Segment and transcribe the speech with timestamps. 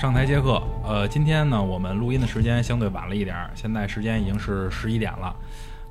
[0.00, 0.62] 上台接客。
[0.82, 5.36] 呃，今天呢，我们录音的时间相对晚了一点儿，现在时间已经是十一点了。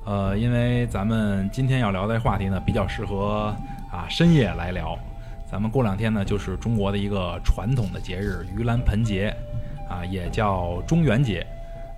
[0.04, 3.54] 呃，因为咱们今天要聊的话题呢，比较适合
[3.88, 4.98] 啊深夜来聊。
[5.48, 9.32] 咱们过两天呢，就是中国的一个传统的节日盂兰盆节，
[9.88, 11.46] 啊，也叫中元节。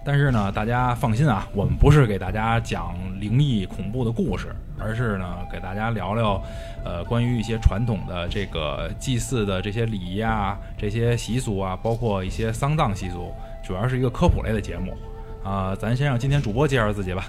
[0.04, 6.42] 但是呢，大家放心啊，我们不是给大家讲灵异恐怖的故事，而是呢，给大家聊聊，
[6.84, 13.32] 呃，关于一些传统的这个祭祀的这些礼仪啊、这些习俗啊，包括一些丧葬习俗，
[13.64, 14.96] 主要是一个科普类的节目。
[15.44, 17.24] 啊、咱先让今天主播介绍自己吧。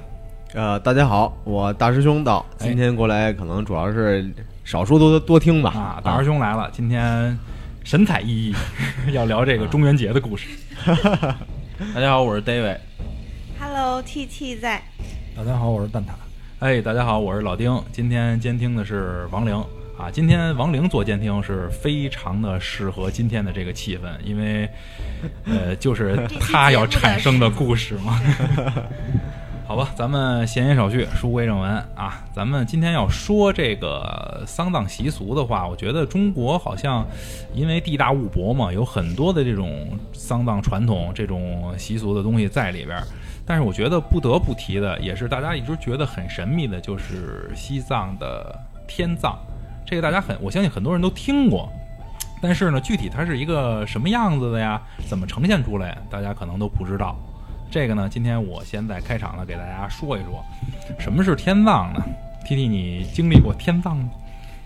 [0.53, 4.31] 呃，大家好，我大师兄到，哎今天过来可能主要是
[4.63, 5.71] 少说多多听吧。
[5.71, 7.35] 啊，大师兄来了，今天
[7.83, 8.55] 神采奕奕，
[9.11, 10.47] 要聊这个中元节的故事。
[11.95, 12.77] 大家好，我是 David。
[13.59, 14.81] Hello，T T 在。
[15.35, 16.22] 大家好，我是蛋挞。
[16.63, 17.77] 哎，大家好，我是老丁。
[17.91, 19.53] 今天监听的是王玲
[19.97, 20.09] 啊。
[20.09, 24.69] 今天王玲做监听是非常的适合今天的这个气氛，因为
[25.43, 28.17] 呃，就是这期他要产生的故事嘛。
[29.67, 32.23] 好吧，咱们闲言少叙，书归正文啊。
[32.33, 37.05] 咱们今天要说这个丧葬习俗的话，我觉得中国好像
[37.53, 43.03] 因为地大物博嘛，有很多的这种丧葬传统、这种习俗的东西在里边儿。
[43.45, 49.37] 但是我觉得不得不提的，也是大家一直觉得很神秘的，就是西藏的天葬。
[49.85, 51.69] 这个大家很，我相信很多人都听过，
[52.41, 54.81] 但是呢，具体它是一个什么样子的呀？
[55.07, 57.15] 怎么呈现出来，大家可能都不知道。
[57.69, 60.43] 这个呢，今天我先在开场呢给大家说一说，
[60.97, 62.01] 什么是天葬呢
[62.45, 64.09] ？T T，你经历过天葬吗？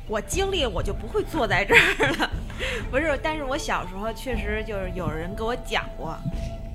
[0.08, 2.30] 我经历我就不会坐在这儿了，
[2.90, 6.18] 不是，但是我小时候确实就是有人给我讲过，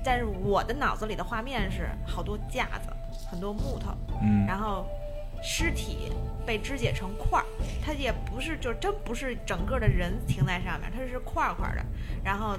[0.03, 2.93] 但是我的脑子里的画面是好多架子，
[3.29, 4.85] 很多木头，嗯，然后
[5.43, 6.11] 尸体
[6.45, 7.45] 被肢解成块儿，
[7.83, 11.85] 它也不是就是真不是整个的人停在上面，它是块儿块儿的，
[12.23, 12.57] 然后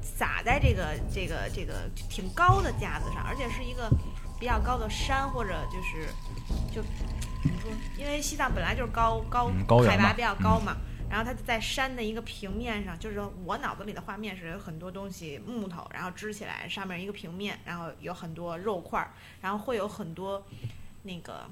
[0.00, 3.88] 撒在这个这个这个挺高的架子上，而且是一个
[4.38, 6.06] 比较高的山或者就是
[6.72, 6.82] 就
[7.42, 7.70] 怎么说？
[7.98, 10.76] 因为西藏本来就是高高嗯高海拔比较高嘛。
[11.08, 19.10] 然后它在山的一个平面上，就是说我脑子里的画面是有很多东西木头，然后支起来，上面一个平面，然后有很多肉块儿，
[19.40, 20.44] 然后会有很多
[21.02, 21.48] 那个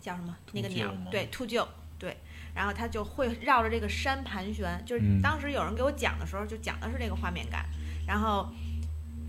[0.00, 1.66] 叫什么那个鸟对，秃鹫，
[1.98, 2.16] 对，
[2.54, 7.66] 然后它就会绕着这个山盘旋，就是嗯当时有人给我讲的时候，就讲的是这个画面感，
[8.06, 8.52] 然后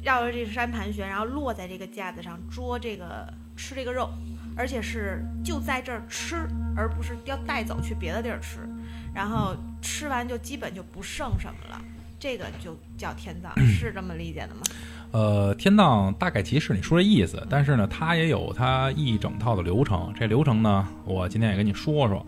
[0.03, 4.09] 绕着这个山盘旋，然后落在这个架子上捉这个吃这个肉，
[4.57, 8.67] 而且是就在这儿吃，而不是要带走去别的地儿吃，
[9.13, 11.81] 然后吃完就基本就不剩什么了。
[12.19, 14.61] 这个就叫天葬， 是这么理解的吗？
[15.11, 20.13] 呃，天葬大概其是你说的意思，但是呢，它也有它一整套的流程。
[20.17, 22.25] 这流程呢，我今天也跟你说说。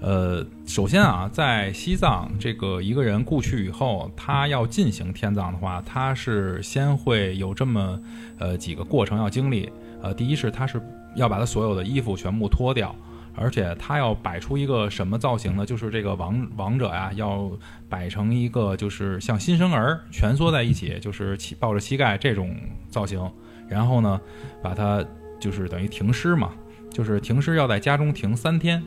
[0.00, 8.00] 呃，首先啊，在西藏这个一个人故去以后，他要进行天葬的话，他是先会有这么
[8.38, 9.70] 呃几个过程要经历。
[10.02, 10.82] 呃，第一是他是
[11.14, 12.94] 要把他所有的衣服全部脱掉，
[13.36, 15.66] 而且他要摆出一个什么造型呢？
[15.66, 17.50] 就是这个王王者呀，要
[17.88, 22.56] 摆成一个就是像新生儿蜷缩在一起，就是膝抱着膝盖这种
[22.88, 23.30] 造型。
[23.68, 24.20] 然后呢，
[24.62, 25.04] 把他
[25.40, 26.52] 就是等于停尸嘛，
[26.90, 28.82] 就是停尸要在家中停三天。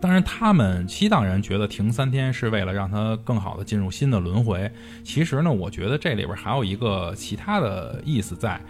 [0.00, 4.68] 当然，他们西藏人觉得停三天是为了让他更好的进入新的轮回。
[5.04, 8.60] 其实呢，我觉得这里边还有一个其他的意思在，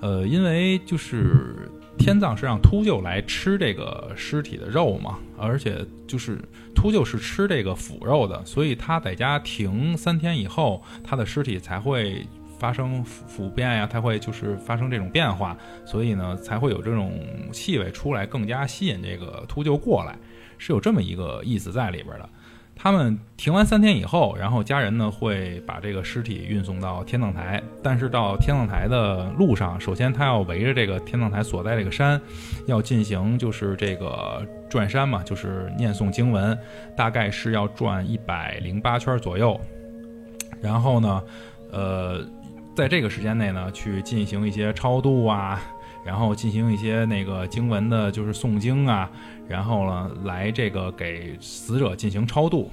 [0.00, 6.40] 呃，因为就是天葬是让秃鹫来吃这个尸体的肉嘛，而且就是
[6.74, 12.26] 秃鹫是吃这个腐肉的，所以他在家停三天以后，他的尸体才会
[12.58, 17.20] 发生腐腐变呀，它会就是发生这种变化，所以呢才会有这种
[17.52, 20.16] 气味出来，更加吸引这个秃鹫过来，
[20.56, 22.28] 是有这么一个意思在里边的。
[22.80, 32.20] 他们停完三天以后，然后家人呢会把这个尸体运送到天葬台，但是到天葬台的路上，首先他要围着这个天葬台所在这个山，
[32.66, 36.56] 要进行就是这个转山嘛，就是念诵经文，
[36.96, 39.60] 大概是要转一百零八圈左右。
[40.62, 41.22] 然后呢，
[41.72, 42.24] 呃，
[42.76, 45.60] 在这个时间内呢，去进行一些超度啊，
[46.06, 49.10] 然后进行一些那个经文的，就是诵经啊，
[49.48, 52.70] 然后呢，来这个给死者进行超度。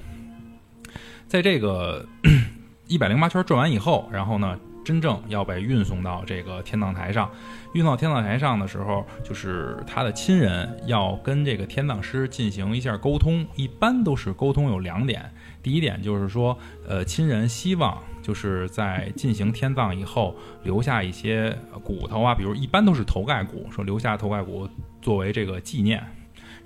[1.26, 2.06] 在这个
[2.86, 7.28] 一百零八圈转完以后，然后呢，真正要被运送到这个天葬台上。
[7.74, 15.28] 运到天葬台上的时候，就是他的亲人要跟这个天葬师进行一下沟通，一般都是沟通有两点。
[15.62, 16.56] 第一点就是说，
[16.86, 24.68] 呃，亲人希望就是在进行天葬以后留下一些骨头啊，比如一般都是头盖骨，说留下头盖骨
[25.02, 26.00] 作为这个纪念。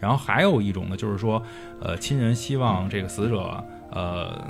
[0.01, 1.41] 然后还有一种呢，就是说，
[1.81, 3.63] 呃，亲人希望这个死者，
[3.93, 4.43] 呃，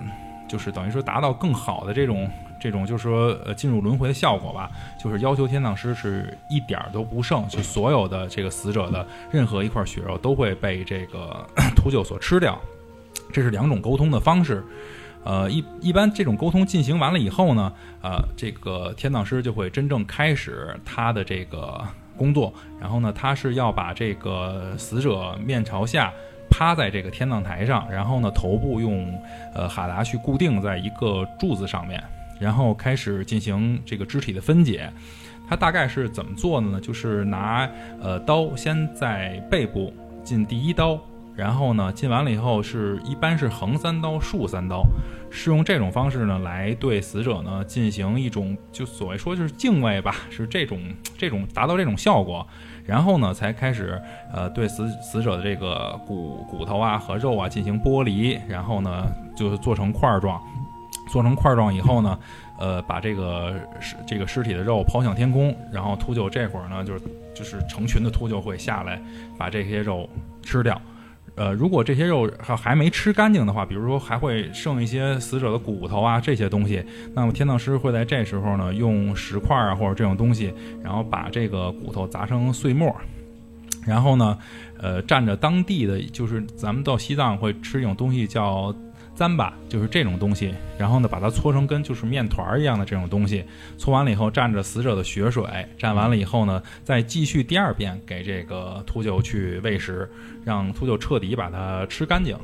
[0.49, 2.31] 就是等于说达到更好的这种
[2.61, 4.71] 这种就是说呃进入轮回的效果吧，
[5.03, 11.45] 就是要求天葬师是一点儿都不剩，就所有的这个死者的任何一块血肉都会被这个
[11.75, 12.59] 秃鹫所吃掉。
[13.33, 14.65] 这是两种沟通的方式。
[15.23, 17.71] 呃，一一般这种沟通进行完了以后呢，
[18.03, 21.79] 呃，这个天葬师就会真正开始他的这个
[22.21, 22.53] 工作。
[22.79, 26.13] 然后呢，他是要把这个死者面朝下
[26.51, 29.19] 趴在这个天葬台上，然后呢，头部用
[29.55, 32.03] 呃哈达去固定在一个柱子上面，
[32.39, 34.91] 然后开始进行这个肢体的分解。
[35.49, 36.81] 他大概是怎么做的呢？
[36.81, 37.69] 就是拿
[38.03, 39.93] 呃刀先在背部
[40.23, 41.01] 进第一刀。
[41.41, 44.85] 然后呢，进完了以后是一般是横三刀、竖三刀，
[45.31, 50.79] 是用这种方式呢来对死者呢进行一种就所谓说就是敬畏吧，是这种
[51.17, 52.47] 这种达到这种效果，
[52.85, 53.99] 然后呢才开始
[54.31, 60.39] 呃对死死者的这个骨骨头啊和肉啊进行剥离，然后呢就是做成块状，
[61.11, 62.19] 做成块状以后呢，
[62.59, 67.01] 呃把这个尸这个尸体的肉抛向天空，然后秃鹫这会儿呢就是
[67.35, 69.01] 就是成群的秃鹫会下来
[69.39, 70.07] 把这些肉
[70.43, 70.79] 吃掉。
[71.41, 76.85] 呃，如果这些肉还还没吃干净的话，比如说还会剩一些死者的骨头啊这些东西，
[77.15, 80.53] 那么天葬师会在这时候呢，用石块啊或者这种东西，
[80.85, 82.95] 然后把这个骨头砸成碎末，
[83.87, 84.37] 然后呢，
[84.77, 88.75] 呃，蘸着当地的就是咱们到西藏会吃一种东西叫。
[89.21, 93.45] 糌粑就是这种东西，然后呢，把它搓成跟就是面团一样的这种东西，
[93.77, 95.45] 搓完了以后蘸着死者的血水，
[95.79, 100.09] 蘸完了以后呢，再继续第二遍给这个秃鹫去喂食，
[100.43, 102.35] 让秃鹫彻底把它吃干净。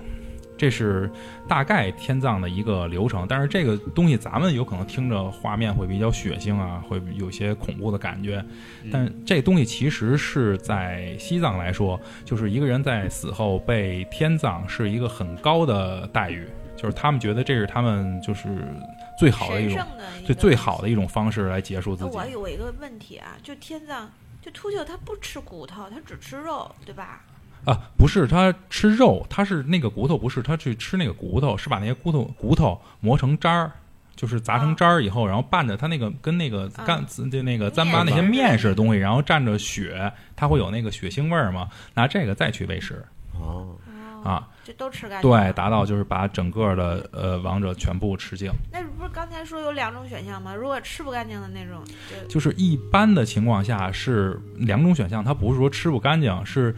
[0.58, 1.10] 这是
[1.46, 8.42] 大概天葬的一个流程，但是这个东西咱们有可能听着画面会比较血腥啊，会有些恐怖的感觉，
[8.90, 16.46] 但这东西其实是在西藏来说，就是一个人在死后被天葬是一个很高的待遇。
[16.76, 18.64] 就是他们觉得这是他们就是
[19.18, 19.84] 最好的一种，
[20.24, 22.16] 最最好的一种方式来结束自己。
[22.16, 24.08] 我有一个问题啊，就天葬，
[24.42, 27.22] 就秃鹫它不吃骨头，它只吃肉，对吧？
[27.64, 33.72] 啊，不是，它吃肉，它是那个骨头，不是，它去吃那个骨头，是把那些骨头骨头磨成渣儿，
[34.14, 41.68] 就是砸成渣儿以后，然后拌着它那个跟那个干就那个糌粑那些面似的东西，然后蘸着血，它会有那个血腥味儿嘛？
[41.94, 43.04] 拿这个再去喂食。
[43.32, 43.74] 哦。
[44.22, 45.30] 啊，就都吃干净。
[45.30, 48.50] 对，达到就是把整个的呃王者全部吃净。
[48.72, 50.52] 那不是刚才说有两种选项吗？
[50.52, 51.80] 如果吃不干净的那种，
[52.28, 56.74] 就是一般的情况下是两种选项，它不是说吃不干净，是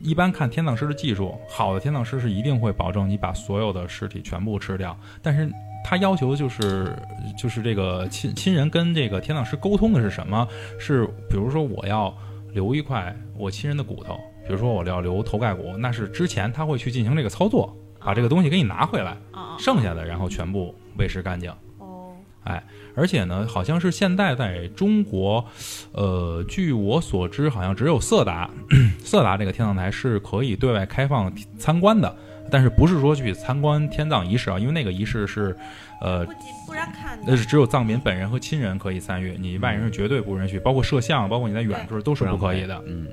[0.00, 4.98] 一般看天葬师的技术，好的天葬师是一定会保证你把所有的尸体全部吃掉。
[5.20, 5.50] 但是
[5.84, 6.96] 他要求就是
[7.38, 10.48] 就是这个亲亲人跟这个天葬师沟通的是什么？
[10.78, 12.16] 是比如说我要
[12.52, 14.18] 留一块我亲人的骨头。
[14.50, 19.16] 比如说我要留头盖骨，那是之前他会去进行这个操作，把这个东西给你拿回来，
[19.60, 21.48] 剩下的然后全部喂食干净。
[21.78, 22.10] 哦，
[22.42, 22.60] 哎，
[22.96, 25.44] 而且呢，好像是现在在中国，
[25.92, 28.50] 呃，据我所知，好像只有色达，
[29.04, 32.12] 色达这个天葬台是可以对外开放参观的，
[32.50, 34.58] 但是不是说去参观天葬仪式啊？
[34.58, 35.56] 因为那个仪式是，
[36.00, 36.26] 呃，
[36.66, 42.82] 不让看，那是只有藏民本人和亲人可以参与，你外人是绝对不允许，包括摄像，包括你在远处都是不可以的。
[42.84, 43.06] 嗯。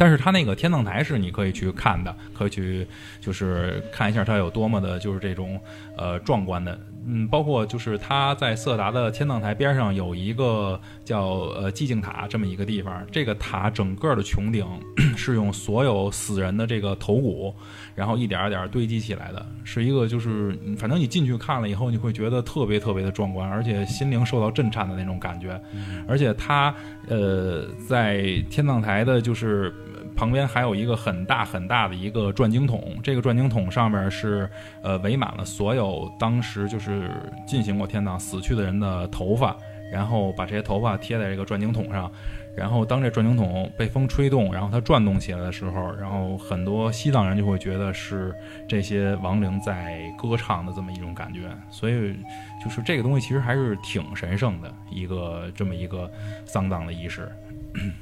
[0.00, 2.86] 但是它那个天葬台是你可以去看的，可以去
[3.20, 5.60] 就是看一下它有多么的，就是这种
[5.94, 6.80] 呃壮观的。
[7.06, 11.22] 嗯，包括就是它在色达的天葬台边上有一个叫
[11.56, 14.66] 呃寂静塔这么一个地方，这个塔整个的穹顶
[15.16, 17.54] 是用所有死人的这个头骨，
[17.94, 25.60] 然后一点一点堆积起来的，是一个就是反正你进去看了以后，你会觉得特别特别的壮观，而且心灵受到震颤的那种感觉。
[26.06, 26.74] 而且它
[27.08, 29.74] 呃在天葬台的就是。
[30.16, 34.46] 旁边还有一个很大很大的一个转经筒，这个转经筒上面是
[34.82, 37.10] 呃围满了所有当时就是是
[37.46, 39.56] 进行过天葬死去的人的头发，
[39.92, 42.10] 然后把这些头发贴在这个转经筒上，
[42.56, 48.34] 然后当这转经筒被风吹动，然后它转动起来的时候，然后很多西藏人就会觉得是
[48.68, 51.40] 这些亡灵在歌唱的这么一种感觉，
[51.70, 52.14] 所以
[52.62, 56.10] 就是这个东西其实还是挺神圣的一个这么一个
[56.44, 57.30] 丧葬的仪式。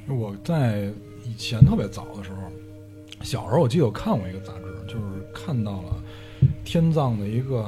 [0.08, 0.92] 我在。
[1.24, 2.38] 以前特别早的时候，
[3.22, 6.02] 小时候我记得我看过一个杂志，就是看到了
[6.64, 7.66] 天葬的一个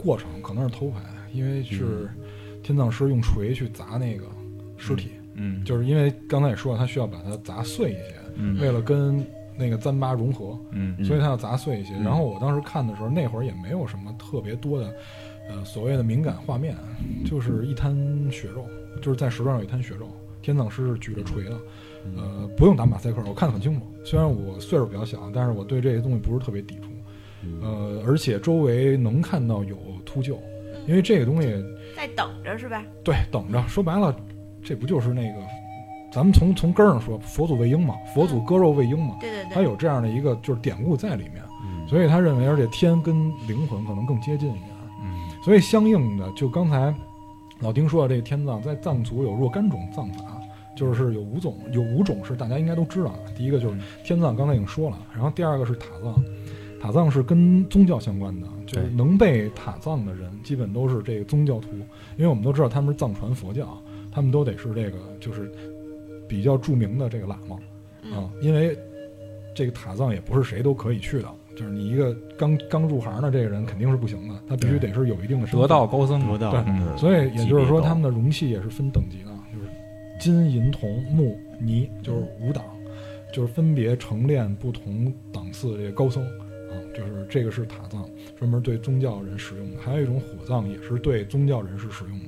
[0.00, 1.00] 过程，可能是偷拍，
[1.32, 2.08] 因为是
[2.62, 4.26] 天葬师用锤去砸那个
[4.76, 8.14] 尸体，嗯，就是因为刚才也说了，他需要把它砸碎一些，
[8.60, 9.24] 为了跟
[9.56, 11.94] 那个糌粑融合，嗯，所以他要砸碎一些。
[11.94, 14.94] 然后我当时看的时候，那会儿也没有什么特别多的
[15.48, 16.74] 呃所谓的敏感画面，
[17.24, 17.94] 就是一滩
[18.30, 18.64] 血肉，
[19.02, 20.08] 就是在石头上有一滩血肉，
[20.40, 21.58] 天葬师是举着锤的。
[22.16, 23.86] 呃，不用打马赛克，我看得很清楚。
[24.02, 26.89] 虽然我岁数比较小，但是我对这些东西不是特别抵触。
[27.62, 30.36] 呃，而且周围能看到有秃鹫，
[30.86, 31.48] 因为这个东西
[31.96, 32.84] 在等着是吧？
[33.04, 34.14] 对等着，说白了，
[34.62, 35.40] 这不就是那个
[36.12, 43.14] 咱们从从根儿上说，佛祖喂鹰嘛，佛祖割肉喂鹰嘛，对对对，他有这样的一个就是典故在里面，嗯所以他认为，而且天跟
[43.46, 44.70] 灵魂可能更接近一点，
[45.02, 46.92] 嗯所以相应的，就刚才
[47.60, 50.24] 老丁说的这个天葬，在藏族有若干种葬法，
[50.76, 53.32] 就是有五种，有五种是大家应该都知道的。
[53.36, 56.14] 第一个就是天葬，刚才已经说了，然后第二个是塔葬，
[56.80, 61.68] 塔藏是跟宗教相关的，就是能被塔葬的人，基本都是这个宗教徒，
[62.16, 63.76] 因为我们都知道他们是藏传佛教，
[64.10, 65.52] 他们都得是这个就是
[66.26, 67.58] 比较著名的这个喇嘛。
[68.02, 68.14] 嗯。
[68.14, 68.74] 啊，因为
[69.54, 75.60] 这个塔葬也不是谁都可以去的，就是你一个刚刚入行的这个人肯定是不行的，他必须得是有一定的身份。
[75.60, 76.96] 得道高僧，得道对嗯。
[76.96, 79.70] 所以也就是说，他们的容器也是分等级的，就是
[80.18, 82.64] 金银铜木泥，就是五档，
[83.34, 86.24] 就是分别成练不同档次的这个高僧
[86.70, 88.08] 啊，就是这个是塔葬，
[88.38, 92.26] 专门对宗教人使用的；还有一种火葬，也是对宗教人士使用的，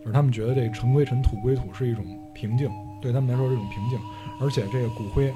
[0.00, 2.04] 就是他们觉得这尘归尘，土归土是一种
[2.34, 2.70] 平静，
[3.02, 3.98] 对他们来说是一种平静，
[4.40, 5.32] 而且这个骨灰。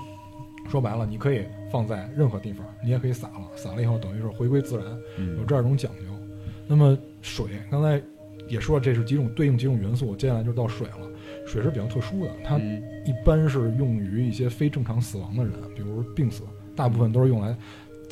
[0.71, 6.03] 说白了，你可以放在任何地方，你也可以撒了，撒了以后等于是回归自然，有嗯这样一种讲究。
[6.69, 8.01] 那么水，刚才
[8.49, 11.11] 也说了，这是几种对应几种元素，接下来就到水了。
[11.49, 16.45] 水是比较特殊的，它嗯一般是用于一些非正常死亡的人，比如病死，
[16.77, 17.55] 大部分都是用来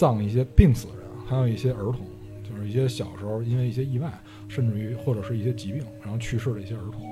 [0.00, 2.00] 葬一些病死的人，还有一些儿童，
[2.42, 4.10] 就是一些小时候因为一些意外，
[4.48, 7.02] 甚至于或者是一些疾病然后去世的一些儿童。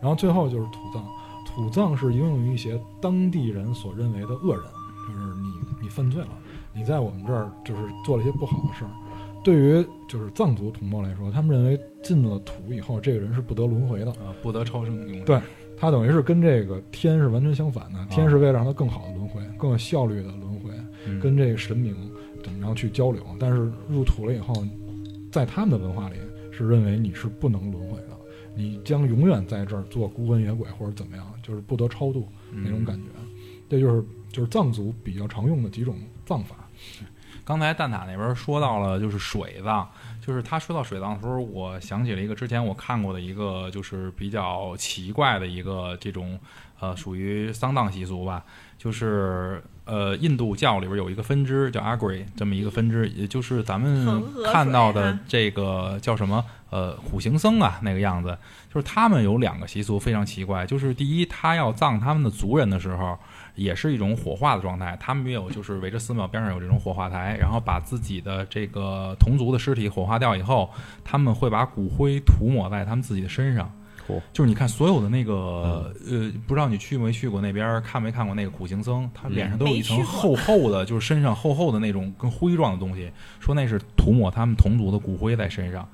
[0.00, 1.04] 然后最后就是土葬，
[1.44, 4.64] 土葬是应用于一些当地人所认为的恶人，
[5.08, 5.48] 就是你
[5.82, 6.28] 你犯罪了，
[6.72, 8.90] 你在我们这儿就是做了一些不好的事儿。
[9.42, 14.10] 对于就是藏族同胞来说，他们认为进了土以后，这个人是不得轮回的。
[14.12, 15.40] 啊，不得超生永对
[15.76, 20.70] 他等于是跟这个天是完全相反的，天是为了让他更好的轮回，更有效率的轮回，
[21.06, 21.94] 嗯跟这个神明
[22.46, 23.26] 怎么样去交流。
[23.40, 24.64] 但是入土了以后，
[25.32, 26.14] 在他们的文化里
[26.52, 28.16] 是认为你是不能轮回的，
[28.54, 33.06] 你将永远在这儿做孤魂野鬼或者怎么样，就是不得超度那种感觉。
[33.68, 36.54] 这就是就是藏族比较常用的几种葬法。
[37.44, 39.88] 刚才蛋挞那边说到了，就是水葬，
[40.24, 46.38] 就是他说到水葬的时候，我想起了一个之前我看过的一个，就是比较奇怪的一个这种
[46.80, 48.44] 呃，属于丧葬习俗吧，
[48.86, 58.38] 就是呃，印度教里边有一个分支叫阿 g 这么一个分支，也就是咱们看到的啊这个叫什么呃苦行僧啊那个样子，
[58.72, 63.18] 就是他们有两个习俗非常奇怪，就是第一，他要葬他们的族人的时候。
[63.56, 70.70] 也是一种火化的状态，他们也有就是围着寺庙边上有这种火化台，然后把自己的这个同族的尸体火化掉以后，
[71.02, 73.72] 他们会把骨灰涂抹在他们自己的身上。
[74.06, 83.10] 嚯就是你看所有的那个呃，不知道你去没去过那边，看没看过那个苦行僧，他脸上都有一层厚厚的，就是身上厚厚的那种跟灰状的东西，
[83.40, 85.88] 说那是涂抹他们同族的骨灰在身上。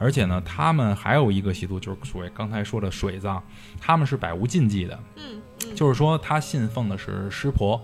[0.00, 3.42] 而且呢，他们还有一个习俗，就是所谓刚才说的水葬，
[3.80, 4.98] 他们是百无禁忌的。
[5.16, 7.80] 嗯嗯，就是说他信奉的是湿婆，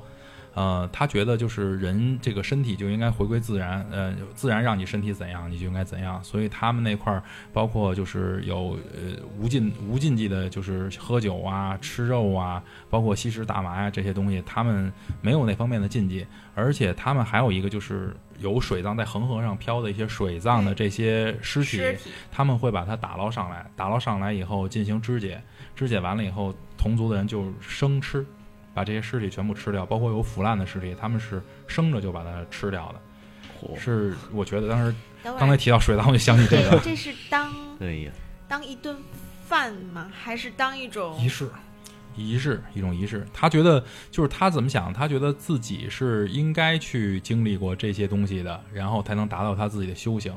[0.54, 6.22] 呃，他觉得就是人这个身体就应该回归自然，呃，自然让你身体怎样，你就应该怎样。
[6.22, 16.26] 所以他们那块儿包括就是有呃无禁无禁忌的，就是喝酒啊、吃肉啊，包括吸食大麻呀、这些东西，他们没有那方面的禁忌。
[16.56, 25.42] 而且他们还有一个就是有水葬在恒河上漂的一些水葬的这些尸体，尸体他们会把它打捞上来，打捞上来以后进行肢解，
[25.74, 28.24] 肢解完了以后，同族的人就生吃，
[28.74, 33.00] 把这些尸体全部吃掉，包括有腐烂的尸体，他们是生着就把它吃掉的。
[33.62, 38.12] 嚯是，我觉得当时刚才提到水葬，我就想起这这个这是当 对呀，
[38.48, 38.96] 当一顿
[39.46, 40.10] 饭吗？
[40.12, 41.48] 还是当一种仪式，
[42.16, 43.26] 仪式，一种仪式。
[43.32, 50.36] 他觉得就是他怎么想，他觉得自己是应该去经历过这些东西的，然后才能达到他自己的修行，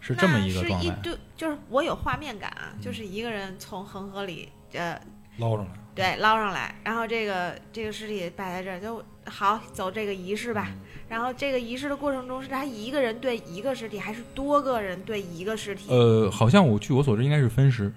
[0.00, 0.86] 是这么一个状态。
[0.86, 4.98] 是一堆，就是我有画面感啊，就是一个人从恒河里呃
[5.38, 5.72] 捞上来。
[5.98, 10.68] 对捞上来，然后这个这个尸体摆在这儿，就好走这个仪式吧。
[10.70, 15.90] 嗯然后这个仪式的过程中，是他一个人对一个尸体，还是多个人对一个尸体？
[15.90, 17.90] 呃，好像我据我所知应该是分尸，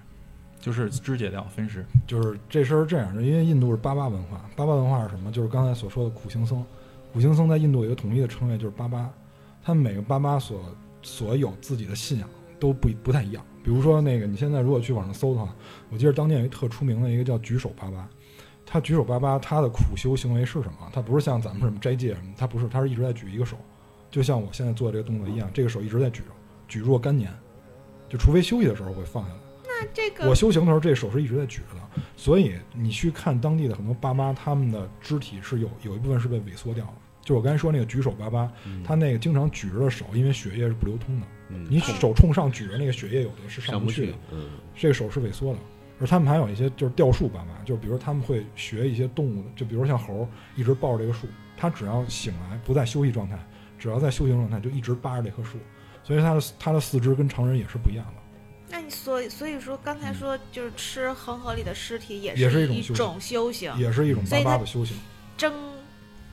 [0.62, 1.86] 就是肢解掉分尸。
[2.08, 5.30] 就是这事儿是这样的，因为印度是巴巴文化，巴巴文化是什么？
[5.30, 6.64] 就是刚才所说的苦行僧。
[7.12, 9.10] 苦行僧在印度有一个统一的称谓，就是巴巴。
[9.62, 10.64] 他们每个巴巴所
[11.02, 12.30] 所有自己的信仰
[12.62, 13.44] 都不不太一样。
[13.64, 15.54] 比如说那个，你现在如果去网上搜的话，
[15.90, 18.08] 我记得当年有一特出名的一个叫举手巴巴。
[18.66, 20.90] 他举手巴巴，他的苦修行为是什么？
[20.94, 23.58] 他不是像咱们什么斋戒什么，他不是，他是一直在举一个手，
[24.10, 26.28] 就像我现在做这个动作一样，这个手一直在举着，
[26.68, 27.30] 举若干年，
[28.08, 29.36] 就除非休息的时候会放下来。
[29.66, 45.60] 那这个我修行的时候，这手是一直在举着的，所以你去看当地的很多爸妈，他们的肢体是有有一部分是被萎缩掉的，就我刚才说那个举手巴巴，嗯他那个经常举着的手，因为血液是不流通的，嗯你手冲上举着那个血液有的是上不去的，，嗯这个手是萎缩的。
[46.00, 53.38] 而他们还有一些就是吊树爸妈，就是比如他们会学一些动物的，就比如像猴儿一直抱着这个树，它只要醒来不在休息状态，
[53.78, 55.60] 只要在休息状态就一直扒着这棵树，
[56.04, 58.14] 所以它的它的四肢跟常人也是不一样的。
[58.68, 64.98] 那你所以所以说刚才说就是吃恒河里的尸体也也是一一种修行种修行，也是一种巴巴的修行。
[65.38, 65.54] 争。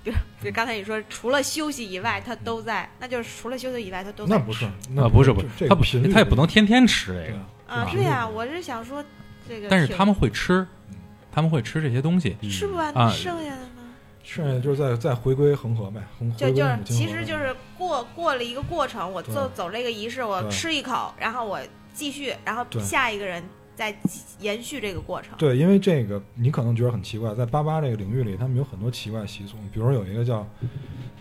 [0.09, 9.05] 比如， 比如刚才你说，除了休息以外，他都在，那就是除了休息以外，他都在那不是，啊，那不是不是，他不这个频率他也不能天天吃这个，啊，吧对呀、我是想说
[9.49, 10.97] 这个，但是他们会吃嗯，
[11.31, 12.37] 他们会吃这些东西。
[12.41, 21.61] 嗯吃不完那剩下的呢，剩下就是再再回归恒河呗，恒就就是其实就是过过了一个过程，我走走这个仪式，我吃一口，然后我
[21.93, 23.43] 继续，然后下一个人
[23.79, 23.95] 再
[24.41, 25.39] 延续这个过程。
[25.39, 30.45] 对，因为这个你可能觉得很奇怪，在八八这个领域里，他们有很多奇怪习俗，比如说有一个叫，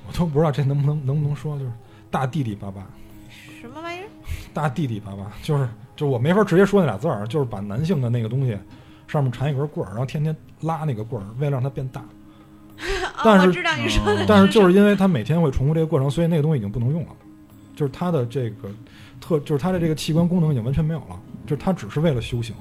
[0.08, 1.72] 我都不知道这能不能能不能说，就是
[2.10, 2.88] 大弟弟巴巴，
[3.62, 4.08] 什么玩意儿？
[4.56, 8.58] 大弟弟巴巴，就是就是我没法直接说那俩字儿，就是把男性的那个东西
[9.08, 12.04] 上面缠一根棍儿，然后天天拉那个棍儿，为了让它变大。
[13.24, 17.10] 但哦，是我知道你说的嗯但是就是是因为他每天会重复这个过程，所以那个东西已经不能用了，
[17.76, 18.70] 就是他的这个
[19.20, 22.56] 特，就是他的这个器官功能已经完全没有了，就是他只是为了修行，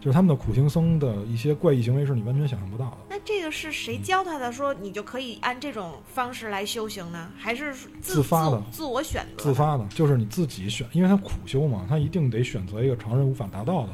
[0.00, 2.96] 就是他们的苦行僧的一些怪异行为是你完全想象不到的。
[3.10, 4.50] 那这个是谁教他的？
[4.50, 7.28] 说你就可以按这种方式来修行呢？
[7.36, 9.44] 还是自自发的自自我选择？
[9.44, 13.90] 自发的，就是你自己选，因为他苦修嘛，他一定得选择一个常人无法达到的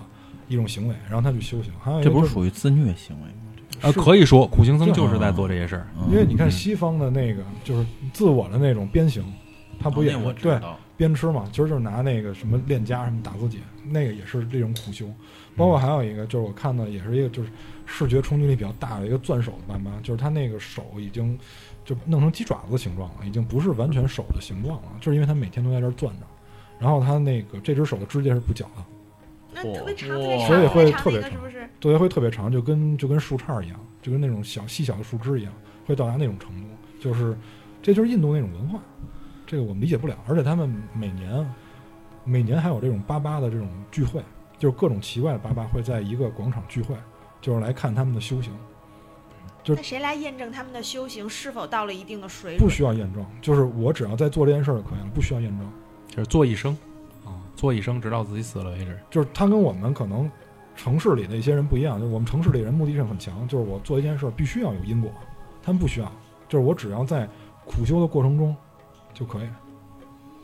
[0.49, 1.73] 一种行为，然后他去修行。
[1.81, 3.33] 还有一这不个就是属于自虐行为吗？
[3.83, 5.87] 呃，可以说苦行僧就是在做这些事儿。
[5.97, 9.23] 嗯因为你看嗯西方的那个就是自我的那种鞭刑，
[9.79, 10.59] 他不也对
[11.05, 11.49] 道，鞭笞嘛？
[11.51, 15.09] 其实就是拿那个什么链枷什么打自己，那个也是这种苦修。
[15.57, 17.49] 包括还有一个就是我看到也是一个就是
[17.87, 21.39] 视觉冲击力比较大的一个攥手的妈妈，就是他那个手已经
[21.85, 26.27] 就弄成鸡爪子形状了，已经不是完全手的形状了，就是因为他每天都在这儿攥着，
[26.79, 28.85] 然后他那个这只手的指甲是不绞的。
[29.55, 31.33] 那特别长，哇特别长，所以会特别长？
[31.81, 35.53] 对，会特别长，就跟就跟树杈一样，就跟那种小细小的树枝一样，
[35.87, 36.69] 会到达那种程度。
[37.01, 37.37] 就是，
[37.83, 38.81] 这就是印度那种文化，
[39.49, 40.15] 这个我们理解不了。
[40.29, 41.55] 而且他们每年
[42.23, 44.23] 每年还有这种巴巴的这种聚会，
[44.59, 46.95] 就是各种奇怪的巴巴会在一个广场聚会，
[47.41, 48.53] 就是来看他们的修行，
[49.65, 52.69] 就那谁来验证他们的修行是否到了一定的水准？
[52.69, 55.73] 不需要验证，就是我只要在做这件事儿就可以了，不需要验证。
[56.09, 56.77] 就是做一生，
[57.25, 58.99] 啊，做一生，直到自己死了为止。
[59.11, 60.31] 就是他跟我们可能
[60.75, 65.11] 城市里的一些人不一样，就是我们城市里人目的性很强，就是我做一件事儿必须要有因果，
[65.63, 66.11] 他们不需要，
[66.49, 67.29] 就是我只要在
[67.65, 68.57] 苦修的过程中
[69.19, 69.49] 就可以，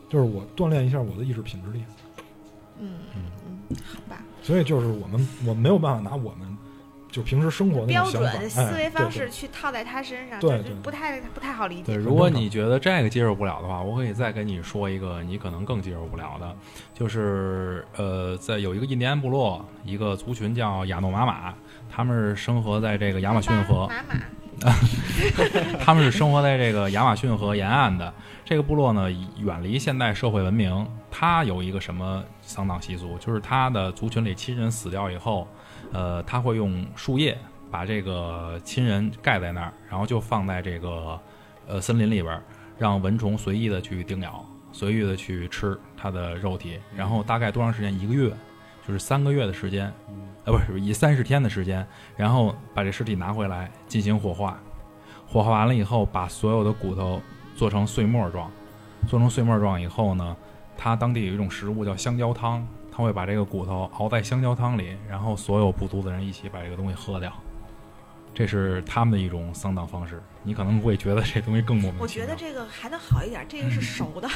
[0.09, 1.83] 就是我锻炼一下我的意志品质力，
[2.79, 3.21] 嗯嗯
[3.69, 4.21] 嗯，好吧。
[4.41, 6.57] 所以就是我们我没有办法拿我们
[7.09, 12.01] 就平时生活的标准思维哎、方式去套在他身上，对就不太不太好理解对，解。
[12.01, 16.55] 如果你觉得这个接受不了的话，我可以再跟你说一个你可能更接受不了的，
[16.93, 21.53] 就是呃，在有一个印第安部落，一个族群叫亚诺玛玛，
[21.89, 24.21] 他们是生活在这个亚马逊河，马马
[25.79, 28.13] 他们是生活在这个亚马逊河沿岸的。
[28.43, 30.87] 这个部落呢，远离现代社会文明。
[31.09, 35.47] 他有一个什么丧葬习俗，就是他的族群里亲人死掉以后，
[35.93, 37.37] 呃，他会用树叶
[37.71, 41.19] 把这个亲人盖在那儿，然后就放在这个
[41.67, 42.39] 呃森林里边，
[42.77, 46.79] 让蚊虫随意的去叮咬，随意的去吃他的肉体。
[46.95, 47.97] 然后大概多长时间？
[47.97, 48.29] 一个月，
[48.85, 49.91] 就是三个月的时间，
[50.45, 54.59] 呃，不是以三十天的时间，然后把这尸体拿回来进行火化。
[55.27, 57.19] 火化完了以后，把所有的骨头
[57.55, 58.49] 做成碎末状，
[59.07, 60.37] 做成碎末状以后呢，
[60.77, 67.33] 它当地有一种食物叫香蕉汤，他会把这个骨头熬在香蕉汤里，然后所有部族的人一起把这个东西喝掉。
[68.33, 72.27] 这是他们的一种丧葬方式，你可能会觉得这东西更莫名我其妙。
[72.27, 74.29] 觉得这个还能好一点，这个是熟的。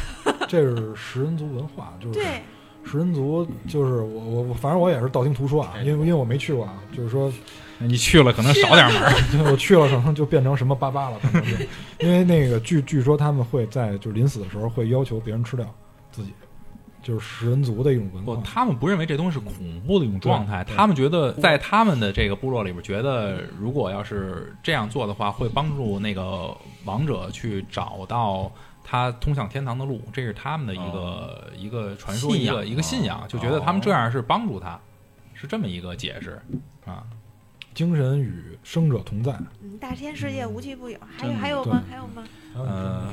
[0.47, 2.41] 这是食人族文化，就是对，
[2.89, 7.31] 食人族，就是我我我反正我也是道听途说啊，因为因为我没去过啊，就是说
[7.77, 9.51] 你去了可能少点门儿。
[9.51, 11.51] 我去了， 可能就变成什么巴巴了，可能就
[11.99, 15.65] 因为那个据据说他们会在就是临死的时候会要求别人吃掉
[16.11, 16.33] 自己，
[17.01, 18.41] 就是食人族的一种文不，化。
[18.43, 28.51] 他们不认为这东西是恐怖的一种状态，他们觉得在他们的这个部落里边，觉得如果要是这样做的话，会帮助那个王者去找到
[28.89, 34.79] 他通向天堂的路，这是他们的一个、一个传说，一个一个信仰，就觉得他们这样是帮助他，
[35.35, 36.41] 是这么一个解释
[36.87, 37.03] 啊。
[37.79, 39.31] 精神与生者同在。
[39.63, 41.81] 嗯，大千世界无奇不有，还有还有吗？
[41.89, 42.25] 还有吗？
[42.53, 43.03] 呃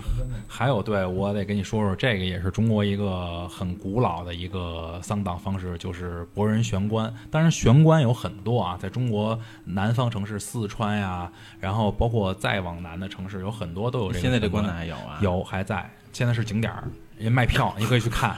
[0.48, 7.14] 还有，对我得跟你说说，这个也是中国一个很古老的一个丧葬方式，就是博人悬棺。
[7.31, 15.20] 当然，悬棺有很多啊，在中国南方城市四川呀，然后包括再往南的城市，有很多都有这个现在这棺材还有啊？
[15.22, 16.83] 有还在，现在是景点儿，
[17.20, 18.31] 也卖票，你可以去看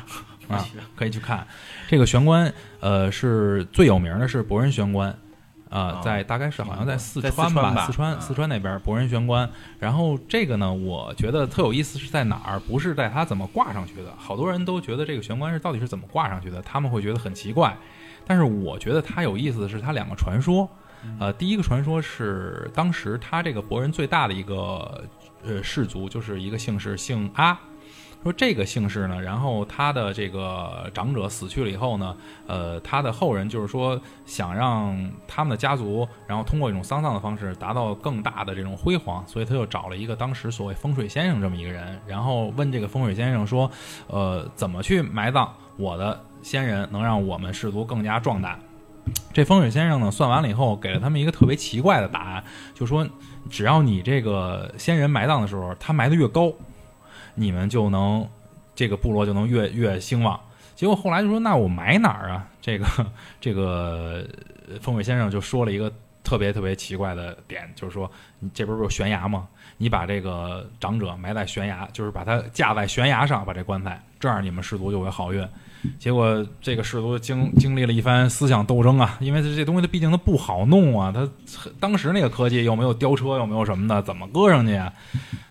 [0.46, 0.62] 啊，
[0.94, 1.46] 可以去看。
[1.88, 5.16] 这个玄棺，呃，是最有名的是博人玄棺，
[5.70, 9.48] 啊、哦在大概是好像在四川川吧四川啊四川那边博人玄关。
[9.78, 12.60] 然后这个呢，我觉得特有意思是在哪儿？
[12.60, 17.76] 不是在它怎么挂上去的，好多人都觉得这个玄关是到底是怎么挂上去的，他们会觉得很奇怪。
[18.26, 20.68] 但是我觉得它有意思的是它两个传说。
[21.20, 25.04] 呃，第一个传说是当时他这个博人最大的一个
[25.44, 27.56] 呃氏族，就是一个姓氏，姓阿。
[28.22, 43.70] 说这个姓氏呢，然后他的这个长者死去了以后呢，呃，他的后人就是说想让他们的家族，然后通过一种丧葬的方式达到更大的这种辉煌，所以他又找了一个当时所谓风水先生这么一个人，然后问这个风水先生说，
[44.08, 48.58] 呃，怎么去埋葬我的先人，能让我们氏族更加壮大？
[49.32, 53.08] 这风水先生呢，算完了以后，给了他们一个特别奇怪的答案，就说
[53.48, 56.52] 只要你这个先人埋葬的时候，他埋的越高，
[57.38, 58.28] 你们就能
[58.74, 60.38] 这个部落就能越越兴旺。
[60.74, 62.46] 结果后来就说，那我埋哪儿啊？
[62.60, 62.86] 这个
[63.40, 64.24] 这个
[64.80, 69.48] 风水先生就说了一个特别特别奇怪的点，就是说你这边不是有悬崖吗？
[69.76, 75.46] 你把这个长者埋在悬崖，就是把他架在悬崖上，把这棺材，这样你们氏族就会好运。
[75.98, 81.28] 结果这个氏族经经历了一番思想斗争啊，因为这这东西它毕竟它不好弄啊，它
[81.78, 84.92] 当时那个科技又没有吊车，又没有什么的，怎么搁上去啊？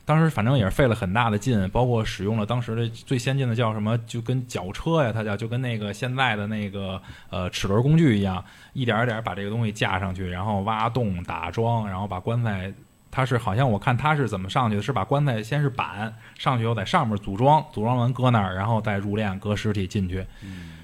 [0.06, 12.74] 当时反正也是费了很大的劲，包括使用了当时的最先进的叫什么，就跟绞车呀，它叫就跟那个现在的那个呃齿轮工具一样，一点一点把这个东西架上去，然后挖洞打桩，然后把棺材。
[13.18, 20.24] 它是好像我看他是怎么上去的，是把棺材先是板上去以后在上面组装，组装完搁那儿，然后再入殓搁尸体进去。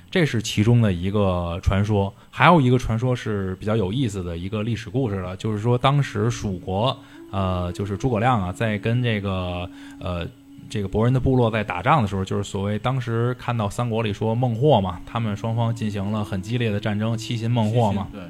[0.09, 6.97] 这是其中的一个传说，还有一个传说是比较有意思的一个历史故事了，就是说当时蜀国，
[7.29, 9.69] 呃，就是诸葛亮啊，在跟这个
[9.99, 10.27] 呃
[10.67, 18.07] 这个博人的部落在打仗的时候，就是所谓当时看到三国里说孟获嘛，他们双方进行了很激烈的战争，七擒孟获嘛。
[18.11, 18.21] 对，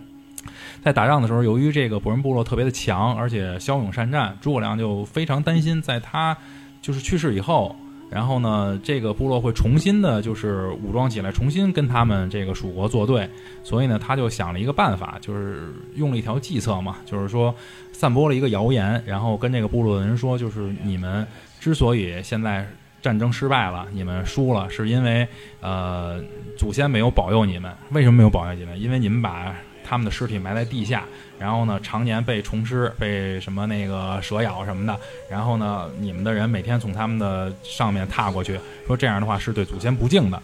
[0.84, 6.38] 在打仗的时候，由于这个博人部落特别的强，而且骁勇善战，诸葛亮就非常担心，在他
[6.82, 7.76] 就是去世以后，
[8.10, 13.30] 然后呢，这个部落会重新的，就是武装起来，重新跟他们这个蜀国作对。
[13.64, 17.56] 所以呢，他就想了一个办法，就是用了一条计策嘛，就是说
[17.92, 21.26] 散播了一个谣言，然后跟这个部落的人说，就是你们
[21.60, 22.68] 之所以现在
[23.02, 25.28] 战争失败了，你们输了，是因为
[25.62, 26.22] 呃
[26.58, 27.72] 祖先没有保佑你们。
[27.92, 28.80] 为什么没有保佑你们？
[28.80, 31.04] 因为你们把他们的尸体埋在地下，
[31.38, 40.42] 然后呢，常年被虫吃、被什么那个蛇咬什么的，然后呢，你们的人每天从他们的上面踏过去，说这样的话是对祖先不敬的，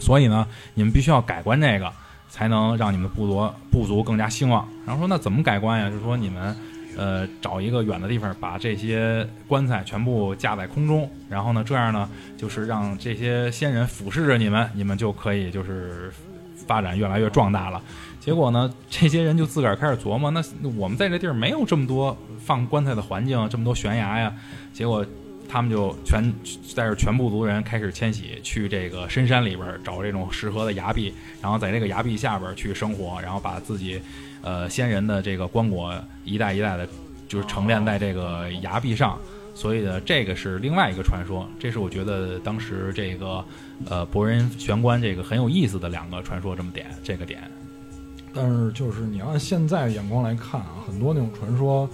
[0.00, 1.92] 所以呢，你们必须要改观这个，
[2.28, 4.66] 才能让你们部族部族更加兴旺。
[4.86, 5.88] 然后说那怎么改观呀？
[5.90, 6.56] 就是说你们。
[6.98, 16.10] 呃，找一个远的地方，把这些棺材全部架在空中，然后呢，这样呢，就是让这些先人俯视着你们，你们就可以就是
[16.66, 17.82] 发展越来越壮大了。
[18.26, 20.42] 结果呢， 这些人就自个儿开始琢磨，那
[20.76, 24.34] 我们在这地儿没有这么多放棺材的环境，这么多悬崖呀。
[24.72, 25.06] 结果
[25.48, 26.20] 他们就全
[26.74, 34.00] 带着全部族人开始迁徙，去这个深山里边儿找这种适合的崖壁，然后在这个崖壁下边儿去生活，然后把自己
[34.42, 36.88] 呃先人的这个棺椁一代一代的，
[37.28, 39.16] 就是沉淀在这个崖壁上。
[39.54, 43.42] 所以呢，这个是另外一个传说，这是我觉得当时这个
[43.88, 47.40] 呃博人玄关这个很有意思的两个传说，这么点这个点。
[48.36, 51.88] 但是就是你要按现在眼光来看啊，很多那种传说，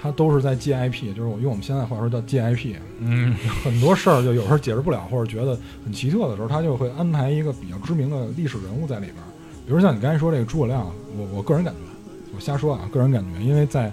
[0.00, 2.76] 它都是在借 IP，就是我用我们现在话说叫借 IP。
[3.00, 3.34] 嗯，
[3.64, 9.26] 很多事儿就有时候解释不了，或者觉得很奇特的时候，他就会安排一个比较知名的历史人物在里边儿。
[9.66, 11.80] 比如像你刚才说这个诸葛亮，我我个人感觉，
[12.34, 13.92] 我瞎说啊，个人感觉，因为在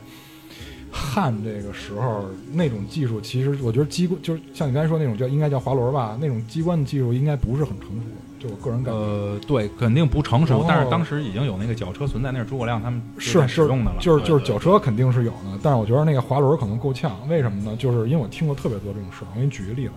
[0.96, 8.04] 汉这个时候，那种技术其实我觉得机关就是像你刚才说那种叫应该叫滑轮吧，那种机关的技术应该不是很成熟，
[8.40, 9.00] 就我个人感觉。
[9.00, 13.98] 呃，对，肯定不成熟，但是当时已经有那个绞车存在，那是诸葛亮他们在是使用的了。
[14.00, 17.16] 就是就是绞车肯定是有的，但是我觉得那个滑轮可能够呛。
[17.28, 17.76] 为什么呢？
[17.76, 19.28] 就是因为我听过特别多这种事儿。
[19.34, 19.94] 我给你举个例子，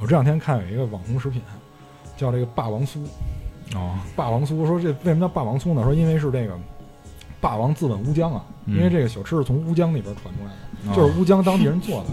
[0.00, 1.42] 我这两天看有一个网红食品，
[2.16, 2.98] 叫这个霸王酥。
[3.74, 5.82] 哦，霸王酥说这为什么叫霸王酥呢？
[5.84, 6.58] 说因为是这个
[7.40, 10.50] 霸王自刎乌江啊，嗯因为这个小吃是从乌江那边传出来
[10.84, 12.06] 的，哦就是乌江当地人做的。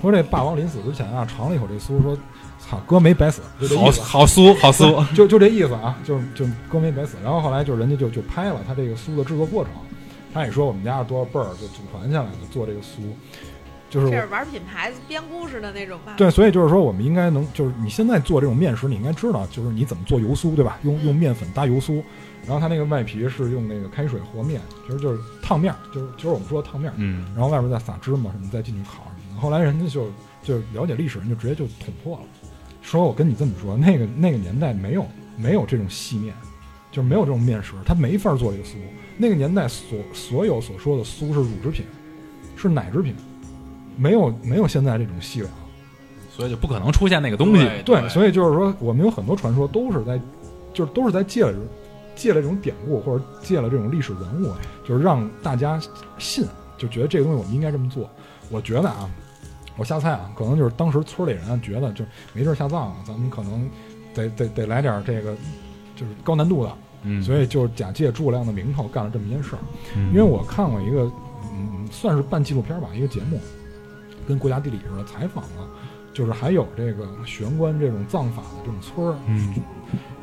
[0.00, 2.16] 说这霸王临死之前啊，尝了一口这酥，说
[2.60, 4.00] 操，哥没白死，就这好意思。
[4.00, 7.16] 好酥好酥， 就就这意思啊，就就哥没白死。
[7.24, 9.72] 然后后来就人家就就拍了他这个酥的制作过程，
[10.32, 13.10] 他也说我们家是多少辈儿就祖传下来的做这个酥，
[13.90, 16.14] 就是我这是玩品牌编故事的那种吧？
[16.16, 20.78] 对， 所以就是说我们应该能就是你现在做这种面食，你应该知道就是你怎么做油酥，对吧？
[20.84, 22.00] 用用面粉搭油酥，
[22.48, 29.40] 然后它那个外皮是用那个开水和面，其实就是烫面儿，就是就是我们说的烫面儿，嗯，然后外边再撒芝麻什么，再进去烤什么的。
[29.40, 30.06] 后来人家就
[30.42, 32.22] 就了解历史，人就直接就捅破了，
[32.80, 35.04] 说我跟你这么说，那个那个年代没有
[35.36, 36.34] 没有这种细面，
[36.90, 38.76] 就是没有这种面食，它没法做这个酥。
[39.18, 41.84] 那个年代所所有所说的酥是乳制品，
[42.56, 43.14] 是奶制品，
[43.96, 45.52] 没有没有现在这种细粮。
[46.30, 47.68] 所以就不可能出现那个东西。
[47.84, 50.20] 对，所以就是说，我们有很多传说都是在，
[50.72, 51.52] 就是都是在借了
[52.18, 54.52] 借了这种典故，或者借了这种历史人物，
[54.84, 55.80] 就是让大家
[56.18, 56.44] 信，
[56.76, 58.10] 就觉得这个东西我们应该这么做。
[58.50, 59.08] 我觉得啊，
[59.76, 62.04] 我瞎猜啊，可能就是当时村里人觉得就
[62.34, 63.70] 没地儿下葬了，咱们可能
[64.12, 65.36] 得得得来点这个
[65.94, 66.72] 就是高难度的，
[67.04, 69.58] 嗯，所以就是假借诸葛亮的名头干了这么一件事儿。
[69.94, 71.10] 嗯因为我看过一个，
[71.52, 73.40] 嗯，算是半纪录片吧，一个节目，
[74.26, 75.68] 跟国家地理似的，采访了，
[76.12, 79.54] 就是还有这个玄关这种葬法的这种村儿，嗯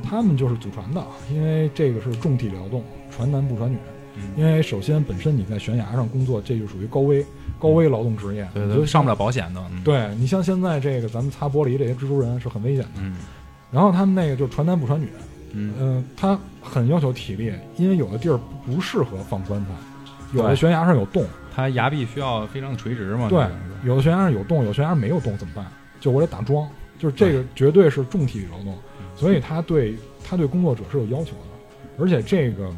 [0.03, 3.75] 他们就是祖传的，因为这个是重体劳动，传男不传女。
[4.17, 7.25] 嗯因为首先本身你在悬崖上工作，这就属于高危
[7.59, 9.61] 高危劳动职业，对对，上不了保险的。
[9.71, 12.91] 嗯，对你像现在这个咱们擦玻璃这些蜘蛛人是很危险的。
[12.99, 13.17] 嗯
[13.71, 15.09] 然后他们那个就是传男不传女，
[15.51, 19.71] 嗯嗯、他很要求体力，因为有的地儿不适合放棺材，
[20.31, 23.27] 有的悬崖上有洞，它崖壁需要非常的垂直嘛。
[23.27, 23.45] 对
[23.83, 25.65] 有的悬崖上有洞，有的悬崖上没有洞怎么办？
[25.99, 26.65] 就我得打桩，
[26.97, 28.77] 就是这个绝对是重体力劳动，
[29.15, 32.69] 所以他对他对工作者是有要求的，而且这个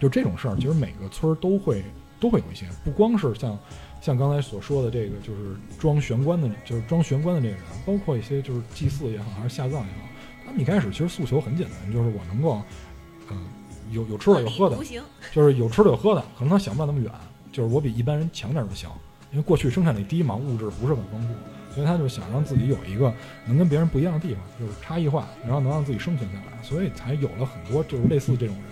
[0.00, 1.82] 就这种事儿，其实每个村儿都会
[2.20, 3.58] 都会有一些，不光是像
[4.00, 10.08] 像刚才所说的这个，就是装玄关的，就是装玄关的这个人，包括一些就是祭祀也好，还是下葬也好，
[10.46, 12.62] 他们一开始其实诉求很简单，就是我能够，
[13.30, 13.36] 嗯、
[13.90, 14.76] 有有吃的有喝的
[15.32, 17.10] 就是有吃的有喝的，可能他想不了那么远，
[17.50, 18.88] 就是我比一般人强点就行，
[19.32, 21.34] 因为过去生产力低嘛，物质不是很丰富，
[21.76, 23.12] 所以他就想让自己有一个
[23.44, 28.64] 能跟别人不一样的地方，就是差异化，然后能让自己生存下来，所以才有了很多就是类似这种人，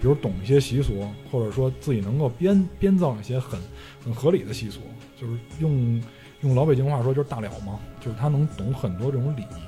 [0.00, 3.60] 比如懂一些习俗，或者说自己能够编编造一些很
[4.02, 4.80] 很合理的习俗，
[5.20, 6.02] 就是用
[6.40, 9.60] 用老北京话说就是大了嘛，就是他能懂很多这种礼仪，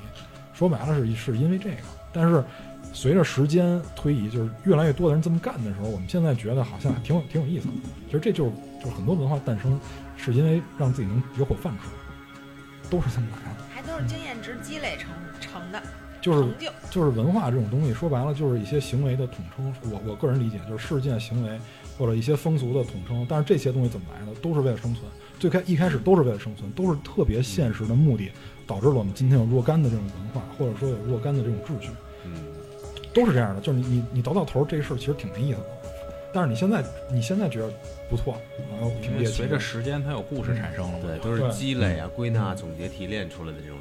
[0.51, 1.77] 说白了是是因为这个，
[2.11, 2.43] 但是。
[2.91, 7.73] 随着时间推移，就是越来越多的人这么干的时候，我们现在觉得好像还挺有挺有意思的。
[8.07, 8.51] 其实这就是
[8.83, 9.79] 就是很多文化诞生，
[10.17, 11.87] 是因为让自己能有口饭吃，
[12.89, 13.63] 都是这么来的。
[13.73, 15.81] 还都是经验值积累成成的
[16.21, 16.69] 就是就。
[16.89, 19.73] 就是文化这种东西，说白了就是一些行为的统称。
[19.91, 21.59] 我我个人理解就是事件行为
[21.97, 23.25] 或者一些风俗的统称。
[23.29, 25.05] 但是这些东西怎么来的，都是为了生存。
[25.39, 28.31] 最开一开始都是为了生存，都是特别现实的目的，
[28.67, 31.89] 导致了我们今天有若干的这种文化，或者说有若干的这种秩序。
[32.25, 32.33] 嗯，
[33.13, 35.65] 都是这样的，就是你你你倒到头儿这事儿其实挺没意思的，
[36.33, 37.71] 但是你现在你现在觉得
[38.09, 38.37] 不错，
[38.71, 38.91] 然后。
[39.01, 41.05] 因为随着时间，它有故事产生了嘛。
[41.05, 43.77] 对，都是积累啊、归纳、总结、提炼出来的这种，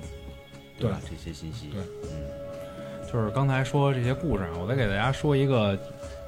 [0.79, 1.01] 对吧？
[1.03, 5.79] 这些信息，对嗯，就是刚才说这些故事啊，我再给大家说一个，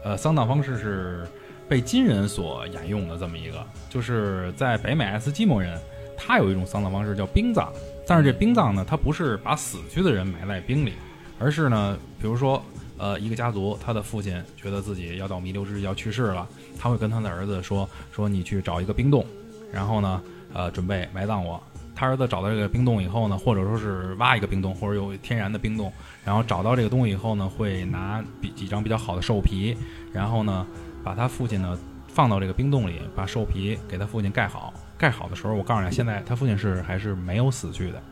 [0.05, 1.27] 呃，丧葬方式是
[1.69, 5.79] 被金人所沿用的这么一个，就是在北美爱斯基摩人，
[6.17, 7.73] 他有一种丧葬方式叫冰葬，
[8.07, 10.95] 但是这冰葬呢，它不是把死去的人埋在冰里，
[11.39, 12.63] 而是呢，比如说，
[13.01, 16.47] 呃，一个家族，他的父亲觉得自己要到弥留之际要去世了，
[16.79, 19.25] 他会跟他的儿子说，说你去找一个冰洞，
[19.73, 21.59] 然后呢，呃，准备埋葬我。
[21.97, 25.91] 他儿子找到这个冰洞以后呢，或者说是挖一个冰洞，或者有天然的冰洞，
[26.25, 29.75] 然后找到这个东西以后呢，会拿比几张比较好的兽皮，
[30.13, 30.67] 然后呢，
[31.03, 34.75] 把他父亲呢放到这个冰洞里，把兽皮给他父亲盖好。
[34.99, 38.03] 盖好的时候，我告诉你，现在他父亲是还是没有死去的，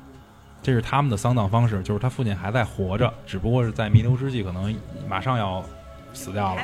[0.62, 4.74] 这是他们的丧葬方式，就是他父亲还在活着，只不过是在弥留之际，可能
[5.08, 5.64] 马上要
[6.12, 6.62] 死掉了。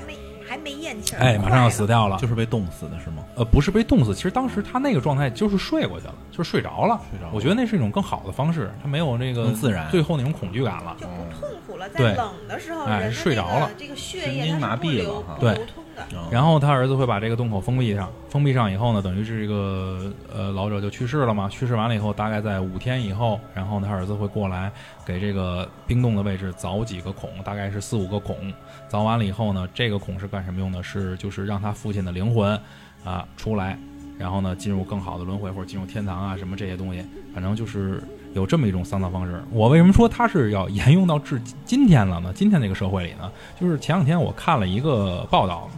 [0.48, 1.70] 还，没咽气儿，哎，马上要。
[1.74, 2.16] 死掉了。
[2.18, 3.24] 就是被冻死的是吗？
[3.34, 7.00] 呃，不是被冻死，其实当时他那个状态就是睡过去了，就是睡着了。
[7.10, 10.96] 睡着了我觉得那是一种更好的方式，他没有那个自然最后那种恐惧感了。
[11.00, 16.06] 就不痛苦了，对在冷的时候，哎人的睡着了这个血液经麻是不流痹了哈对不流通的。
[16.12, 21.48] 嗯然后他儿子会把这个洞口封闭上，封闭上以后呢，等于是这个呃老者就去世了嘛。
[21.48, 24.70] 去世完了以后，大概在五天以后，然后他儿子会过来
[25.04, 28.52] 给这个冰冻的位置凿几个孔，大概是四五个孔。
[28.94, 30.80] 凿完了以后呢，这个孔是干什么用的？
[30.80, 32.56] 是就是让他父亲的灵魂
[33.02, 33.76] 啊出来，
[34.16, 37.04] 然后呢进入更好的轮回或者进入天堂啊什么这些东西，
[37.34, 38.00] 反正就是
[38.34, 39.42] 有这么一种丧葬方式。
[39.50, 42.32] 我为什么说它是要沿用到至今天了呢？
[42.32, 43.28] 今天这个社会里呢，
[43.60, 45.68] 就是前两天我看了一个报道，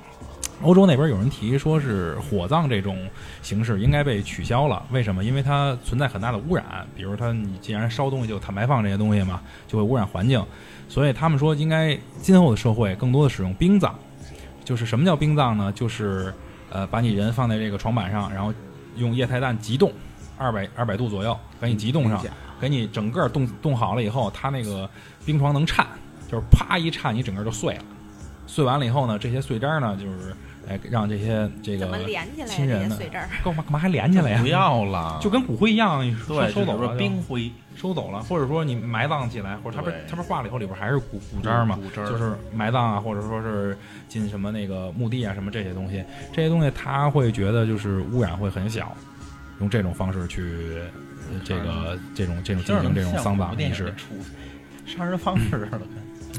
[0.63, 3.07] 欧洲那边有人提说是火葬这种
[3.43, 5.23] 形式应该被取消了，为什么？
[5.23, 6.65] 因为它存在很大的污染，
[6.97, 10.43] 比如它你既然烧东西就有碳排放这些东西嘛，就会污染环境，
[10.89, 13.95] 所以他们说应该今后的社会更多的使用冰葬。
[14.65, 15.71] 就是什么叫冰葬呢？
[15.73, 16.33] 就是
[16.71, 18.53] 呃，把你人放在这个床板上，然后
[18.97, 19.93] 用液态氮急冻
[20.39, 22.21] 二百二百度左右，给你急冻上，
[22.59, 24.89] 给你整个冻冻好了以后，它那个
[25.25, 25.87] 冰床能颤，
[26.29, 27.85] 就是啪一颤，你整个就碎了。
[28.47, 30.35] 碎完了以后呢，这些碎渣呢，就是
[30.69, 31.87] 哎让这些这个？
[32.47, 32.97] 亲人呢
[33.45, 34.41] 干嘛干嘛还连起来呀？
[34.41, 43.77] 不要了，就跟骨灰一样，收对，收走了冰灰，收走了，或者说你埋葬起来，或者它不是对它不是化了以后里边还是骨骨渣嘛，骨渣就是埋葬啊，或者说是
[44.09, 48.97] 进什么那个墓地啊什么这些东西，这些东西他会觉得就是污染会很小，
[49.61, 50.79] 用这种方式去
[51.31, 53.93] 呃这个这种这种进行这种丧葬仪式。
[54.87, 55.81] 杀人方式了，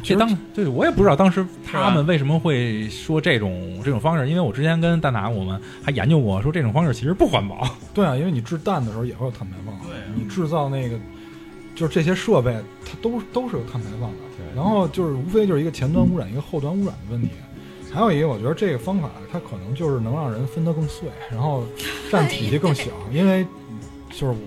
[0.04, 7.68] 这当对我也不知道当时他们为什么会说这种这种方式，因为我之前跟蛋挞我们还研究过，说这种方式其实不环保。
[7.94, 10.98] 对啊，因为你制氮的时候也会有碳排放，对啊你制造那个
[11.76, 12.56] 就是这些设备，
[12.86, 14.18] 它都都是有碳排放的。
[14.56, 17.30] 然后就是无非就是一个前端污染，一个后端污染的问题。
[17.94, 21.64] 还有一个，我觉得这个方法它可能就是能让人分得更碎，然后
[22.12, 23.46] 占体积更小，因为
[24.10, 24.38] 就是我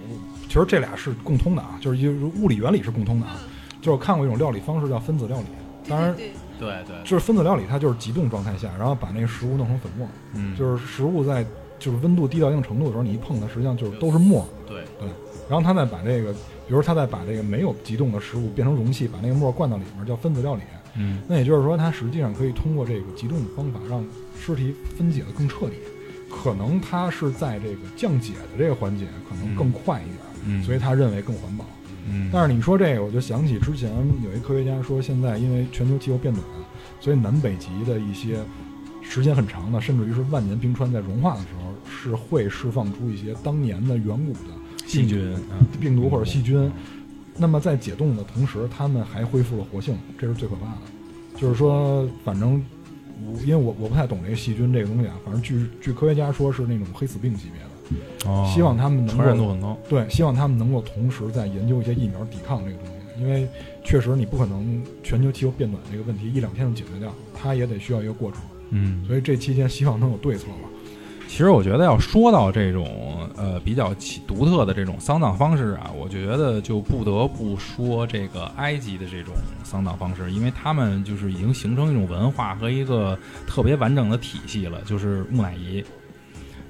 [0.48, 3.36] 其实这俩是共通的啊，就是一物理原理是共通的啊。
[3.80, 5.46] 就是我看过一种料理方式叫分子料理，
[5.88, 11.44] 当然对对对，就是分子料理，它就是急冻状态下，然后把那个食物弄成粉末，嗯就是食物在
[11.78, 14.46] 就是温度低到一定程度的时候，你一碰它，实际上就是都是沫。
[14.66, 15.08] 对对
[15.48, 20.62] 然后他再把这个，比如他再把这个没有急冻的食物变成容器，把那个沫灌到里面，叫分子料理。
[20.96, 24.04] 嗯那也就是说，它实际上可以通过这个急冻的方法，让
[24.40, 25.76] 尸体分解的更彻底。
[26.30, 30.16] 可能它是在这个降解的这个环节可能更快一点，
[30.46, 31.64] 嗯，所以他认为更环保。
[32.10, 33.90] 嗯，但是你说这个，我就想起之前
[34.24, 36.44] 有一科学家说，现在因为全球气候变暖，
[37.00, 38.38] 所以南北极的一些
[39.02, 45.18] 时间很长的，甚至于是万年冰川在融化的时候，是会释放出一些当年的远古的细菌，
[45.50, 46.70] 嗯病毒或者细菌。
[47.36, 50.78] 那么在解冻的同时，它们还恢复了活性，这是最可怕的。
[51.36, 52.62] 就是说，反正
[53.24, 57.69] 我因为我我不太懂这个细菌这个东西啊，反正据据科学家说是那种黑死病级别的，
[58.26, 59.78] 哦，希望他们能传染度够很高。
[59.88, 63.48] 对，希望他们能够同时在研究一些疫苗抵抗这个东西，因为
[63.84, 68.40] 确实你不可能全球气候变暖这个问题一两天就解决掉，它也得需要一个过程。
[68.70, 70.68] 嗯，所以这期间希望能有对策吧。
[71.26, 85.84] 其实我觉得要说到这种呃比较奇独特的这种丧葬方式啊，我觉得就不得不说这个埃及的这种丧葬方式，因为他们就是已经形成一种文化和一个特别完整的体系了，就是木乃伊。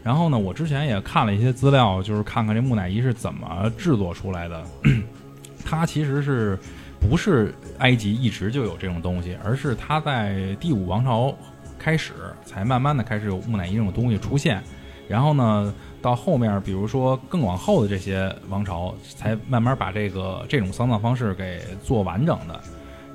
[0.02, 4.64] 然后呢，我之前也看了一些资料，就是看看这木乃伊是怎么制作出来的。
[5.64, 6.58] 它其实是
[6.98, 11.34] 不是埃及一直就有这种东西，而是它在第五王朝
[11.78, 12.12] 开始
[12.44, 14.62] 才慢慢的开始有木乃伊这种东西出现，
[15.06, 22.60] 然后呢，到后面比如说更往后的这些王朝，才慢慢把这个这种丧葬方式给做完整的。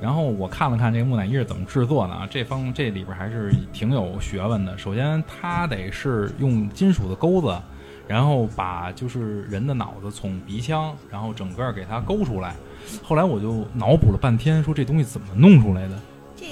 [0.05, 4.77] 然后我看了看这个木乃伊是怎么制作的啊，这方这里边还是挺有学问的。
[4.77, 7.59] 首先，它得是用金属的钩子，
[8.07, 12.53] 然后把就是人的脑子从鼻腔，然后整个给它勾出来。
[13.01, 15.99] 后来我就脑补了半天，说这东西怎么弄出来的？
[16.35, 16.45] 这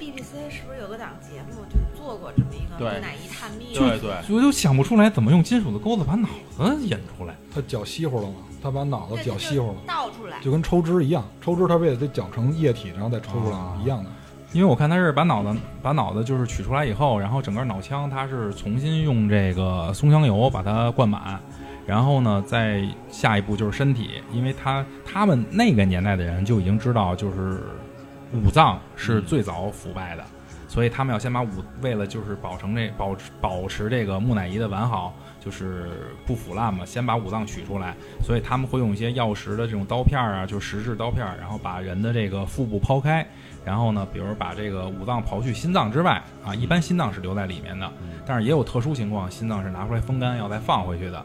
[0.00, 3.25] BBC 是不是有个档节目就做过这么一个木乃伊
[3.78, 7.34] 对对，我就想不出来怎么用金属的钩子把脑子引出来。
[7.54, 10.38] 他搅稀乎了嘛，他把脑子搅稀乎了，倒出来。
[10.40, 13.58] 就跟抽脂一样，抽脂他不也得搅成液体，然后再抽出来？
[13.82, 14.10] 一样的。
[14.52, 21.38] 因为我看他是把脑子把脑子就是取出来以后，然后整个脑腔他是重新用这个松香油把它灌满，
[21.84, 27.64] 然后呢，再下一步就是身体，因为他他们那个年代的人就已经知道，就是
[28.32, 30.24] 五脏是最早腐败的，
[30.76, 31.48] 所以他们要先把五
[31.80, 35.88] 为了就是保成这保持保持这个木乃伊的完好，就是
[36.26, 43.26] 不腐烂嘛，先把五脏取出来，所以他们会用一些药石的这种刀片儿啊，就是石质刀片儿，然后把人的这个腹部剖开。
[43.64, 47.90] 然后呢，比如把这个五脏刨去心脏之外啊，一般心脏是留在里面的，
[48.26, 51.24] 但是也有特殊情况，心脏是拿出来风干要再放回去的。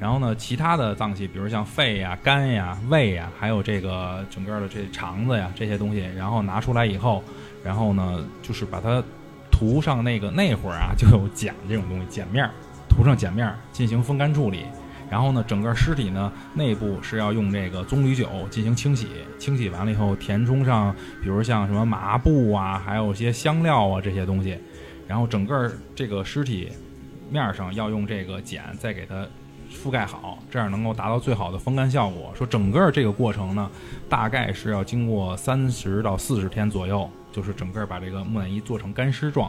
[0.00, 7.22] 然后呢，其他的脏器，比如像肺呀、肝呀、胃呀，还有这个整个的这肠子呀这些东西，然后拿出来以后，
[7.64, 9.02] 然后呢，就是把它
[9.50, 12.50] 涂上那个那会儿啊，就有碱这种东西，碱面儿，
[12.88, 14.64] 涂上碱面儿进行风干处理。
[15.10, 24.58] 然后呢，整个尸体呢内部是要用这个棕榈酒进行清洗，清洗完了以后填充上，比如像什么麻布啊，还有一些香料啊这些东西，
[25.06, 26.70] 然后整个这个尸体
[27.30, 29.26] 面上要用这个碱再给它
[29.72, 32.30] 覆盖好，这样能够达到最好的风干效果。
[32.34, 33.70] 说整个这个过程呢，
[34.10, 37.08] 大概是要经过三十到四十天左右，
[37.38, 39.48] 就是整个把这个木乃伊做成干尸状。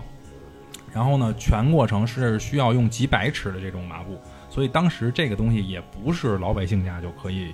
[0.93, 4.19] 然后呢，全过程是需要用几百尺的这种麻布。
[4.47, 7.49] 所以当时这个东西也不是老百姓家就可以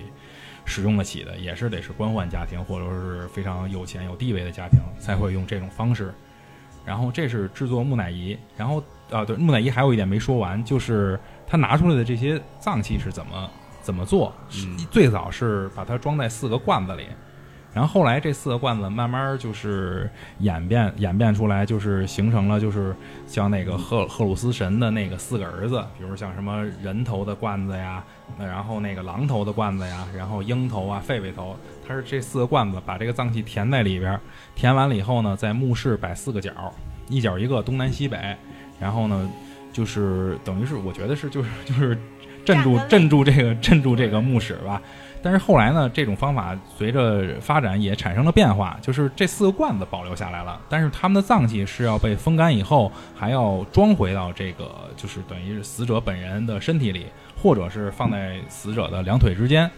[0.66, 6.12] 使用得起的，也是得是官宦家庭或者是非常有钱有地位的家庭才会用这种方式。
[6.84, 14.34] 然后这是制作木乃伊，然后啊，对，木乃伊还有一点没说完，就是他拿出来的这些脏器是怎么怎么做？
[14.54, 17.06] 嗯最早是把它装在四个罐子里，
[17.76, 20.08] 然后后来这四个罐子慢慢就是
[20.38, 22.96] 演变演变出来，就是形成了就是
[23.26, 28.02] 像那个赫赫鲁斯神的那个四个儿子，比如像什么人头的罐子呀，
[28.38, 31.54] 那然后那个狼头的罐子呀，然后鹰头啊、狒狒头，
[31.86, 34.20] 它是这四个罐子把这个脏器填在里边儿，
[34.54, 36.50] 填完了以后呢，在墓室摆四个角，
[37.10, 38.34] 一角一个，东南西北，
[38.80, 39.30] 然后呢，
[39.70, 41.98] 就是等于是我觉得是就是就是
[42.42, 44.80] 镇住镇住这个镇住这个墓室吧。
[45.22, 57.06] 但是后来呢，这种方法随着发展也产生了变化，就是这四个罐子保留下来了，但是他们的脏器是要被风干以后，还要装回到这个就是等于是死者本人的身体里，
[57.42, 59.68] 或者是放在死者的两腿之间。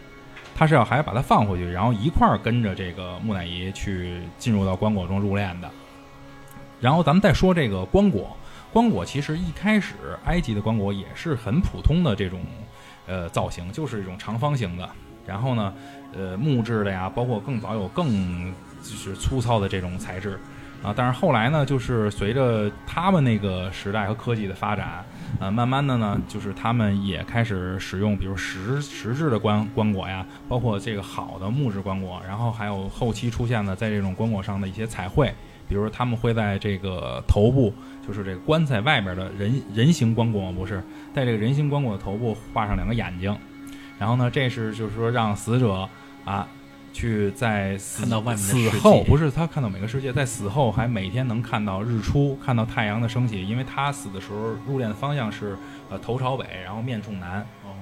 [0.54, 5.70] 他是要还要把它放回去，然后一块儿跟着这个木乃伊去进入到棺椁中入殓的。
[6.80, 8.24] 然后咱们再说这个棺椁，
[8.72, 12.40] 棺椁其实一开始埃及的棺椁也是很普通的这种
[13.06, 14.88] 呃造型，就是一种长方形的。
[15.28, 15.72] 然后呢，
[16.16, 18.52] 呃，木质的呀，包括更早有更
[18.82, 20.38] 就是粗糙的这种材质
[20.82, 20.94] 啊。
[20.96, 25.04] 但是后来呢，就是随着他们那个时代和科技的发展，
[25.38, 35.32] 呃，慢慢的呢，就是他们也开始使用，比如石石质的棺棺椁呀，包括这个好的木质棺椁，然后还有后期出现的在这种棺椁上的一些彩绘，
[35.68, 37.74] 比如他们会在这个头部，
[38.06, 40.82] 就是这个棺材外边的人人形棺椁不是，
[41.14, 43.36] 在这个人形棺椁的头部画上两个眼睛，
[43.98, 45.88] 然后呢，这是就是说让死者
[46.24, 46.48] 啊。
[46.90, 55.56] 去在死看到外面的死世界后不是他看到每个世界，在死后还每天能看到日出，看到太阳的升起，因为他死的时候入殓的方向是
[55.90, 57.76] 呃头朝北，然后面冲南，哦，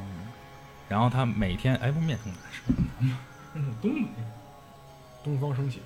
[0.87, 2.63] 然后他每天哎不是面冲南是
[3.01, 3.17] 面
[3.55, 4.09] 冲东北，
[5.25, 5.81] 东方升起，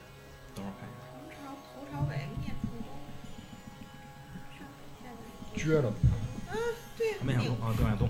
[0.56, 1.00] 等会儿看一下。
[1.14, 2.88] 头朝头朝北，面冲东。
[5.54, 5.92] 撅着
[7.22, 8.08] 面向东啊，东向东。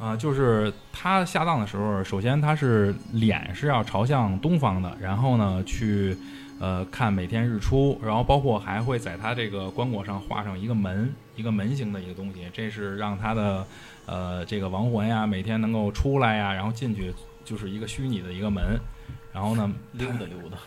[0.00, 6.16] 啊，就是他下葬的时候，首先他是脸是要朝向东方的，然后呢去
[6.58, 13.66] 呃看每天日出，然后包括还会在他这个棺椁上画上一个门，一个门形的一个东西，这是让他的
[14.06, 17.12] 呃这个亡魂呀每天能够出来呀，然后进去
[17.44, 18.80] 就是一个虚拟的一个门，
[19.32, 20.58] 然后呢溜达溜达，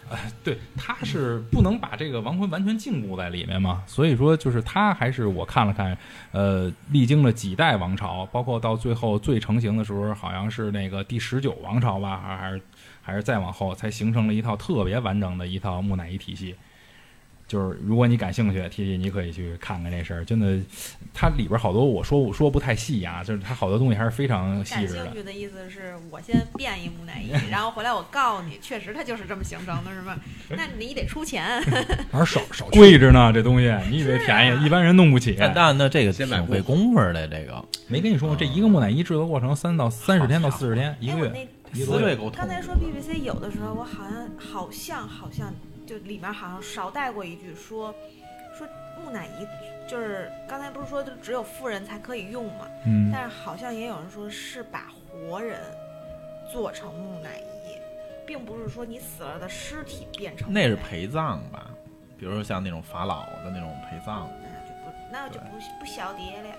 [0.44, 5.98] 对，他是不能把这个王坤完全禁锢在里面嘛，所以说就是他还是我看了看，
[6.32, 12.62] 呃，历经了几代王朝，包括到最后最成型的时候，好像是那个第十九王朝吧，还还是
[13.02, 16.56] 还是再往后，才形成了一套特别完整的一套木乃伊体系。
[17.54, 20.58] 就是如果你感兴趣，T T 你可以去看看这事儿，真的，
[21.14, 25.14] 它里边好多我说说不太细啊，就是它好多东西还是非常细感致的兴。
[25.14, 30.18] 趣的意思是我先变一木乃伊， 然后回来我告诉你，确实它就是这么形成的，是吧？
[30.50, 31.62] 那你得出钱。
[32.12, 35.36] 还是少 少贵着呢，这东西你以为便宜，一般人弄不起。
[35.40, 38.36] 但但那这个先买挺费功夫的，这个没跟你说吗？
[38.40, 41.32] 这一个木乃伊制作过程三到三十天到四十天，一哎，个月。
[41.32, 45.54] 那一个月刚才说 BBC 有的时候，我好像好像好像
[45.86, 47.94] 就里面好像少带过一句说
[48.58, 48.68] 说
[49.04, 52.68] 木乃伊，就是刚才不是说就只有富人才可以用嘛？
[52.86, 55.60] 嗯，但是好像也有人说是把活人
[56.52, 57.78] 做成木乃伊，
[58.26, 61.70] 并不是说你死了的尸体变成那是陪葬吧？
[62.18, 66.56] 比如说像那种法老的那种陪葬，那就不那就不不晓得了。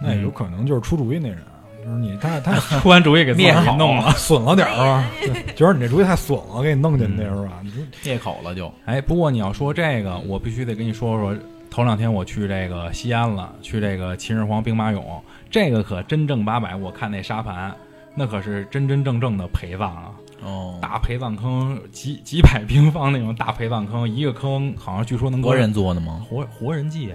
[0.00, 1.38] 那有可能就是出主意那人，
[1.84, 4.10] 就是你他他出完主意给自己弄了。
[4.12, 7.60] 损了点儿啊，对觉得你这主意太损了，给你弄进去是吧？
[7.62, 8.72] 你说灭口了就。
[8.84, 11.36] 哎，不过你要说这个，我必须得跟你说说。
[11.70, 15.02] 头两天我去这个西安了，去这个秦始皇兵马俑，
[15.50, 16.74] 这个可真正八百。
[16.74, 17.72] 我看那沙盘，
[18.14, 20.10] 那可是真真正正的陪葬啊，
[20.42, 26.24] 哦，大陪葬坑，几几百平方那种大陪葬坑，一个坑好像据说能搁活人做的吗？
[26.26, 27.12] 活活人祭，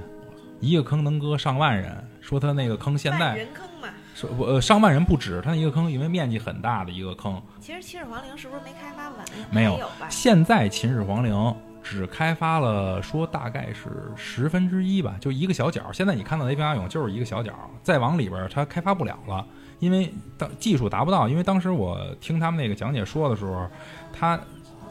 [0.59, 1.91] 一个坑能搁上万人。
[2.21, 3.89] 说他那个坑现在人坑嘛。
[4.15, 9.25] 说不呃上万人不止，它那一个坑因为面积很大的一个坑，其实秦始皇陵是不是没开发完？
[9.49, 9.79] 没有？
[10.09, 15.91] 现在秦始皇陵只开发了说大概是十分之一吧，就一个小角。
[15.91, 19.45] 现在你看到的兵马俑就是一个小角，再往里边儿它开发不了了，
[19.79, 21.27] 因为当技术达不到。
[21.27, 23.67] 因为当时我听他们那个讲解说的时候，
[24.13, 24.39] 他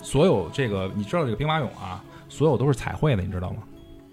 [0.03, 3.63] 所有这个你知道这个兵马俑啊，所有都是彩绘的，你知道吗？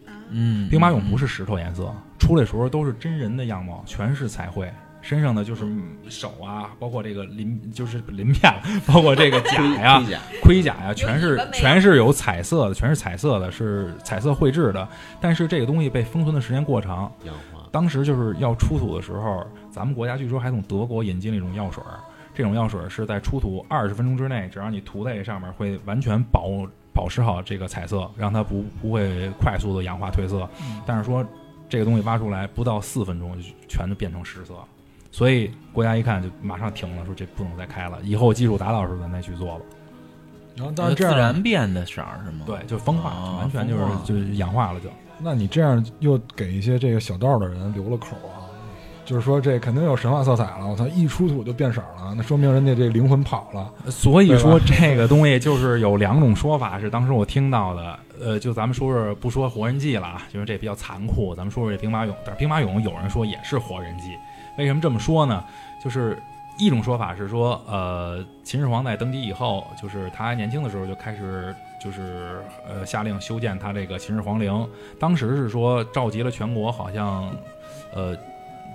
[0.06, 4.72] 啊，嗯，兵马俑不是石头颜色，出来时候都是真人的样貌，全是彩绘。
[5.02, 5.66] 身上的就是
[6.10, 8.54] 手啊，包括这个鳞，就是鳞片，
[8.86, 14.88] 包括这个甲呀、盔甲盔甲呀，全是全是有彩色的，全是彩色的，是彩色绘制的。
[15.22, 22.00] 但是这个东西被封存的时间过长，氧化，当时就是要出土的时候，咱们国家据说还从德国引进了一种药水儿，
[22.34, 26.50] 这种药水儿是在出土二十分钟之内，只要你涂在这上面，会完全保
[26.94, 30.48] 保持好这个彩色，让它不不会快速的氧化褪色。
[30.86, 31.26] 但是说
[31.70, 34.68] 这个东西挖出来不到四分钟就全都变成实色了。
[35.12, 39.62] 所以国家一看就马上停了，说这不能再开了，以后技术达到时候咱再去做吧。
[40.56, 42.44] 然后，但是这，自然变的色儿是吗？
[42.46, 44.90] 对，就风化，哦完全就是就是氧化了就。
[45.20, 48.48] 那你这样又给一些这个小道的人留了口啊，
[49.06, 50.68] 就是说这肯定有神话色彩了。
[50.68, 53.72] 我操，一出土就变色了，那说明人家这灵魂跑了。
[53.90, 58.00] 所以说这个东西就是有两种说法，是当时我听到的。
[58.22, 61.34] 呃，就咱们说说不说活人祭了啊，就是这比较残酷。
[61.34, 64.12] 咱们说说这兵马俑，但是兵马俑有人说也是活人祭。
[64.60, 65.42] 为什么这么说呢？
[65.82, 66.22] 就是
[66.58, 74.70] 一种说法是说，呃，秦始皇在登基以后，就是他年轻的时候就开始就是呃下令修建他这个秦始皇陵。
[75.00, 77.34] 当时是说召集了全国好像
[77.94, 78.14] 呃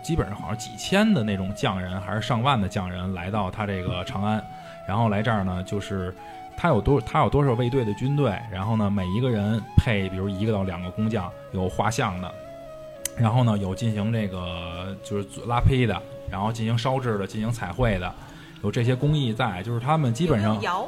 [0.03, 4.43] 基本上好像几千的那种匠人，还是上万的匠人来到他这个长安，
[4.89, 6.15] 然后来这儿呢，就是
[6.57, 12.35] 他有多他有多少卫队的军队，然后呢每一个人配比如一个到两个工匠，有画像的，
[13.19, 16.01] 然后呢有进行这个就是拉坯的，
[16.31, 18.13] 然后进行烧制的，进行彩绘的。
[18.63, 20.87] 有这些工艺在，就是他们基本上窑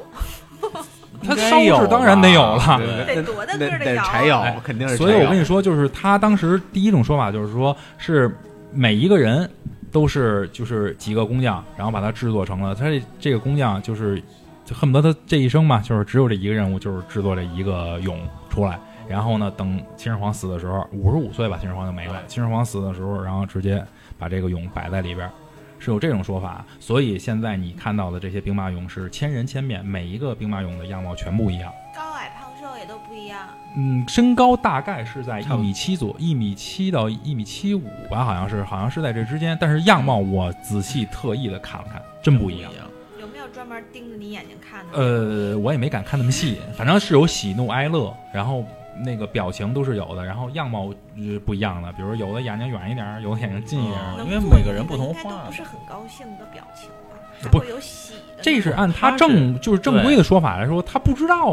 [1.23, 8.35] 他烧制当然得有了，得多大那个的窑柴窑哎肯定是所以我跟你说，就是他当时第一种说法就是说，是
[8.73, 9.49] 每一个人
[9.93, 12.75] 都是就是几个工匠，然后把它制作成了。
[12.75, 14.23] 他这这个工匠就是
[14.65, 18.17] 就恨不得他这一生嘛，就是只有这一个任务，就是制作这一个俑
[18.49, 18.79] 出来。
[19.09, 22.23] 然后呢，等秦始皇死的时候，五十五岁吧，秦始皇就没了。
[22.27, 23.85] 秦始皇死的时候，然后直接
[24.19, 25.31] 把这个俑摆在里边，
[25.79, 26.65] 是有这种说法。
[26.81, 31.73] 所以现在你看到的这些兵马俑是千人千面，每一个兵马俑的样貌全不一样。
[31.95, 33.39] 高矮胖瘦也都不一样。
[33.77, 39.57] 嗯，身高大概是在一米七左，一米七到一米七五吧，好像是，好像是在这之间。
[39.61, 42.73] 但是样貌我仔细特意的看了看，真不一样。
[43.21, 44.99] 有没有专门盯着你眼睛看的？
[44.99, 48.65] 呃，我也没敢看那么细，反正是有喜怒哀乐，然后
[49.05, 57.51] 那个表情都是有的，然后样貌呃不一样的，比如有的眼睛远一点儿，有的眼睛近一点因为每个人不同应该都不是很高兴的表情吧？
[57.51, 58.43] 不会有喜的。
[58.43, 61.51] 这是按他他正就是正规的说法来说，他不知道，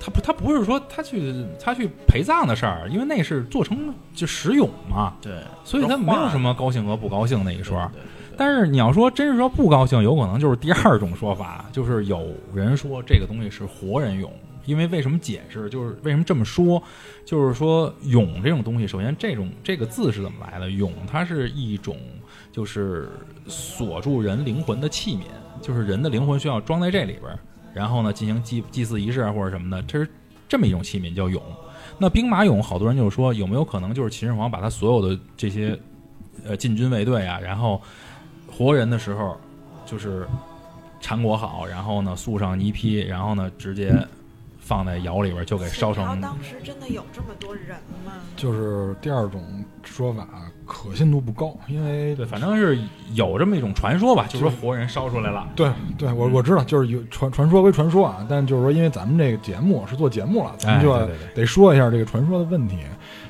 [0.00, 5.32] 他不他不是说他去他去陪葬的事儿，因为那是做成就石俑嘛，对，
[5.64, 7.78] 所以他没有什么高兴和不高兴那一说。
[7.92, 8.00] 对。
[8.00, 8.08] 对对
[8.38, 14.28] 但是你要说真是说不高兴，有可能就是第二种说法，就是有人说这个东西是活人俑，
[14.68, 15.66] 因为为什么解释？
[15.70, 16.82] 就是为什么这么说？
[17.24, 20.68] 就是说俑这种东西，首先这种这个字是怎么来的？
[20.68, 21.96] 俑它是一种
[22.52, 23.08] 就是
[23.46, 25.22] 锁住人灵魂的器皿，
[25.62, 27.38] 就是人的灵魂需要装在这里边，
[27.72, 30.10] 然后呢进行祭祭祀仪式啊或者什么的，这是
[30.46, 31.40] 这么一种器皿叫俑。
[31.96, 35.78] 那兵马俑，好多人就是说有没有可能就是秦始皇把他所有的这些
[36.44, 37.80] 呃禁军卫队啊，然后
[38.46, 39.40] 活人的时候
[39.86, 40.28] 就是
[41.00, 44.06] 缠裹好，然后呢塑上泥坯，然后呢直接
[44.68, 46.20] 放在窑里边就给烧成。
[46.20, 47.68] 当时真的有这么多人
[48.04, 48.12] 吗？
[48.36, 49.42] 就是第二种
[49.82, 50.28] 说法
[50.66, 52.78] 可信度不高，因为对，反正是
[53.14, 55.48] 有这么一种传说吧，就是说活人烧出来了。
[55.56, 62.76] 对对，我我知道，就是有传传说归传说啊，但就是说，因为咱们这个节目是做节目了，咱哎，们就得说一下这个传说的问题。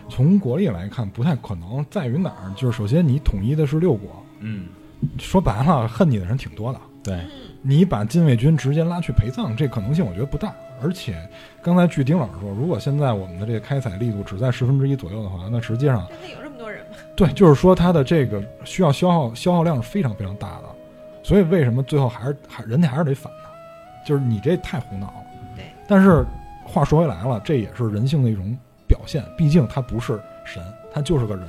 [0.09, 2.53] 从国力来看，不太可能，在于哪儿？
[2.57, 4.11] 就是首先你统一的是六国，
[4.41, 4.67] 嗯，
[5.19, 6.81] 说白了，恨你的人挺多的。
[7.05, 7.25] 对，
[7.69, 10.55] 你把禁卫军直接拉去陪葬，这可能性我觉得不大。
[10.81, 11.15] 而且
[11.61, 16.97] 刚才据丁老师说，如果现在我们的这个开采力度只在十分之一左右的话，那实际上真的有这么多人吗？
[17.15, 20.65] 对，就是说它的这个需要消耗消耗量是非常非常大的。
[21.23, 23.51] 所以为什么最后还是还人家还是得反呢？
[24.03, 25.25] 就是你这太胡闹了。
[25.55, 25.67] 对。
[25.87, 26.25] 但是
[26.65, 28.57] 话说回来了，这也是人性的一种
[28.87, 31.47] 表现，毕竟他不是神，他就是个人。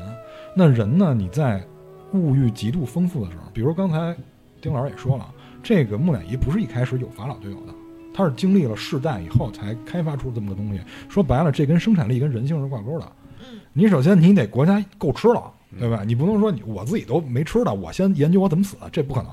[0.53, 1.13] 那人呢？
[1.13, 1.63] 你在
[2.11, 4.13] 物欲极度丰富的时候，比如刚才
[4.59, 5.26] 丁老师也说了，
[5.62, 7.74] 这个木乃伊不是一开始有法老就有的，
[8.14, 10.82] 它是经历了世代以后才开发出这么个东西。
[11.07, 13.12] 说白了，这跟生产力跟人性是挂钩的。
[13.39, 16.03] 嗯，你首先你得国家够吃了，对吧？
[16.05, 19.32] 你不能说你我自己都没吃的，我先研究我怎么死，这不可能。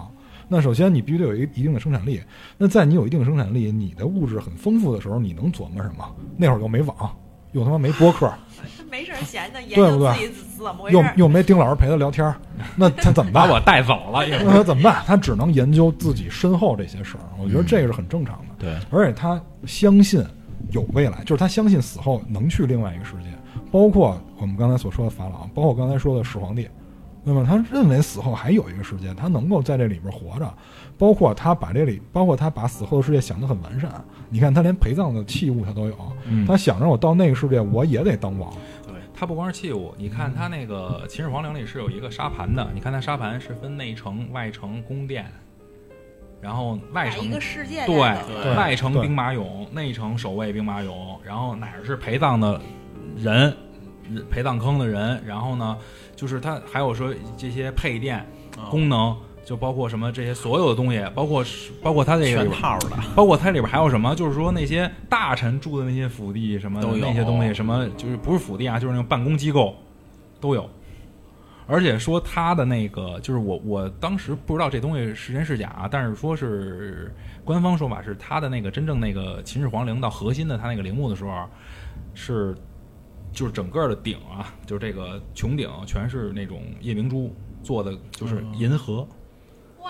[0.48, 2.20] 那首先你必须得有一一定的生产力。
[2.56, 6.04] 那在你有一定生产力，你的物质很丰富的时候，你能琢磨什么？
[6.36, 7.16] 那会儿又没网，
[7.52, 8.32] 又他妈没播客，
[8.78, 11.04] 他 没事儿闲的研对不对究自己怎么回事又。
[11.16, 12.36] 又没丁老师陪他聊天儿，
[12.76, 13.48] 那他怎么办？
[13.48, 15.02] 把我带走了，那他怎么办？
[15.06, 17.24] 他只能研究自己身后这些事儿。
[17.38, 18.54] 我觉得这个是很正常的。
[18.58, 20.24] 对，而且他相信
[20.70, 23.30] 有未来，就是他相信死后能去另外一个世界，
[23.70, 26.68] 包括我们刚才所说的法老，包括刚才说的始皇帝，
[27.22, 30.52] 那么他认为死后还有一个世界，他能够在这里边活着，
[30.98, 33.90] 包括他把这里，包括他把死后的世界想得很完善。
[34.28, 36.44] 你看他连陪葬的器物他都有，嗯。
[36.46, 38.52] 他想着我到那个世界我也得当王，
[38.86, 45.26] 对，它不光是器物，你看他那个秦始皇陵里是有一个沙盘的，你看他沙盘是分内城、外城、宫殿，
[46.40, 47.96] 然后外城一个世界对
[48.42, 52.60] 对外城兵马俑，内城守卫兵马俑，然后哪儿是陪葬的
[53.16, 53.56] 人，
[54.30, 55.76] 陪葬坑的人，然后呢，
[56.14, 58.18] 就是它还有说这些配电
[58.58, 59.16] 哦功能，
[59.46, 69.76] 就包括什么这些所有的东西，包括是包括它这个全套的，包括它里边还有什么，就是说那些大臣住的那些府邸什么的都有那些东西，什么就是不是府邸啊，就是那种办公机构
[70.40, 70.68] 都有。
[71.68, 81.46] 而且说他的那个，就是我我当时不知道这东西是真是假啊，但是说是官方说法是他的那个真正那个秦始皇陵到核心的他那个陵墓的时候，
[82.14, 82.52] 是
[83.32, 87.32] 就是整个的顶啊，就是这个穹顶全是那种夜明珠
[87.62, 89.00] 做的，就是银河。
[89.00, 89.06] 哇，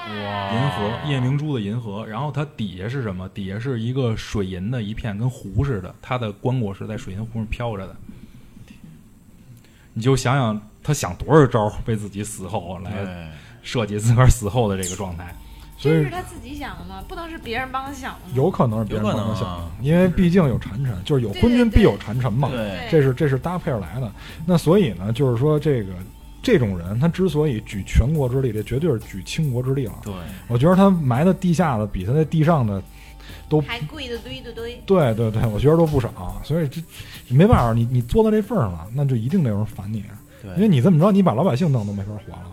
[0.09, 3.28] 银河夜明珠的银河，然后它底下是什么？
[3.30, 7.97] 底下是一个水银的一片，跟湖似的，它的棺椁是在水银湖上飘着的。
[9.92, 13.32] 你就想想他想多少招儿为自己死后来，
[13.62, 15.34] 设计自个儿死后的这个状态。
[15.78, 17.03] 所以这是他自己想的吗？
[17.07, 18.32] 不能是别人帮他想的吗？
[18.34, 22.49] 有可能是别人帮他想的，因为毕竟有谗臣，就是有昏君必有谗臣嘛。
[22.49, 24.11] 对，这是这是搭配而来的。
[24.47, 25.92] 那所以呢，就是说这个
[26.47, 29.94] 这种人，他之所以举全国之力，这绝对是举倾国之力了。
[30.05, 30.14] 对，
[30.47, 32.80] 我觉得他埋在地下的比他在地上的
[33.49, 34.80] 都，还贵的堆的堆。
[34.86, 36.40] 对对对，我觉得都不少。
[36.44, 36.80] 所以这
[37.30, 40.05] 没办法，你你做到这份儿上了，那就一定得有人烦你，
[40.55, 42.53] 因为，你这么着，你把老百姓弄都没法活了。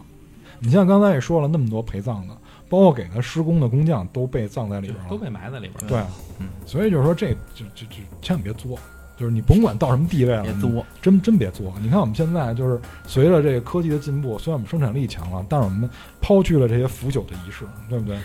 [0.58, 2.36] 你像刚才也说了，那么多陪葬的，
[2.70, 5.88] 包括给他施工的工匠都被葬在里边了，都被埋在里边了。
[5.88, 6.00] 对，
[6.40, 8.80] 嗯所以就是说这就就就千万别作，
[9.24, 11.74] 就是你甭管到什么地位了，你别作，真真别作。
[11.82, 18.18] 你看我们现在就是随着这个科技的进步，虽然我们生产力强了，但是我们抛去了这些腐朽的仪式，对不对？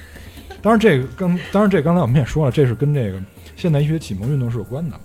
[0.61, 3.23] 当然，这个刚当然这刚才我们也说了，这是跟这个
[3.55, 4.99] 现代医学启蒙运动是有关的。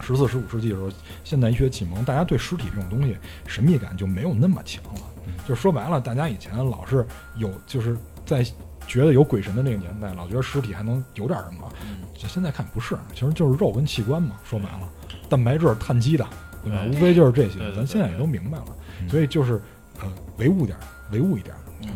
[0.00, 0.90] 十四、十五世纪的时候，
[1.24, 3.14] 现代医学启蒙，大家对尸体这种东西
[3.46, 5.00] 神秘感就没有那么强了。
[5.46, 7.06] 就说白了，大家以前老是
[7.36, 8.42] 有，就是在
[8.86, 11.70] 觉得有鬼神的那个年代，老觉得尸体还能有点什么。
[12.16, 14.36] 就现在看不是，其实就是肉跟器官嘛。
[14.42, 14.88] 说白了，
[15.28, 16.26] 蛋白质、碳基的，
[16.64, 16.84] 对吧？
[16.88, 18.64] 无非就是这些咱现在也都明白了，
[19.00, 19.60] 嗯所以就是
[20.00, 21.58] 呃，唯物点儿，唯物一点儿。
[21.82, 21.90] 嗯，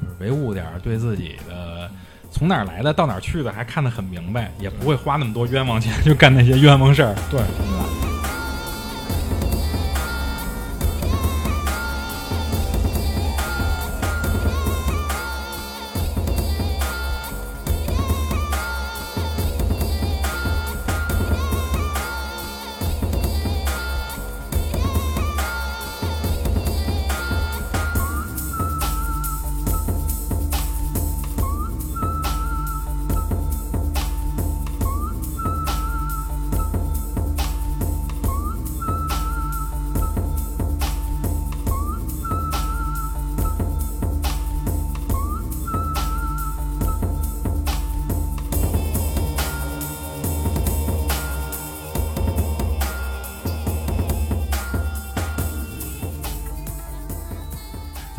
[0.00, 1.90] 就是唯物点儿，对自己的
[2.30, 7.14] 从哪儿来的到哪儿去的还看得很明白，也不会花那么多冤枉钱去干那些冤枉事儿。
[7.30, 7.40] 对，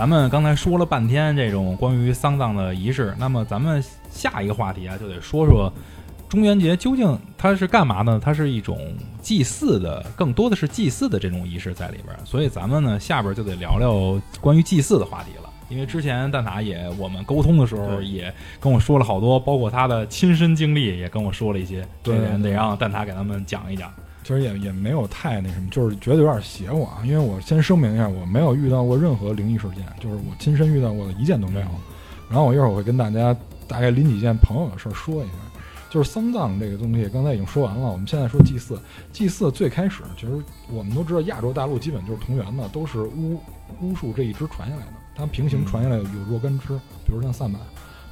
[0.03, 3.81] 咱们刚才说了半天这种关于丧葬的仪式，那么咱们
[4.11, 5.71] 下一个话题啊，就得说说
[6.27, 8.19] 中元节究竟它是干嘛呢？
[8.21, 8.77] 它是一种
[9.21, 12.13] 祭祀的，更多的是祭祀的这种仪式在里边。
[12.25, 15.49] 所以咱们呢下边就得聊聊关于祭祀的话题了。
[15.69, 18.29] 因为之前蛋挞也我们沟通的时候也
[18.59, 23.89] 跟我说了好多，包括他的亲身经历也跟我说了一些，对这点得让蛋挞给他们讲一讲。
[24.23, 27.01] 其实也也没有太那什么，就是觉得有点邪乎啊。
[27.03, 31.67] 因为我先声明一下，我没有遇到过任何灵异事件，就是我亲身遇到过的一件都没有。
[32.29, 33.35] 然后我一会儿我会跟大家
[33.67, 35.33] 大概拎几件朋友的事儿说一下。
[35.89, 37.87] 就是丧葬这个东西，刚才已经说完了。
[37.87, 38.79] 我们现在说祭祀，
[39.11, 43.39] 祭祀最开始其实我们都知道，亚洲大陆基本就是同源的，都是巫
[43.79, 44.93] 巫术这一支传下来的。
[45.15, 46.69] 它平行传下来有若干支，
[47.05, 47.61] 比如像萨满，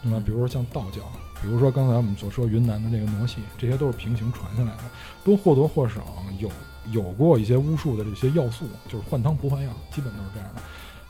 [0.04, 0.22] 对吧？
[0.24, 1.02] 比如说像道教，
[1.42, 4.84] 比如说刚才我们所说云南的这个傩戏，这些都是平行传下来的，
[5.24, 6.02] 都或多或少
[6.40, 6.50] 有
[6.92, 10.62] 有过一些巫术的这些要素，就是换汤不换药，基本都是这样的。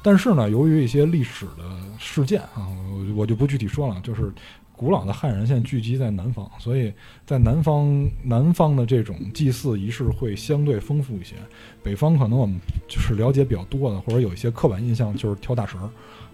[0.01, 1.63] 但是呢，由于一些历史的
[1.99, 4.32] 事件啊，我我就不具体说了，就是
[4.75, 6.91] 古老的汉人现在聚集在南方，所以
[7.25, 11.36] 在南方南方的这种祭祀仪式会相对丰富一些。
[11.84, 15.88] 北方可能我们就是了解比较多的，或者有一些刻板印象，就是跳大神儿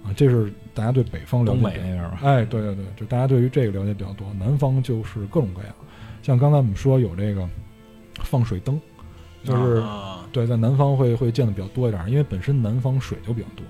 [0.07, 4.25] 啊，这是大家对北方了东解那边吧，哎，对对对，就大家对于这个了解比较多。
[4.39, 5.73] 南方就是各种各样，
[6.23, 7.47] 像刚才我们说有这个
[8.21, 8.79] 放水灯，
[9.43, 13.65] 就是、啊对，在南方会会见的比较多一点，因为本身南方水就比较多，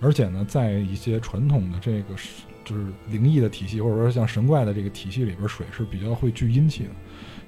[0.00, 6.90] 而且呢，在一些传统的这个是就是灵异的体系，或者说像神怪的这个体系里边，水是比较会聚阴气的。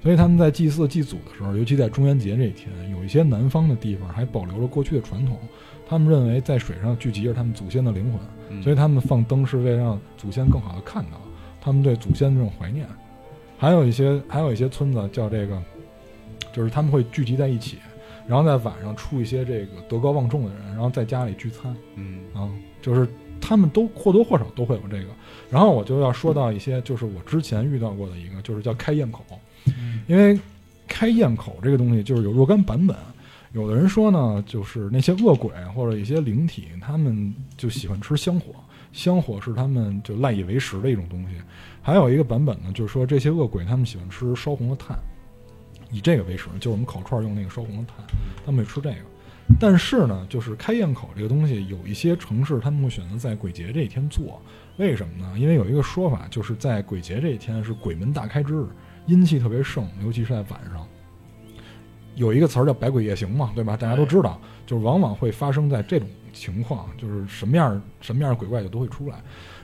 [0.02, 5.38] 所以他们在祭祀祭祖的时候，尤其在中元节这一天，有一些南方的地方还保留了过去的传统。
[5.86, 8.20] 他们认为在水上聚集着他们祖先的灵魂，
[8.50, 11.20] 嗯所以他们放灯是为了让祖先更好的看到
[11.60, 12.86] 他们对祖先的这种怀念。
[13.58, 15.62] 还有一些还有一些村子叫这个，
[16.52, 17.78] 就是他们会聚集在一起，
[18.26, 22.50] 然后在晚上出一些这个德高望重的人，然后在家里聚餐嗯啊，
[22.82, 23.08] 就是
[23.40, 25.06] 他们都或多或少都会有这个。
[25.50, 29.22] 然后我就要说到一些，就是我之前遇到过的一个，就是叫开宴口，
[30.06, 30.38] 因为
[30.88, 32.96] 开宴口这个东西就是有若干版本。
[33.54, 38.52] 有的人说呢，就是那些恶鬼或者一些灵体，他们就喜欢吃香火，
[38.92, 41.36] 香火是他们就赖以为食的一种东西。
[41.80, 44.98] 还有一个版本呢，就是说这些恶鬼他们喜欢吃烧红的炭，
[45.92, 48.04] 以这个为食，就是我们烤串用那个烧红的炭，
[48.44, 48.96] 他们会吃这个。
[49.60, 54.42] 但是呢，就是开宴口这个东西，有一些城市他们会选择在鬼节这一天做，
[54.78, 55.38] 为什么呢？
[55.38, 58.66] 因为有一个说法，就是在鬼节这一天是鬼门大开之日，
[59.06, 60.84] 阴气特别盛，尤其是在晚上。
[62.14, 63.76] 有一个词儿叫“百鬼夜行”嘛，对吧？
[63.76, 69.16] 大家都知道，就是往往会发生在这种情况，就是什么样儿什么样鬼怪就都会出来。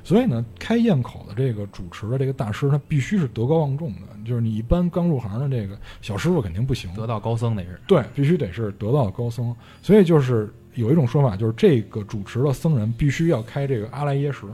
[0.03, 7.79] 所以呢，开宴口的这个主持的这个大师，他必须是德高望重的，就是你一般刚入行的这个小师傅肯定不行，得道高僧那是。
[7.87, 9.55] 对，必须得是得道的高僧。
[9.83, 14.47] 所以就是有一种说法，就是这个主持的僧人必须要开这个阿赖耶识。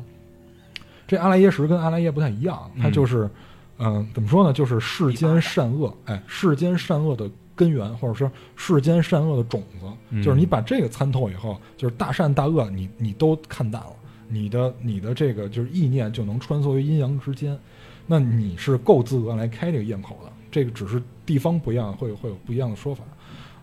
[1.06, 3.30] 这阿赖耶识跟阿赖耶不太一样，它就是，
[3.78, 4.52] 嗯、怎么说呢？
[4.52, 9.86] 就是世间善恶，哎，世间善恶的根源，或者说世间善恶的种子。
[10.10, 13.92] 嗯就是你把这个参透以后，就是大善大恶，你你都看淡了，
[14.28, 17.58] 你的你的这个就是意念就能穿梭于阴阳之间。
[18.06, 23.02] 那你是够资格来开这个咽口的，这个只是地方不一样，会有会有不一样的说法。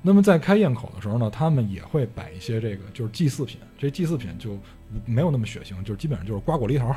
[0.01, 4.59] 那么在开咽口的时候呢，他们也会摆一些这个就是祭祀品，这祭祀品就
[5.05, 6.87] 没有那么血腥，就是基本上就是瓜果梨桃，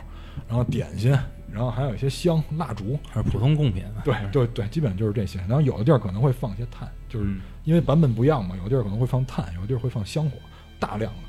[0.49, 1.17] 然后点心，
[1.53, 3.85] 然后还有一些香蜡烛，还是普通贡品。
[4.05, 5.39] 对对对，基本上就是这些。
[5.41, 10.37] 然后有的地儿可能会放一些炭，就是嗯因为版本不一样嘛，有的地儿可能会放炭，有的地儿会放香火，
[10.79, 11.21] 大量的，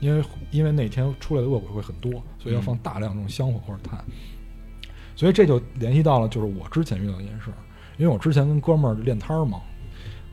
[0.00, 4.04] 因为因为那天出来的恶鬼会很多，所以要放大量这种香火或者炭。
[5.14, 7.56] 所以这就联系到了，就是我之前遇到的一件事儿，
[7.98, 9.60] 因为我之前跟哥们儿练摊儿嘛，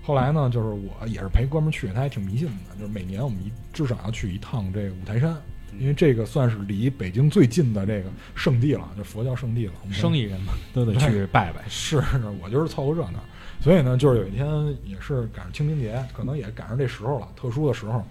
[0.02, 5.36] 后来呢，就是我也是陪哥们儿去，他还挺迷信的，就是每年我们一至少要去一趟这个五台山，
[5.78, 9.74] 因为这个算是离北京最近的这个圣地了，就佛教圣地了。
[9.82, 11.62] 我们生意人嘛， 都得去拜拜。
[11.68, 12.02] 是
[12.42, 13.20] 我就是凑个热闹，
[13.62, 14.48] 所以呢，就是有一天
[14.84, 18.04] 也是赶上清明节，可能也赶上这时候了，特殊的时候，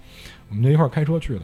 [0.48, 1.42] 我们就一块儿开车去的。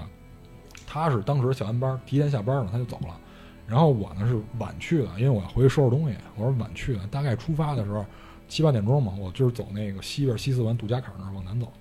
[0.87, 3.21] 他是当时下完班，提前下班了，他就走了。
[3.67, 6.15] 然后我呢是晚去的，因为我要回去收拾东西。
[6.37, 8.05] 我是晚去的，大概出发的时候
[8.47, 11.73] 七八点钟嘛，我就是走那个西边西四环杜家坎那儿往南走。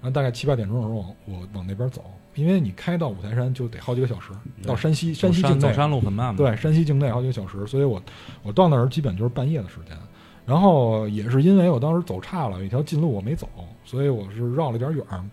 [0.00, 2.04] 然后大概七八点钟的时候，我我往那边走，
[2.34, 4.30] 因为你开到五台山就得好几个小时，
[4.66, 6.36] 到山西山西境内走山路很慢嘛。
[6.36, 8.02] 对，山西境内好几个小时，所以我
[8.42, 9.96] 我到那儿基本就是半夜的时间。
[10.46, 13.48] 然后也是因为我当时走岔了，有一条近路我没走，
[13.84, 15.24] 所以我是绕了点远儿。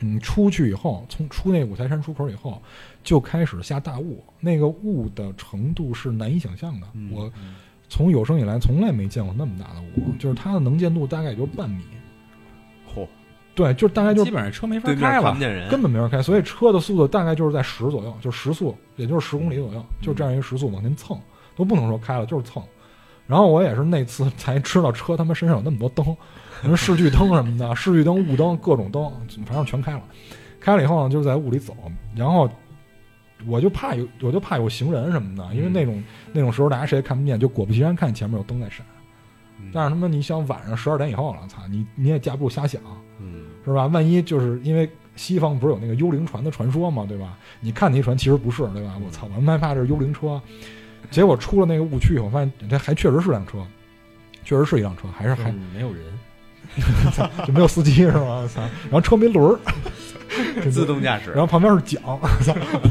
[0.00, 2.62] 嗯，出去以后，从出那五台山出口以后，
[3.02, 6.86] 就开始下大雾，那个雾的程度是难以想象的。
[6.92, 7.32] 嗯我
[7.88, 11.82] 从有生以来从来没见过那么大的雾，就是它的能见度大概也就半米。
[13.64, 15.40] 嚯，对，就大概就基本上车没法开了看不。
[15.40, 21.18] 见人，根本没法开，所以车的速度大概就是在十左右，就时速，也就是十公里左右，就这样一个时速往前蹭，
[21.56, 22.62] 都不能说开了，就是蹭。
[23.26, 26.16] 然后我也是那次 才知道车他妈身上有那么多灯，
[26.62, 29.10] 什么视距灯什么的，视距灯、雾灯各种灯，
[29.44, 30.02] 反正全开了。
[30.60, 31.74] 开了以后呢，就在雾里走，
[32.16, 32.48] 然后
[33.46, 36.02] 我就怕有，我就怕有行人什么的，因为那种
[36.32, 38.84] 那种时候大家谁也看不见，就果不其然看前面有灯在闪。
[39.60, 42.96] 嗯但是他妈你想晚上十二点以后了，操你你也架不住瞎想，嗯
[43.68, 43.86] 是吧？
[43.86, 47.36] 万一就是因为西方不是有那个幽灵船的传说嘛，对吧？
[47.60, 48.94] 你看那船其实不是，对吧？
[49.04, 50.40] 我操，我他妈害怕这是幽灵车。
[51.10, 53.58] 结果出了那个误区以后，发现这还确实是辆车，
[54.44, 56.04] 确实是一辆车，还是还嗯没有人，
[57.46, 58.40] 就没有司机是吧？
[58.42, 58.60] 我操！
[58.60, 59.58] 然后车没轮儿，
[60.70, 62.02] 自动驾驶然，后旁边是桨，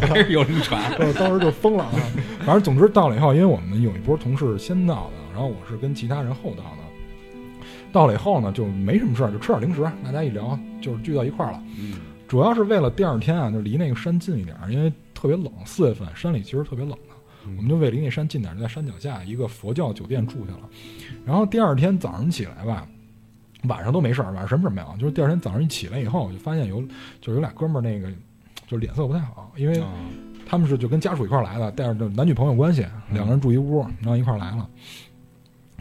[0.10, 0.82] 还是有人传。
[1.00, 1.92] 我当时就疯了啊！
[2.44, 6.78] 反正总之到了以后，因为我们有一波同事先到的，然后我是跟其他人后到的。
[7.92, 11.64] 到了以后呢，就没什么事儿，就吃点零食，大家一聊就是聚到一块儿了。
[11.80, 11.94] 嗯
[12.28, 17.16] 主要是为了第二天啊，就离那个山近一点儿，因为特别冷，四月份山里其实特别冷的，
[17.56, 20.70] 我们就为离那山近点儿，就在山脚下一个佛教酒店住下了。
[21.26, 22.86] 然后第二天早上起来吧，
[23.64, 26.84] 晚上都没事儿，晚上什么事儿没有，就是第二天早上一起来以后，我就发现有
[27.22, 28.12] 就有俩哥们儿那个
[28.68, 29.82] 就脸色不太好，因为
[30.46, 34.70] 他们是就跟家属一块儿来的，带着就男女朋友关系，两个人住一屋，然后一块儿来了。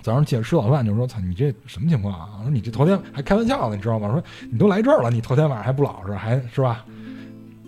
[0.07, 4.09] 早上起来吃早饭就说：“操，你这什么情况啊？”我说：“你这头天还开玩笑呢，你知道吗？
[4.09, 6.87] 说你都来这儿了，你头天晚上还不老实，还是吧？”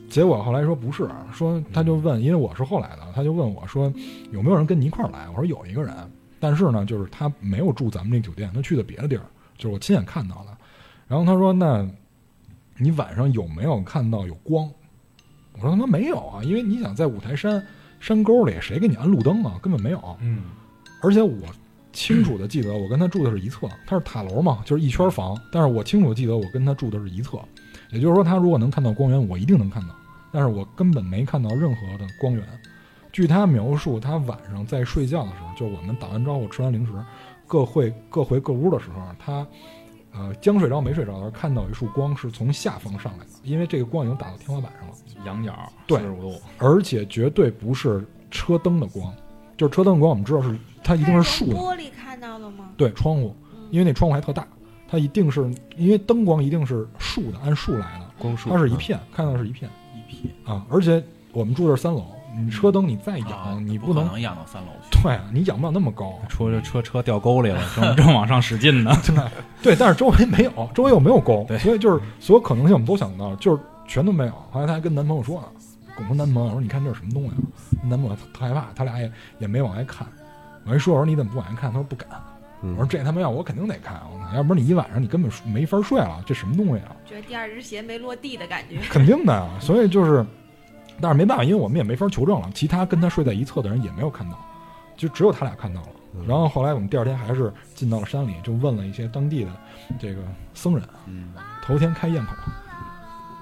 [0.09, 3.93] 结果后来说不是，说他就问，因为我是后来的，他就问我说
[4.31, 5.29] 有没有人跟你一块儿来？
[5.31, 5.93] 我说有一个人，
[6.39, 9.25] 但是呢，就是他没有住咱们这酒店，他去的别的地儿，
[9.57, 10.57] 就是我亲眼看到的。
[11.09, 11.85] 然后他说：“那
[12.77, 14.71] 你晚上有没有看到有光？”
[15.59, 17.61] 我说：“他妈没有啊，因为你想在五台山
[17.99, 19.59] 山沟里，谁给你安路灯啊？
[19.61, 20.17] 根本没有。
[20.21, 20.43] 嗯，
[21.03, 21.37] 而且我
[21.99, 27.41] 清楚的记得我跟他住的是一侧，他是塔楼嘛，就是一圈房，但是我清楚记得我跟他住的是一侧，
[27.91, 29.95] 也就是说他如果能看到光源，我一定能看到，
[30.31, 32.47] 但是我根本没看到任何的光源。
[33.11, 36.93] 据他描述，他晚上在睡觉的时候，就是我们打完招呼、吃完零食，
[37.49, 39.45] 各会各回各屋的时候，他
[40.13, 44.95] 呃将睡着没睡着的时候，看到一束光是从下方上来的，因为这个光已经打到天花板上了。
[45.27, 45.53] 仰角
[45.85, 49.13] 对四十五度，而且绝对不是车灯的光，
[49.59, 52.71] 就是车灯的光，我们知道是它一定是竖的，玻璃看到了吗？
[52.77, 53.37] 对窗户，
[53.71, 54.47] 因为那窗户还特大，
[54.89, 61.03] 它一定是因为灯光一定是竖的，按竖来的，光束，它是一片，看到是一片一片啊，而且
[61.33, 62.07] 我们住的是三楼，
[62.37, 65.03] 你车灯你再啊仰，你不能养到三楼去。
[65.03, 68.97] 对啊，你仰不了那么高，车车车掉沟里了，正 正往上使劲呢。
[69.61, 74.33] 对，但是周围没有，周围又没有沟对，所以就是所有可能性我们都想到，就是全都没有。
[74.53, 75.47] 后来她还跟男朋友说呢，
[75.99, 77.35] 跟我男朋友我说：“你看这是什么东西啊？”
[77.83, 80.07] 男朋友特害怕，他俩也也没往外看。
[80.65, 81.71] 我一说我说你怎么不往外看？
[81.71, 82.09] 他说不敢。
[82.61, 86.97] 嗯我说这他妈要我肯定得看，我操，要不然你一晚上你根本没法睡了，这什么东西啊？
[87.07, 88.81] 觉得第二只鞋没落地的感觉。
[88.91, 90.27] 肯定的啊，所以就是，
[91.01, 94.37] 但是没办法，因为我们也没法求证了，其他跟他睡在一侧的人也没有看到，
[94.97, 95.89] 就只有他俩看到了。
[96.15, 99.51] 嗯然后后来我们第二天还是进到了山里，就问了一些当地的
[100.01, 100.23] 这个
[100.53, 101.33] 僧人，嗯
[101.63, 102.33] 头天开宴口，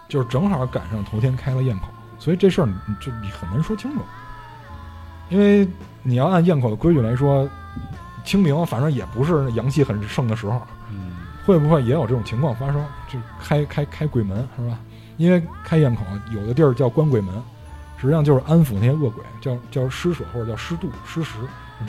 [0.09, 1.87] 就是正好赶上头天开了宴口，
[2.19, 4.03] 所以这事儿你你就你很难说清楚，
[5.29, 5.69] 因为
[6.03, 7.49] 你要按焰口的规矩来说，
[8.25, 10.61] 清明反正也不是阳气很盛的时候，
[10.91, 11.13] 嗯
[11.45, 12.85] 会不会也有这种情况发生？
[13.09, 14.79] 就开开开鬼门是吧？
[15.17, 16.03] 因为开焰口
[16.33, 17.35] 有的地儿叫关鬼门，
[17.99, 21.39] 实际上就是安抚那些恶鬼，叫叫施舍或者叫施度施食，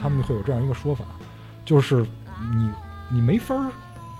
[0.01, 1.03] 他们会有这样一个说法，
[1.65, 2.05] 就是
[2.53, 2.69] 你
[3.09, 3.71] 你没法儿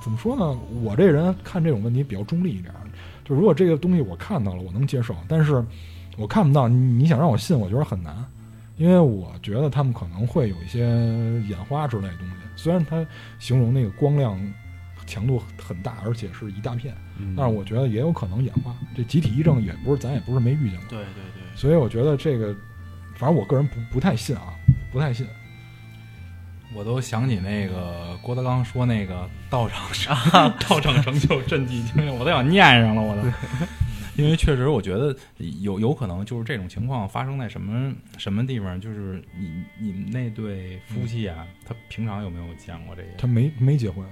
[0.01, 0.60] 怎么说呢？
[0.82, 2.82] 我这人看这种问题比较中立一点儿，
[3.24, 5.64] 就如果这个东西我看到了，我能接受，但是
[6.18, 8.13] 我看不到，你你想让我信，我觉得很难。
[8.76, 10.82] 因为我觉得他们可能会有一些
[11.47, 13.03] 眼花之类的东西，虽然他
[13.39, 14.39] 形容那个光亮
[15.07, 18.76] 强度很大，而且是一大片，嗯，但是我觉得也有可能眼花。
[18.95, 22.53] 这集体癔症也不是咱也不是没遇见过，对对对，所以我觉得这个，
[23.15, 24.53] 反正我个人不不太信啊，
[24.91, 25.26] 不太信。
[26.76, 30.13] 我都想起那个郭德纲说那个道场啥
[30.70, 33.24] 道场成就震迹经验，我都想念上了，我都。
[34.18, 35.15] 因为确实，我觉得
[35.61, 44.03] 有有可能就是这种情况发生在什么什么地方，就是你你们那对夫妻啊，他平常有没有见过这个他没没结婚，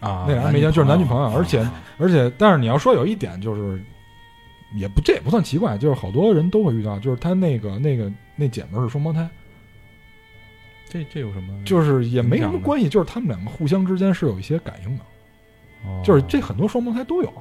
[0.00, 0.24] 啊？
[0.26, 3.82] 那俩人没结，就是男女朋友，而且啊而且，但是你要说有一点就是，
[4.74, 9.28] 也不这也不算奇怪，就是好多人都会遇到，就是他那个那个那姐们儿是双胞胎，
[10.88, 11.62] 这这有什么？
[11.64, 15.04] 就是也没什么关系，就是他们两个互相之间是有一些感应的，
[15.84, 17.32] 哦就是这很多双胞胎都有，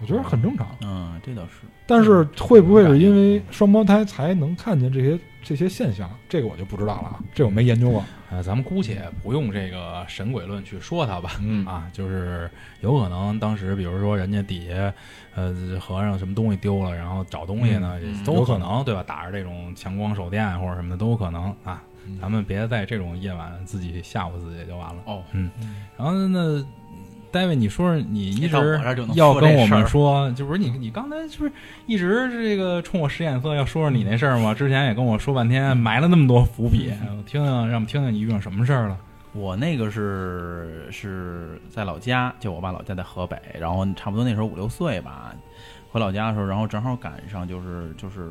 [0.00, 0.66] 我觉得很正常。
[0.82, 1.66] 嗯，这倒是。
[1.86, 6.10] 但是会不会是因为双胞胎才能看见这些这些现象？
[6.28, 8.02] 这个我就不知道了啊，这我没研究过。
[8.30, 14.92] 呃，咱们姑且不用这个神鬼论去说它吧，嗯啊，就是有可能当时，比如说人家底下，
[15.34, 19.04] 呃，和尚什么东西丢了，然后找东西呢，嗯也都有可能，对吧？
[19.06, 21.82] 打着这种强光手电或者什么的都有可能啊。
[22.06, 25.02] 嗯咱们别在这种夜晚自己吓唬自己就完了。
[25.06, 25.50] 哦，嗯
[25.96, 26.62] 然后那
[27.34, 28.80] 戴维，你说说你一直
[29.14, 31.52] 要跟我们说，就不是你你刚才是不是
[31.86, 34.54] 一直这个冲我使眼色，要说说你那事儿吗？
[34.54, 38.96] 之前也跟我说半天，埋了那么多伏笔，我听听，让我们听听你遇上什么事儿了。
[39.32, 45.34] 我那个是是在老家，就我爸老家在河北，然后差不多那时候五六岁吧，
[45.90, 48.30] 回老家的时候，然后正好赶上就是就是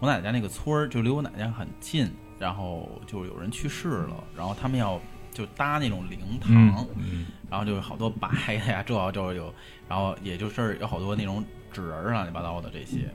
[0.00, 5.00] 我奶奶家那个村儿，就离我奶奶家很近，然后就有人去世了，然后他们要
[5.38, 9.54] 就搭那种灵堂，嗯然后就是好多白的呀， 这这有，
[9.88, 13.08] 然后也就是有好多那种纸人儿啊乱七八糟的这些。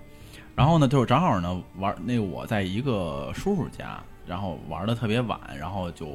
[0.56, 6.08] 然后呢，就是正好呢玩那我在一个叔叔家，然后玩的特别晚，然后就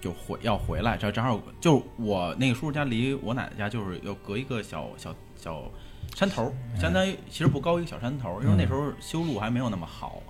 [0.00, 5.62] 就回要回来，这正好就我那个叔叔家离我奶奶家就是要隔一个小小小
[6.14, 10.22] 山头儿，相当于其实不高一个小山头儿，因为那时候修路还没有那么好，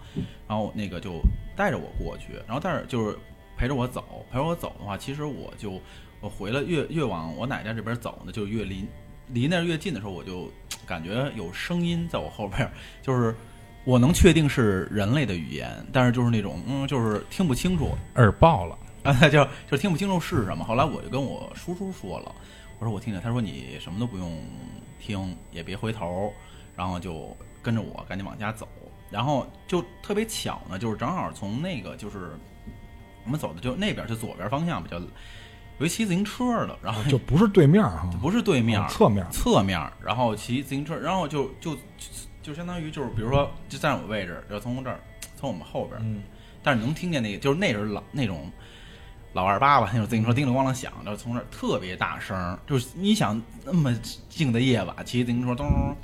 [0.47, 1.21] 然后那个就
[1.57, 3.19] 带着我过去，然后但是就是
[3.57, 5.81] 陪着我走，陪着我走的话，其实我就
[6.21, 8.85] 我回来越越往我奶奶家这边走呢，就越离
[9.29, 10.51] 离那儿越近的时候，我就
[10.87, 12.73] 感觉有声音在我后边儿，
[13.03, 13.35] 就是
[13.85, 20.65] 我能确定是人类的语言，但是就是那种嗯，就是听不清楚， 耳爆了，啊，就就听不清楚是什么。
[20.65, 22.35] 后来我就跟我叔叔说了，
[22.79, 24.43] 我说我听见，他说你什么都不用
[25.01, 26.33] 听，也别回头，
[26.77, 28.69] 然后就跟着我赶紧往家走。
[29.11, 32.31] 然后就特别巧呢，就是正好从那个就是
[33.25, 35.01] 我们走的就那边就左边方向比较
[35.79, 39.27] 有一骑自行车的，然后就不是对面哈，不是对面，哦侧面。
[39.31, 41.77] 侧面，然后骑自行车，然后就就
[42.43, 45.01] 就相当于就是，比如说就站我位置，就从这儿
[45.35, 46.23] 从我们后边，嗯，
[46.63, 48.51] 但是你能听见那个，就是那是老那种
[49.33, 53.93] 老二八吧，那种自行车叮铃咣啷响，然后从这儿特别大声，就是你想那么
[54.29, 55.97] 静的夜晚骑自行车咚，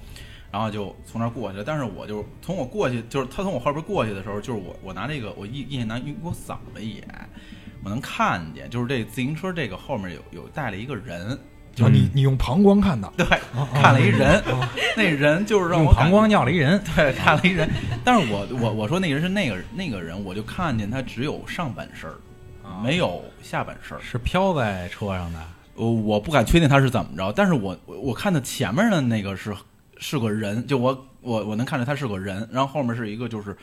[0.51, 1.64] 然后就从那儿过去了。
[1.64, 7.05] 但是我就从我过去，就是他从我后边过去的时候，就是我我拿这个我一一拿给我扫了一眼，
[7.84, 11.38] 我能看见，就是这自行车这个后面有有带了一个人，
[11.74, 13.26] 就你你用膀胱看的，对，
[13.74, 14.42] 看了一人，
[14.96, 17.68] 那人就是让我感膀胱尿了一人，对，看了一人，
[18.05, 22.16] 但是我我我说那个人是那个那个人，我就看见他只有上半身儿，
[22.82, 24.01] 没有下半身儿。
[24.01, 25.38] 是飘在车上的。
[25.74, 29.55] 我，我不敢确定他是怎么着，但是我我我看到前面的那个是
[29.99, 33.57] 是个人，就我我我能看着他是个人，然后后面是一个就是。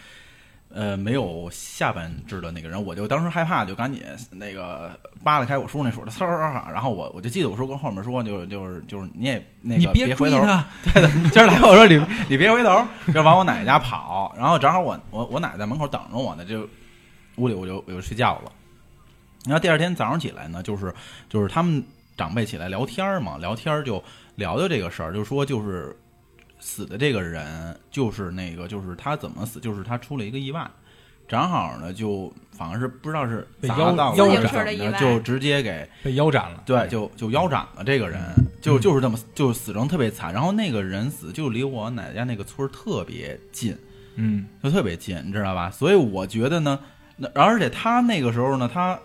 [0.73, 4.91] 呃，没有下半肢的那个人，我就当时害怕，就赶紧那个
[5.23, 10.41] 扒拉开我叔那手的嗖儿，然后我我就记得我叔跟后面说，就就是就是你也那你个别回头，
[10.83, 14.35] 对的，今儿来我说你你别回头，就往我奶奶家跑。
[14.37, 16.67] 然后正好我我我奶奶在门口等着我呢，就
[17.37, 18.51] 屋里我就我就睡觉了。
[19.45, 20.93] 然后第二天早上起来呢，就是
[21.29, 21.81] 就是他们
[22.17, 24.03] 长辈起来聊天嘛，聊天就
[24.35, 25.97] 聊聊这个事儿，就说就是
[26.65, 30.67] 死的这个人就是那个就是他怎么死，就是他出了一个意外。
[31.27, 36.63] 正好呢，就反正是不知道是被腰砸到了腰斩怎么着，的就直接给被腰斩了。
[36.65, 37.83] 对，就就腰斩了。
[37.85, 38.19] 这个人
[38.61, 40.33] 就就是这么就死成特别惨。
[40.33, 43.77] 然后那个人死就离我奶奶家那个村儿特别近，
[44.15, 45.69] 嗯，就特别近，你知道吧？
[45.69, 46.79] 所以我觉得呢，
[47.15, 48.99] 那而且他那个时候呢，他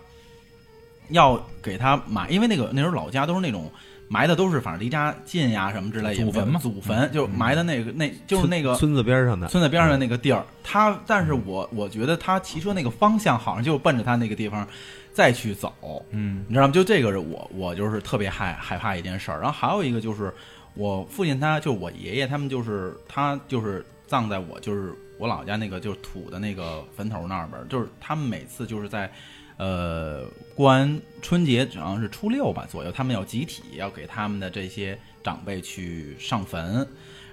[1.09, 3.71] 要给他买，因为那个那时候老家都是那种
[4.11, 14.67] 埋的都是反正离家近呀什么之类的，祖坟嘛祖坟就埋的那个那就是那个村子边上的，村子边上的那个地儿，他，但是我我觉得他骑车那个方向好像就奔着他那个地方
[15.13, 16.43] 再去走，嗯。
[16.49, 16.73] 你知道吗？
[16.73, 19.39] 就这个是我我就是特别害害怕一件事儿。
[19.39, 20.29] 然后还有一个就是
[20.73, 29.09] 我父亲他就我爷爷他们就是他就是葬在我就是我老家那个就是土的那个坟头那儿边儿，就是他们每次就是在
[29.57, 30.23] 呃
[30.55, 36.87] 过完春节好像是初六吧左右，他们要集体要给他们的这些长辈去上坟，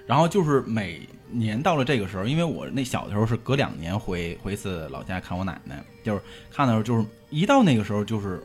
[0.05, 8.41] 然后就是每年到了这个时候，因为我那小的时候是隔两年回回一次老家看我奶奶，就是看的时候就是一到那个时候就是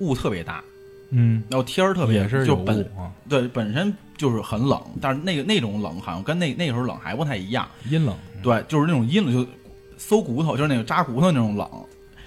[0.00, 0.62] 雾特别大，
[1.10, 8.16] 嗯，然后天儿特别也是有就本啊，对本身就是很冷，但是那个那种冷好像跟那那个时候冷还不太一样，阴冷。
[8.42, 9.50] 对，就是那种阴冷，就
[9.98, 11.68] 搜骨头，就是那个扎骨头那种冷。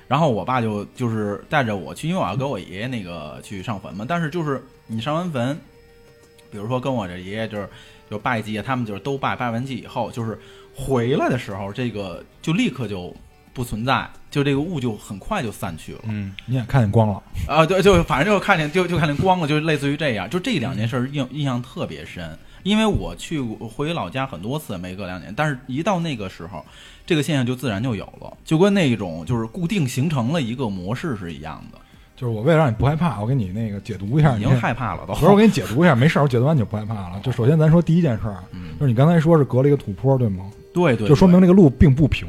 [0.09, 4.03] 然后我爸就就是带着我去，因为我要给我爷爷那个去上坟嘛。
[4.09, 5.55] 但是就是你上完坟，
[6.51, 7.69] 比如说跟我这爷爷就是
[8.09, 10.37] 就拜祭，他们就是都拜，拜完祭以后，就是
[10.75, 13.15] 回来的时候，这个就立刻就
[13.53, 15.99] 不存在，就这个雾就很快就散去了。
[16.05, 20.27] 嗯，你也看见光了，啊，对，就反正就看见就就看见光了，就类似于这样。
[20.27, 26.65] 就这两件事儿印印象特别深，因为我去过回老家很多次，没隔两年，但是一到那个时候，
[27.09, 31.79] 这个现象就自然就有了，就跟那种就是固定形成了一个模式是一样的。
[32.15, 35.15] 就是我为了让你不害怕，我给你那个解读一下，已经害怕了都。
[35.15, 37.19] 不是我给你解读一下，没事儿，我解读完你就不害怕了。
[37.23, 40.45] 就首先咱说第一件事儿，嗯，就是你刚才说是隔了一个土坡，对吗？
[40.71, 42.27] 对对，就说明这个路并不平，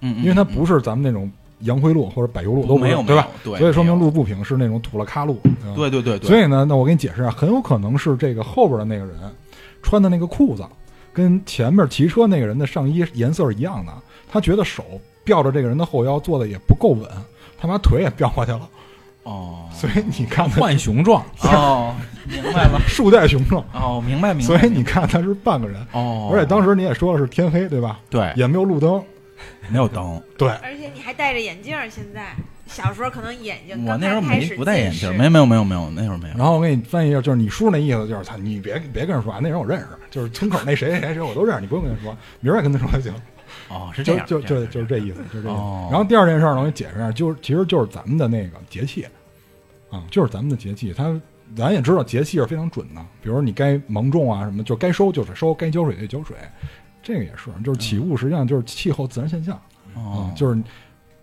[0.00, 3.28] 嗯，嗯，因为它嗯不是咱们那种洋灰路或者柏油路都没有对吧？？
[3.44, 5.40] 对，所以说明路不平是那种土了咖路。
[5.76, 9.14] 对对对，所以呢，那我给你解释啊，很有可能是这个后边的那个人
[9.82, 10.64] 穿的那个裤子
[11.12, 13.92] 跟前面骑车那个人的上衣颜色是一样的，
[14.30, 14.84] 他觉得手
[15.24, 17.08] 吊着这个人的后腰做的也不够稳，
[17.58, 18.68] 他把腿也吊过去了，
[19.24, 19.68] 哦。
[19.72, 21.94] 所以你看他浣熊状， 哦，
[22.28, 22.80] 明白了。
[22.88, 24.58] 树袋熊状，哦，明白明白。
[24.58, 28.00] 所以你看他是半个人，哦，而且当时你也说了是天黑对吧？
[28.08, 28.32] 对。
[28.36, 29.02] 也没有路灯，
[29.68, 32.34] 没有灯，对，而且你还戴着眼镜，现在
[32.66, 36.34] 小时候可能眼睛我刚那时候没才开始不戴眼镜，没没有没有没有，那时候没有。
[36.36, 43.14] 然后我给你翻译一下，就是你叔那意思就是，他，你别别跟人说啊，那人我认识，就是村口那谁谁谁谁我都认识，你不用跟他说，明儿再跟他说就行。
[43.68, 45.60] 哦，是这样，就就就就是这意思，就是这意思。
[45.60, 49.06] 哦然后第二件事儿呢，我给你解释一下，就是其实就是咱们的那个节气，
[49.90, 51.20] 啊，就是咱们的节气，它
[51.56, 56.36] 咱也知道节气是非常准的，比如你该芒种啊什么，就该收就是收，该浇水就浇水，
[57.02, 59.60] 这个也是，就是起雾实际上就是气候自然现象
[59.94, 60.60] 哦啊，就是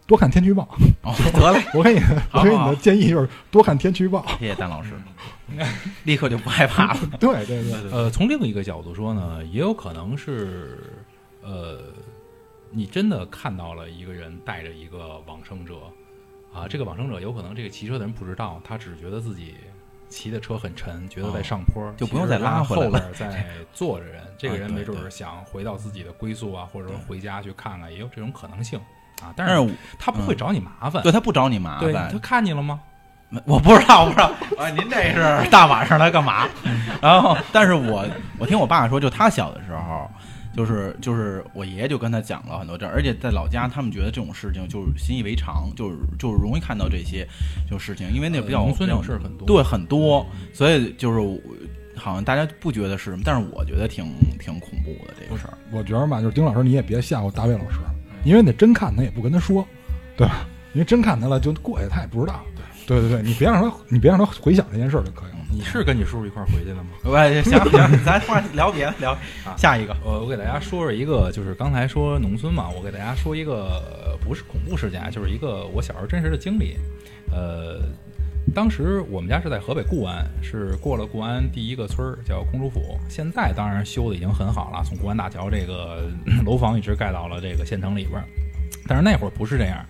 [0.07, 0.67] 多看天气预报。
[1.03, 1.99] 哦，得嘞， 我给你，
[2.33, 4.25] 我给你的建议就是多看天气预报。
[4.39, 4.91] 谢谢丹老师，
[6.03, 6.99] 立刻就不害怕了。
[7.19, 10.77] 对对对，呃，从另一个角度说呢，也有可能是，
[11.41, 11.79] 呃，
[12.74, 15.76] 你真的看到了一个人带着一个往生者，
[16.53, 19.55] 啊，这个往生者有可能这个骑车的人不知道，他只觉得自己
[20.09, 28.80] 骑的车很沉，觉得在上坡，就不用再拉回来了后边 在坐着人， 这个人没准对儿想回到自己的归宿啊，或者说回家去看看，也有这种可能性
[29.21, 29.34] 啊。
[29.36, 32.80] 但但是是他不会找你麻烦，对他不找你麻烦，他，看你了吗？
[33.45, 34.32] 我不知道，我不知道。
[34.59, 36.47] 啊， 您这是大晚上来干嘛？
[37.01, 38.05] 然后，但是我
[38.38, 40.07] 我听我爸说，就他小的时候，
[40.55, 47.27] 就是就是我爷爷就跟他讲了很多这，而且在老家他们觉得这种事情就是习以为常，就是就是容易看到这些
[47.69, 49.47] 就事情，因为那比较呃农村那种事儿很多。
[49.47, 51.39] 对很多，所以就是我
[51.95, 54.05] 好像大家不觉得是什么，但是我觉得挺
[54.39, 55.57] 挺恐怖的这个事儿。
[55.71, 57.77] 我觉得吧，就是丁老师你也别吓唬大卫老师，
[58.23, 59.67] 因为那真看他也不跟他说，
[60.15, 60.47] 对吧？
[60.73, 62.41] 因为真看他了就过去，他也不知道。
[62.85, 65.37] 对对对，你别让他，你别让他回想这件事儿就可以了。
[65.53, 66.89] 你是跟你叔叔一块儿回去的吗？
[67.05, 69.11] 喂，行行，咱话聊别的，聊
[69.45, 69.95] 啊下一个。
[70.03, 76.75] 我，我给大家说说一个，就是刚才说农村嘛，我给大家说一个呃不是恐怖事件啊，就是一个我小时候真实的经历。
[77.31, 77.81] 呃，
[78.53, 86.09] 当时我们家是在河北固安，是过了固安第一个村儿叫公主府，现在当然修的已经很好了，从固安大桥这个
[86.45, 88.25] 楼房一直盖到了这个县城里边儿，
[88.87, 89.85] 但是那会儿不是这样。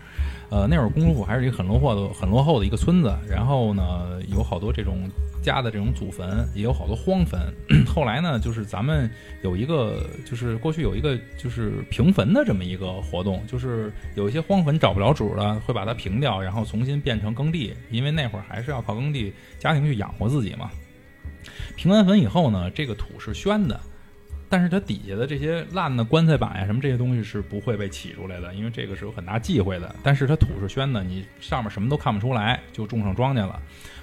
[0.53, 3.83] 呃，那会儿公主府还是一个很落后的、很落后的一个村子，然后呢，
[4.27, 5.09] 有好多这种
[5.41, 7.41] 家的这种祖坟，也有好多荒坟。
[7.91, 9.09] 后来呢，就是咱们
[9.41, 20.69] 有一个，就是过去有一个就是平坟的这么一个活动，就是有一些荒坟找不着主了，会把它平掉，然后重新变成耕地，因为那会儿还是要靠耕地家庭去养活自己嘛。
[21.75, 23.79] 平完坟以后呢，这个土是宣的。
[24.53, 29.95] 但是它底下的这些烂的棺材板呀，什么这些东西是不会被起出来的，因为这个是有很大忌讳的。
[30.03, 33.59] 但是它土是宣的，你上面什么都看不出来，就种上庄稼了。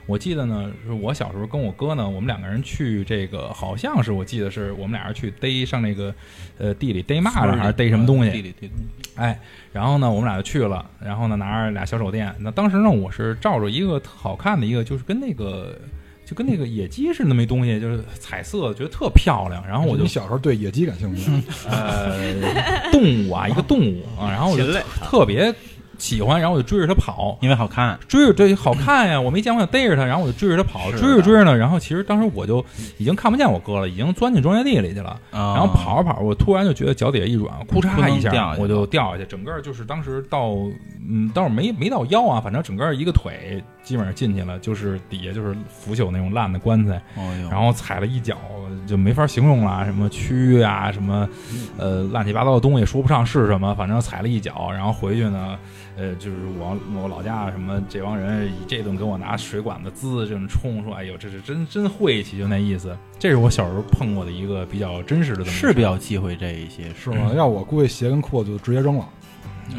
[0.07, 6.13] 我记得呢，是我小时候跟我哥呢，我们两个人去这个，好像是我记得是我们俩人去逮上那个
[6.59, 9.39] 呃地里逮蚂蚱还是逮什么东西，地里逮东西哎，
[9.73, 12.35] 然后呢，我们俩就去了，然后呢，拿着俩小手电。
[12.41, 15.79] 那当时呢，我是照着一个特好看的一个，就是跟那个
[16.31, 19.67] 就跟那个野鸡似的那么一东西，就是彩色，觉得特漂亮。
[19.67, 21.29] 然后我就你小时候对野鸡感兴趣，
[21.69, 22.33] 呃
[22.93, 24.65] 动物啊，一个动物啊，然后我就
[25.03, 25.53] 特别
[26.01, 27.39] 喜欢，然后我就追着他跑。
[27.41, 32.65] 因为好看，追着对好看呀，我没见过，我想逮着他，然后我就追着他跑，追着追着呢，然后其实当时我就
[32.99, 35.21] 已经看不见我哥了，已经钻进庄稼地里去了。
[35.31, 40.55] 然然后跑着跑着，我突然就觉得脚底下一软，不裤嚓一下我就掉下去，整个就是当时到
[41.07, 47.01] 嗯，倒是没没到腰啊，反正整个一个腿基本上进去了，就是底下就是腐朽那种烂的棺材，
[47.51, 48.37] 然后踩了一脚
[48.87, 51.29] 就没法形容了，什么蛆啊，什么
[51.77, 55.59] 呃乱七八糟的东西说不上是什么，反正踩了一脚，然后回去呢，
[56.01, 62.97] 呃，就是我我老家什么这帮人以这顿给我拿水管子滋这种冲说，哎呦，这是真真晦气，就那意思。
[63.19, 67.33] 这是我小时候碰过的一个比较真实的这么一个事儿，是比较忌讳这一些，是吗？
[67.37, 69.07] 要我估计鞋跟裤子就直接扔了，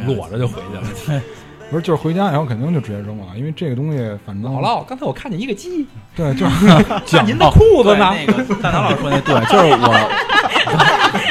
[0.06, 1.22] 裸着就回去了。
[1.72, 6.68] 不是，就是回家以后肯定就直接扔了，因为这个东西反正姥姥，刚才我看见一个鸡，对，就是
[7.08, 8.14] 看您的裤子呢。
[8.14, 11.31] 那个大唐老师说那对，就是我。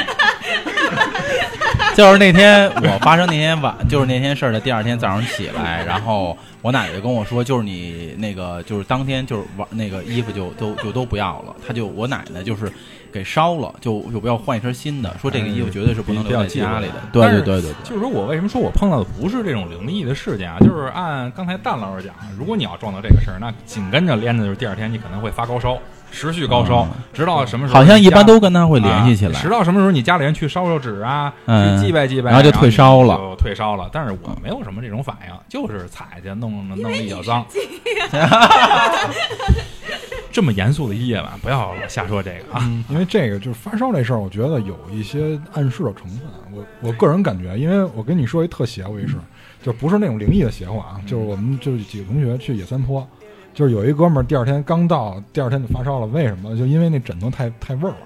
[1.95, 12.71] 就是那天我发生那天晚，就是那天事儿的第二天早上起来，然后我奶奶就跟我说，就是你那个就是当天就是玩那个衣服就都就都不要了，她就我奶奶就是
[13.11, 16.93] 给烧了，就就不要换一身新的，说这个衣服绝对是不能留在家里的。
[17.11, 20.57] 对对对对对，就是说我为什么说我碰到的不是这种灵异的事件啊？
[20.61, 25.77] 就是按刚才蛋老师讲，如果你要撞到这个事儿，那紧跟着连着就是第二天你可能会发高烧，
[26.11, 27.79] 持续高烧，直到什么时候？
[27.79, 29.49] 好像一般都跟他会联系起来啊直。
[29.49, 33.89] 到什么时候你家里人去烧烧纸啊，嗯去祭拜祭拜，然后就退烧了就退烧了。
[33.91, 37.45] 但是我没有什么这种反应，就是踩去弄弄了一脚脏。
[40.31, 42.63] 这么严肃的一夜晚，不要瞎说这个啊！
[42.87, 46.21] 因为这个就是发烧这事儿，我觉得有一些暗示的成分。
[46.53, 49.17] 我我个人感觉，因为我跟你说一特邪乎一事，
[49.61, 53.05] 就不是那种灵异的邪乎啊，就是我们就是几个同学去野三坡，
[53.53, 56.07] 就是有一哥们儿第二天刚到，第二天就发烧了。
[56.07, 56.55] 为什么？
[56.57, 57.97] 就因为那枕头太太味儿了，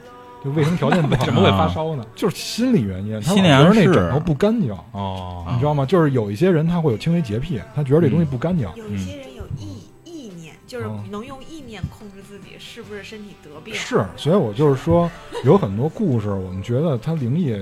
[0.44, 1.22] 就卫生条件不好。
[1.24, 2.06] 为什么会发烧呢？
[2.16, 5.86] 就是心理原因，他心理老觉得那枕头不干净，哦，你知道吗？
[5.86, 8.68] 就是有一些人他会有轻微洁癖，他觉得这东西不干净。
[8.76, 13.74] 有一些人有意意念，就是哦能用意念控制自己是不是身体得病。
[13.74, 15.10] 是，所以我就是说，
[15.44, 17.56] 有很多故事，我们觉得他灵异，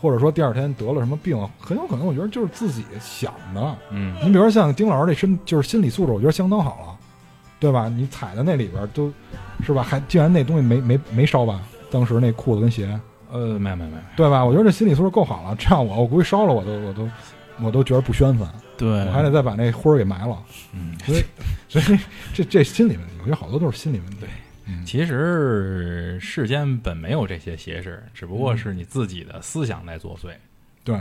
[0.00, 3.76] 或者说第二天得了什么病，很有可能我觉得就是自己想的。
[3.90, 6.96] 嗯，你比如说像丁老师这身，就是心理素质，我觉得相当好了，
[7.58, 7.88] 对吧？
[7.88, 9.12] 你踩在那里边儿都，
[9.64, 9.82] 是吧？
[9.82, 11.62] 还竟然那东西没没没烧吧？
[11.90, 12.98] 当时那裤子跟鞋，
[13.30, 14.44] 呃，没有没有没有，对吧？
[14.44, 15.56] 我觉得这心理素质够好了。
[15.56, 17.08] 这样我，我估计烧了我都我都
[17.60, 18.46] 我都觉得不宣愤，
[18.76, 20.36] 对我还得再把那灰儿给埋了。
[20.72, 21.24] 嗯，所以，
[21.68, 21.98] 所以
[22.34, 24.16] 这这心理问题，我觉得好多都是心理问题。
[24.20, 24.28] 对
[24.68, 30.30] 嗯，其实世间本没有这些邪事，只不过是你自己的思想在作祟。
[30.82, 30.98] 对，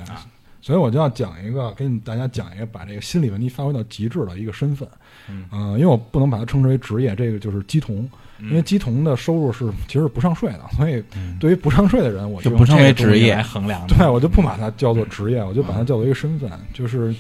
[0.65, 4.89] 所以我就要讲一个，给你大家讲一个，把这个心理问题发挥到极致的一个身份。
[5.29, 5.45] 嗯。
[5.51, 8.09] 呃因为我不能把它称之为职业，这个就是鸡童，
[8.39, 11.37] 因为鸡童的收入是其实是不上税的，所以嗯。
[11.39, 13.85] 对于不上税的人，我用就不称为职业来衡量。
[13.85, 17.13] 对，我就不把它叫做职业，我就把它叫做一个身份，就是。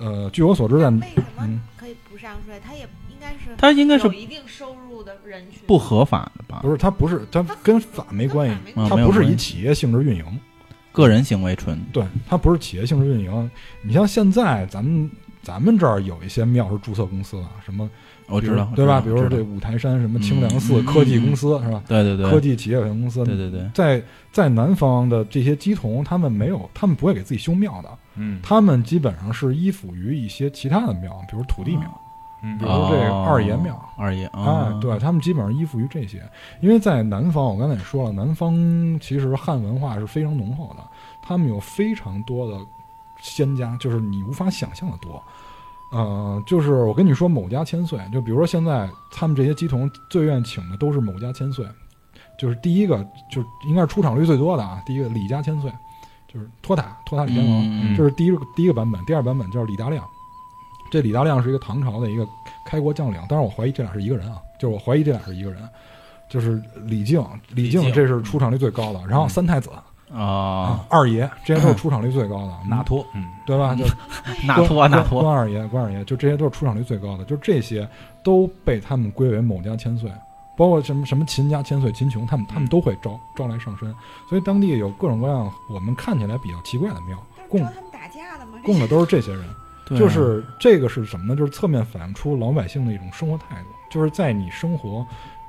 [0.00, 1.60] 呃，据我所知，在为什么嗯。
[1.76, 6.60] 可以不上税，他也应该是他应该是有一定收入的人群，不合法的吧？
[6.62, 6.70] 不？
[6.70, 10.24] 是，他不是，他跟法没关系，他不是以企业性质运营，
[10.98, 13.50] 个人行为纯对，它不是企业性质运营。
[13.82, 15.10] 你像现在咱们
[15.42, 17.88] 咱们这儿有一些庙是注册公司的，什么
[18.26, 19.00] 我知道对吧？
[19.00, 21.82] 比如说这五台山什么清凉寺嗯科技公司是吧？
[21.86, 24.02] 对对对，科技企业有限公司，对对对，在
[24.32, 32.07] 在南方的这些鸡童，他们没有，他们不会给自己修庙的，嗯他们基本上是依附于一些其他的庙，比如土地庙，嗯
[32.40, 33.76] 比如这个哦二爷庙。
[33.96, 36.22] 二爷哎啊，，对他们基本上依附于这些，
[36.60, 38.54] 因为在南方，我刚才也说了，南方
[39.00, 40.84] 其实汉文化是非常浓厚的，
[41.20, 42.56] 他们有非常多的
[43.20, 45.20] 仙家，就是你无法想象的多。
[45.90, 51.66] 呃，就是我跟你说，某家千岁，就比如说现在他们这些鸡童最愿意请的都是某家千岁，
[52.38, 55.72] 就是第一个就应该是出场率最多的啊，第一个李家千岁，
[56.32, 60.04] 就是托塔托塔李天王，嗯这是第一个第一个版本，第二版本叫李大亮。
[60.90, 62.26] 这李大亮是一个唐朝的一个
[62.66, 65.68] 开国将领，当然我怀疑这俩是一个人啊，就是我怀疑这俩是一个人，
[66.28, 69.70] 就是李靖，李李靖靖这是出场率最高的，然后三太子、
[70.12, 73.74] 啊，二爷这些都是出场率最高的，纳托，嗯对吧？
[73.74, 73.84] 就
[74.46, 77.88] 纳托纳托，关二爷关二爷，就这些都是出场率最高的，就这些
[78.22, 80.10] 都被他们归为某家千岁。
[80.56, 83.94] 包括什么什么秦家千岁、秦琼，他们他们都会招招来上身，
[84.28, 87.16] 所以当地有各种各样我们看起来比较奇怪的庙，
[87.48, 88.58] 供他们打架的吗？
[88.64, 89.44] 供的都是这些人。
[89.96, 91.36] 就是这个是什么呢？
[91.36, 95.06] 就是侧面反映出老百姓的一种生活态度，就是在你生活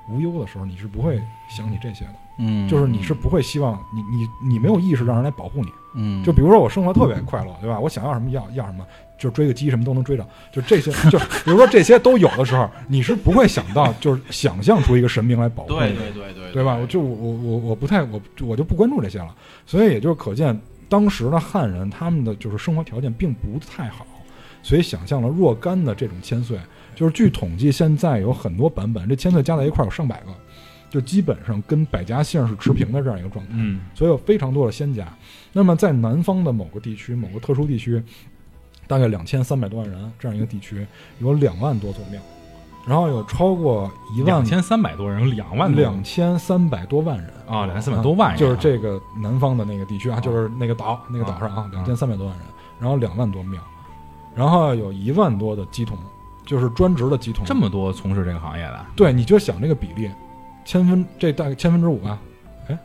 [0.10, 5.70] 无忧的时候，你是不会想起这些的，嗯，就是你是不会希望你你你没有意识让人来保护你。
[5.96, 7.80] 嗯，就比如说我生活特别快乐，对吧？
[7.80, 8.86] 我想要什么要要什么，
[9.18, 15.88] 就追个鸡什么都能追着，就这些， 就比如说这些都有的时候，你是不会想到就是想象出一个神明来保护你的。
[15.88, 16.76] 对对对对对吧？
[16.76, 19.36] 我就我我我我不太我我就不关注这些了，
[19.66, 20.58] 所以也就是可见
[20.88, 24.06] 当时的汉人他们的就是生活条件并不太好，
[24.62, 26.60] 所以想象了若干的这种千岁，
[26.96, 30.32] 就是据统计现在有很多版本，这千岁加在一块儿有上百个，
[30.90, 33.82] 就基本上跟百家姓是持平的这样一个状态，嗯。
[33.96, 35.08] 所以有非常多的仙家。
[35.54, 38.04] 那么在南方的某个地区，某个特殊地区，
[38.86, 40.86] 大概两千三百多万人这样一个地区，
[41.20, 42.22] 有两万多座庙，
[42.86, 45.80] 然后有超过一万两千三百多人，有两万多。
[45.80, 47.32] 两千三百多万人。
[47.48, 51.70] 啊，两千三百多万人啊，就是这个南方的那个地区啊，啊就是那个岛，那个岛上啊，啊。
[51.72, 52.46] 两千三百多万人，
[52.80, 53.60] 然后两万多庙，
[54.36, 55.98] 然后有一万多的鸡童，
[56.46, 57.46] 就是专职的鸡童。
[57.46, 60.10] 这么多从事这个行业的，对，你就想这个比例，
[60.66, 62.20] 千分这大概千分之五吧，
[62.68, 62.78] 哎，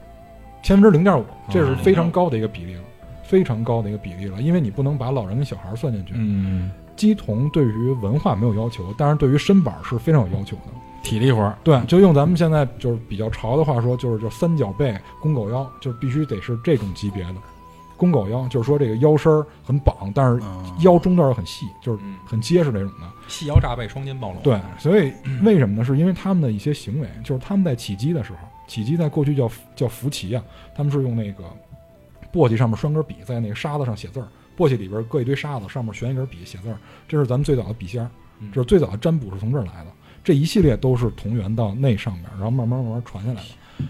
[0.63, 2.83] 千分之零点五，这是非常高的一个比例了，
[3.23, 6.15] 非常高的一个比例了，因为你不能把老人跟小孩算进去。
[6.17, 10.63] 嗯，鸡童对于文化没有要求，但是对于身板是非常有要求的。
[11.03, 17.35] 体力活儿，对，就用咱们现在就是比较潮的话说，就是就三角背、弓狗腰，就必须得是这种级别的。
[17.97, 23.07] 公狗腰就是说这个腰身儿很绑，但是嗯腰中段儿很细，就是嗯，很结实那种的。
[23.29, 25.13] 细腰炸背，双肩暴露，对，所以
[25.43, 25.85] 为什么呢？
[25.85, 30.45] 是因为他们的一些行为，就是他们在起鸡的时候，起鸡在过去叫叫伏旗啊，
[30.75, 31.45] 他们是用那个
[32.33, 36.77] 簸箕上面拴根笔，在那个沙子上写字儿，簸箕里边搁一堆沙子，上面悬一根笔写字儿，
[37.09, 38.11] 这是咱们最早的笔仙儿，
[38.41, 39.91] 嗯这是最早的占卜是从这儿来的。
[40.23, 43.49] 这一系列都是同源到那上面，然后慢慢慢慢传下来的。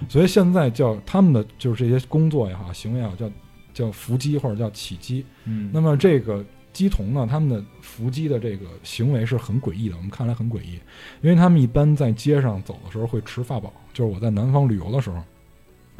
[0.08, 3.30] 所以现在叫他们的就是这些工作也好，行为也好，叫
[3.74, 5.26] 叫伏击或者叫起击。
[5.44, 6.42] 嗯，那么这个
[6.72, 10.80] 鸡童呢，他们的伏击的这个行为是很诡异的，我们看来很诡异，
[11.20, 15.22] 因为他们一般在街上走的时候会持法宝，就是我在南方旅游的时候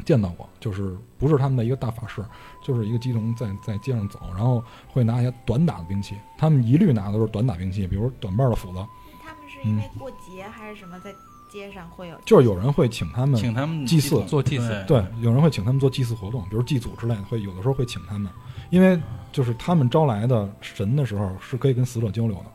[0.03, 2.23] 见到过，就是不是他们的一个大法师，
[2.63, 8.85] 就是一个鸡童在在街上走，然后会拿一些短打的兵器，他们一律拿的都是短打兵器，比如短把的斧子，
[9.23, 11.13] 他们是因为过节还是什么，在
[11.55, 18.29] 街上会有，就是有人会请他们请他们祭祀做祭祀，对，有人会请他们做祭祀活动，比如祭祖之类的，会有的时候会请他们，
[18.71, 18.99] 因为
[19.31, 22.45] 就是他们招来的神的时候是可以跟死者交流的，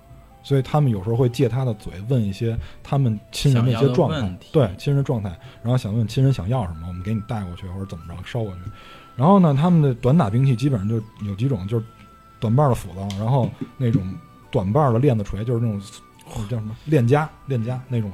[0.43, 5.31] 所以他们有时候会借他的嘴问一些他们亲人的一些状态对亲人的状态，
[5.63, 8.59] 然后想问亲人想要什么，我们给你带过去或者怎么着捎过去。
[9.17, 11.85] 然后呢，他们的短打兵器基本上就有几种，就是
[12.39, 14.03] 短把的斧子，然后那种
[14.51, 15.81] 短把的链子锤，就是那种
[16.49, 18.11] 叫什么链夹链夹那种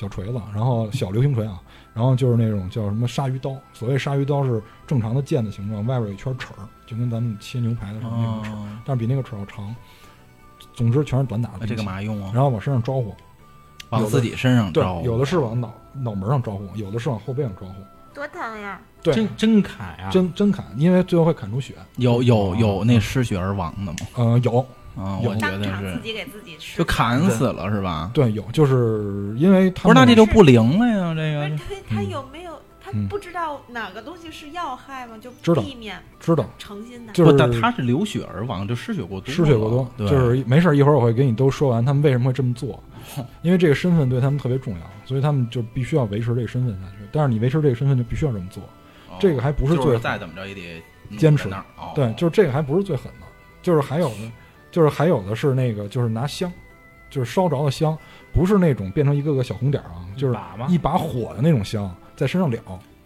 [0.00, 1.60] 小锤子，然后小流星锤啊，
[1.92, 3.54] 然后就是那种叫什么鲨鱼刀。
[3.74, 8.50] 所谓鲨鱼刀是正常的剑的形状，外边有一圈齿儿，就跟咱们切牛排的时候那种齿
[8.86, 9.76] 但是比那个齿要长。
[10.72, 12.30] 总之全是短打的这干嘛用啊？
[12.32, 13.14] 然后往身上招呼，
[13.90, 17.74] 往自己身上对招，，有的是往脑脑门上招呼，有的是往后背上招呼。
[18.14, 18.80] 多疼呀！
[19.02, 21.74] 对，真真砍呀，真真砍，因为最后会砍出血。
[21.96, 23.98] 有有有那失血而亡的吗？
[24.16, 28.10] 呃，有，啊，有我觉得当场自是己给自己吃，就砍死了是吧？
[28.12, 32.52] 对，有，就是因为他不是，那这就不灵了呀，这个他他嗯有没有
[32.82, 35.16] 他不知道哪个东西是要害吗？
[35.20, 37.12] 就知道避免知道，诚心的。
[37.12, 42.82] 就是不但他是流血而亡，就失血过多，失血过多，对，就是没事儿，一会儿我会给你都说完他们为什么会这么做，
[43.42, 47.06] 因为这个身份对他们特别重要，所以他们就必须要维持这个身份下去。
[47.12, 48.62] 但是你维持这个身份就必须要这么做，
[49.08, 51.64] 哦这个还不是就最再怎么着也得嗯坚持那
[51.94, 53.26] 对，就是这个还不是最狠的，
[53.62, 54.32] 就是还有的，
[54.70, 56.52] 就是还有的是那个就是拿香，
[57.08, 57.96] 就是烧着的香，
[58.32, 60.38] 不是那种变成一个个小红点儿啊，就是？
[60.68, 62.58] 一把火的那种香，在身上燎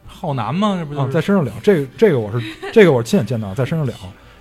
[0.06, 0.76] 浩南吗？
[0.78, 1.50] 这不就啊，在身上燎。
[1.62, 3.94] 这个这个我是这个我是亲眼见到，在身上燎。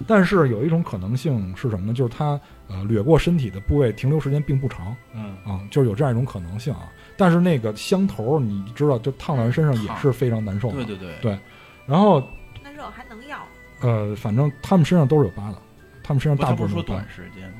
[0.06, 1.94] 但是有一种可能性是什么呢？
[1.94, 6.92] 就是它呃掠过身体的部位停留时间并不长嗯，啊，就是有这样一种可能性啊。
[7.16, 10.76] 但是那个香头儿你知道，就烫到人身上也是非常难受的。
[10.76, 11.40] 对对对对
[11.86, 12.22] 然后
[12.62, 13.38] 那肉还能要？
[13.82, 15.58] 呃，反正他们身上都是有疤的，
[16.04, 17.56] 他们身上大部分说短时间吗？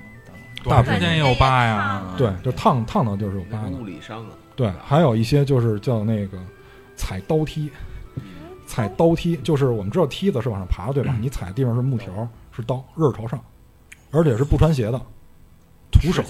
[0.66, 2.02] 大部分短时间也有疤呀。
[2.06, 3.72] 嗯对，就烫烫到就是有疤的。
[3.72, 6.38] 物理伤啊，对，还有一些就是叫那个
[6.96, 7.72] 踩刀梯，
[8.68, 11.16] 踩刀梯就是我们知道梯子是往上爬，对吧？
[11.20, 13.40] 你踩的地方是木条，是刀，刃儿朝上，
[14.12, 15.02] 而且是不穿鞋的，
[15.92, 16.24] 徒手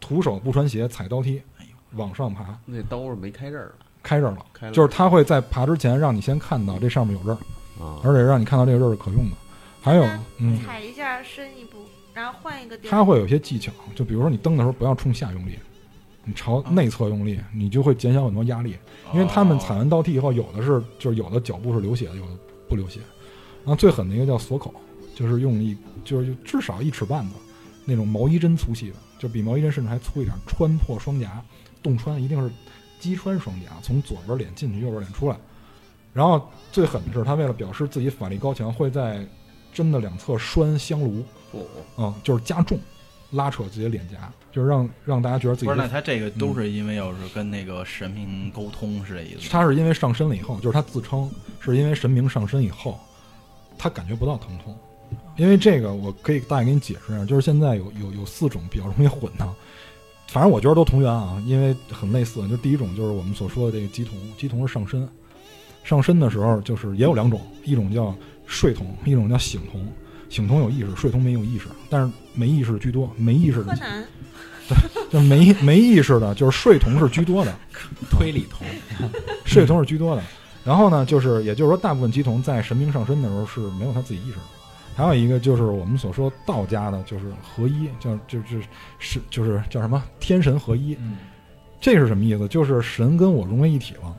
[0.00, 4.44] 徒手不穿鞋踩刀梯哎呦往上爬，那刀是没开刃儿了，开刃了。
[4.52, 9.36] 开了就是他会在爬之前让你先看到这上面有刃儿，啊，而且让你看到这个刃儿是可用的。
[9.82, 11.78] 还有，嗯，踩一下深一步，
[12.14, 12.90] 然后换一个地儿。
[12.90, 15.58] 它会有些技巧，就比如说你蹬的时候不要冲下用力，
[16.24, 18.76] 你朝内侧用力，你就会减小很多压力。
[19.12, 22.30] 因为他们踩完倒踢以后，有的是就是有的脚步是流血的，有的
[22.68, 23.00] 不流血。
[23.64, 24.72] 然后最狠的一个叫锁口，
[25.14, 27.34] 就是用一就是至少一尺半的
[27.84, 31.42] 那种毛衣针粗细的，就比毛衣针甚至还粗一点，穿破双颊，
[31.82, 32.52] 洞穿一定是
[33.00, 35.36] 击穿双颊，从左边脸进去，右边脸出来。
[36.14, 39.26] 然后最狠的是，他为了表示自己法力高强，会在
[39.72, 41.60] 针的两侧拴香炉，哦，
[41.98, 42.78] 嗯，就是加重，
[43.30, 49.44] 拉扯自己的脸颊，就是让让大家觉得自己不是，那他这个都是因为要是跟那个神明沟通是这意思吗？
[49.50, 51.30] 他是因为上身了以后，就是他自称
[51.60, 52.98] 是因为神明上身以后，
[53.78, 54.76] 他感觉不到疼痛。
[55.36, 59.48] 因为这个，我可以大概给你解释一下，就是现在有有有四种比较容易混的，
[60.28, 62.46] 反正我觉得都同源啊，因为很类似。
[62.48, 65.08] 就第一种就是我们所说的这个鸡童，鸡童是上身，
[65.84, 68.14] 上身的时候就是也有两种，一种叫
[68.46, 69.86] 睡童，一种叫醒童。
[70.28, 74.06] 醒童有意识，睡童没有意识，但是没意识居多，没意识的柯南
[75.10, 77.54] 就没没意识的，就是睡童是居多的。
[78.10, 78.66] 推理童，
[79.44, 80.22] 睡童是居多的。
[80.64, 84.42] 然后呢，就是也就是说，大部分鸡童在神明上身的时候是没有他自己意识的。
[84.94, 88.62] 还有一个就是我们所说道家的，就是合一，叫就是
[88.98, 90.94] 是就是叫什么天神合一。
[91.00, 91.16] 嗯，
[91.80, 92.48] 这是什么意思？
[92.48, 94.16] 就是神跟我融为一体了，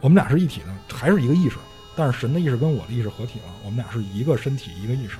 [0.00, 1.56] 我们俩是一体的，还是一个意识，
[1.98, 5.16] 但是神的意识跟我的意识合体了，我们俩是一个身体一个意识。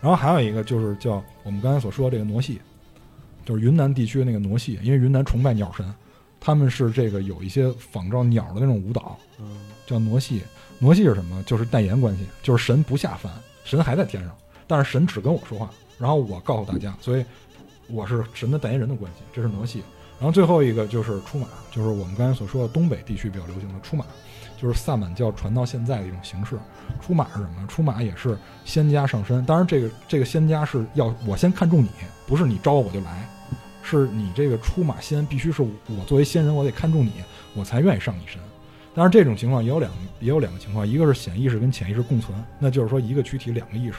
[0.00, 2.58] 然后还有一个就是叫我们刚才所说的这个傩戏，
[3.44, 5.94] 就是云南地区的那个傩戏，因为云南崇拜鸟神，
[6.40, 10.42] 他们是这个有一些仿照鸟的那种舞蹈，嗯，叫傩戏。
[10.80, 11.42] 傩戏是什么？
[11.42, 13.30] 就是代言关系，就是神不下凡，
[13.62, 14.34] 神还在天上，
[14.66, 17.24] 但是神只跟我说话，然后我告诉大家，所以
[17.88, 19.82] 我是神的代言人的关系，这是傩戏。
[20.18, 24.04] 然后最后一个就是出马，就是我们刚才所说的东北地区比较流行的出马，
[24.62, 26.56] 就是萨满教传到现在的一种形式。
[27.04, 27.66] 出马是什么？
[27.66, 31.88] 出马也是仙家上身，当然这个这个仙家是要我先看中你，
[32.28, 33.28] 不是你招我就来，
[33.82, 37.12] 是你这个出马仙必须是我作为仙人，我得看中你，
[37.56, 38.40] 我才愿意上你身。
[38.94, 39.90] 当然这种情况也有两
[40.20, 43.98] 也有两个情况，一个是显意识跟潜意识共存，那就是说一个躯体两个意识，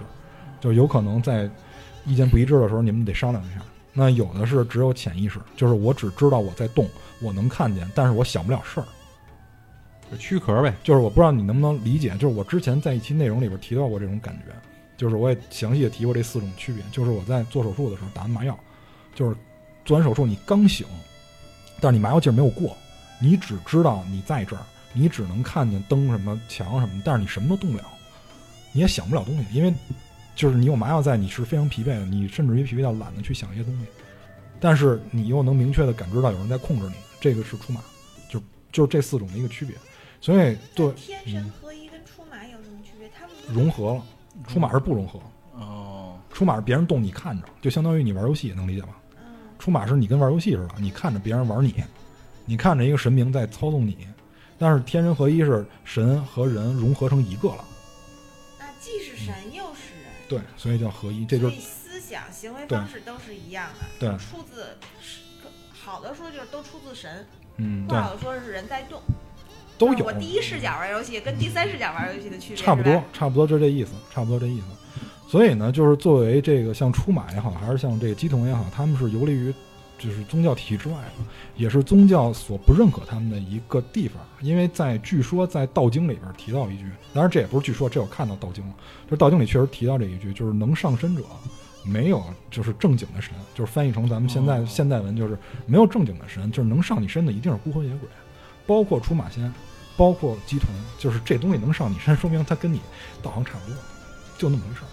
[0.62, 1.50] 就有可能在
[2.06, 3.62] 意见不一致的时候，你们得商量一下。
[3.92, 6.88] 那有的是只有潜意识，就是我只知道我在动，
[7.22, 8.86] 我能看见，但是我想不了事儿。
[10.18, 10.74] 躯壳呗。
[10.84, 14.54] 就是我不知道你能不能理解，就是我之前在一期内容里边提到过这种感觉，
[14.98, 16.84] 就是我也详细的提过这四种区别。
[16.92, 18.58] 就是我在做手术的时候打完麻药，
[19.16, 19.36] 就是
[19.86, 20.86] 做完手术你刚醒，
[21.80, 22.76] 但是你麻药劲儿没有过，
[23.20, 24.62] 你只知道你在这儿，
[24.94, 27.86] 你只能看见灯什么墙什么，但是你什么都动不了，
[28.72, 29.74] 你也想不了东西，因为
[30.36, 33.86] 就是你有麻药在，你是非常疲惫的，你甚至于疲惫到懒得去想一些东西，
[34.60, 37.82] 但是你又能明确的感知到有人在控制你，这个是出马，
[38.30, 38.42] 就
[38.72, 39.76] 就是这四种的一个区别。
[40.24, 43.10] 所以对天神合一跟出马有什么区别？
[43.10, 44.06] 他们融合了，
[44.48, 45.20] 出马是不融合，
[45.52, 48.98] 哦，出马是别人动你看着，就相当于你玩游戏，能理解吧？
[49.18, 49.36] 嗯。
[49.60, 51.84] 出马是你跟玩游戏似的，你看着别人玩你，
[52.46, 54.08] 你看着一个神明在操纵你，
[54.58, 57.66] 但是天人合一是神和人融合成一个了，
[58.58, 64.18] 那既是神又是人，对，所以叫合一，这就是思想、行为方式都是一样的，对。
[64.18, 64.78] 出自
[65.74, 67.28] 好的说就是都出自神，
[67.58, 67.98] 嗯对。
[67.98, 69.02] 不好的说是人在动。
[69.86, 74.66] 都有我，第一视角玩游戏跟第三视角玩游戏的区别差不多，差不多就这意思，差不多这意思。
[75.28, 79.54] 所以呢，就是作为这个像出马也好，还是像这个鸡童也好，他们是游离于
[79.98, 81.24] 就是宗教体系之外的，
[81.56, 84.18] 也是宗教所不认可他们的一个地方。
[84.42, 88.74] 因为在据说在《道经》里边提到一句，当然这也不是据说，这我看到《道经》了，
[89.06, 91.24] 就是《道经》里确实提到这一句，就是能上身者。
[91.86, 98.08] 没有，就是正经的神，就是翻译成咱们现在、哦现代文，就是没有正经的神，就是能上你身的一定是孤魂野鬼，
[98.66, 99.54] 包括出马仙，
[99.96, 102.82] 包括鸡童，就是这东西能上你身，说明它跟你
[103.22, 103.78] 道行差不多，
[104.38, 104.90] 就那么回事儿，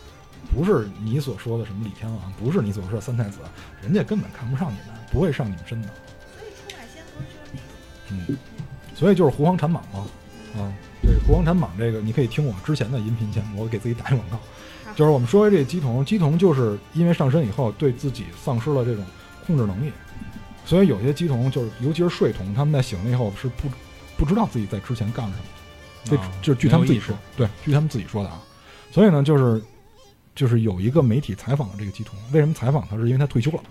[0.54, 3.38] 不是你所说的什么李天王，不是你所说的三太子，
[3.82, 7.26] 人家根本看不上你们，不会上你们身的，所以出马仙不是
[8.08, 8.38] 就是嗯，
[8.94, 10.06] 所以就是狐黄产蟒嘛，
[10.56, 10.72] 啊，
[11.02, 14.38] 这个狐黄产蟒这个你可以听我之前的音频节目，我给自己打一广告。
[14.96, 19.04] 就是我们说这鸡童，鸡童就是因为上身以后对自己丧失了这种
[19.46, 19.92] 控制能力，
[20.66, 23.68] 所以有些鸡童就是，尤其是睡童，他们在醒了以后是不
[24.20, 25.34] 不知道自己在之前干了
[26.04, 28.38] 什么，这、啊就是据他们自己说，对，据他们自己说的啊。
[28.92, 29.62] 所以呢，就是
[30.34, 32.98] 就是有一个媒体采访了这个鸡童，为什么采访他？
[32.98, 33.62] 是因为他退休了。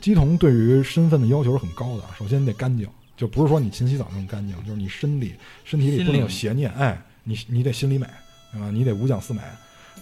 [0.00, 5.34] 鸡童对于身份的要求是很高的，首先你得干净，就不是说你勤洗澡那种干净，就是你身体
[5.64, 8.08] 身体里不能有邪念，哎，你你得心里美，
[8.52, 8.70] 对吧？
[8.72, 9.40] 你得五讲四美。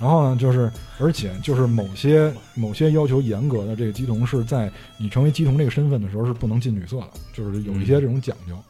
[0.01, 0.71] 然后呢，就是
[1.01, 8.63] 而且就是某些某些要求严格的这个鸡童是在你成为鸡童这个身份的时候是不能进女色的，就是有一些这种讲究，嗯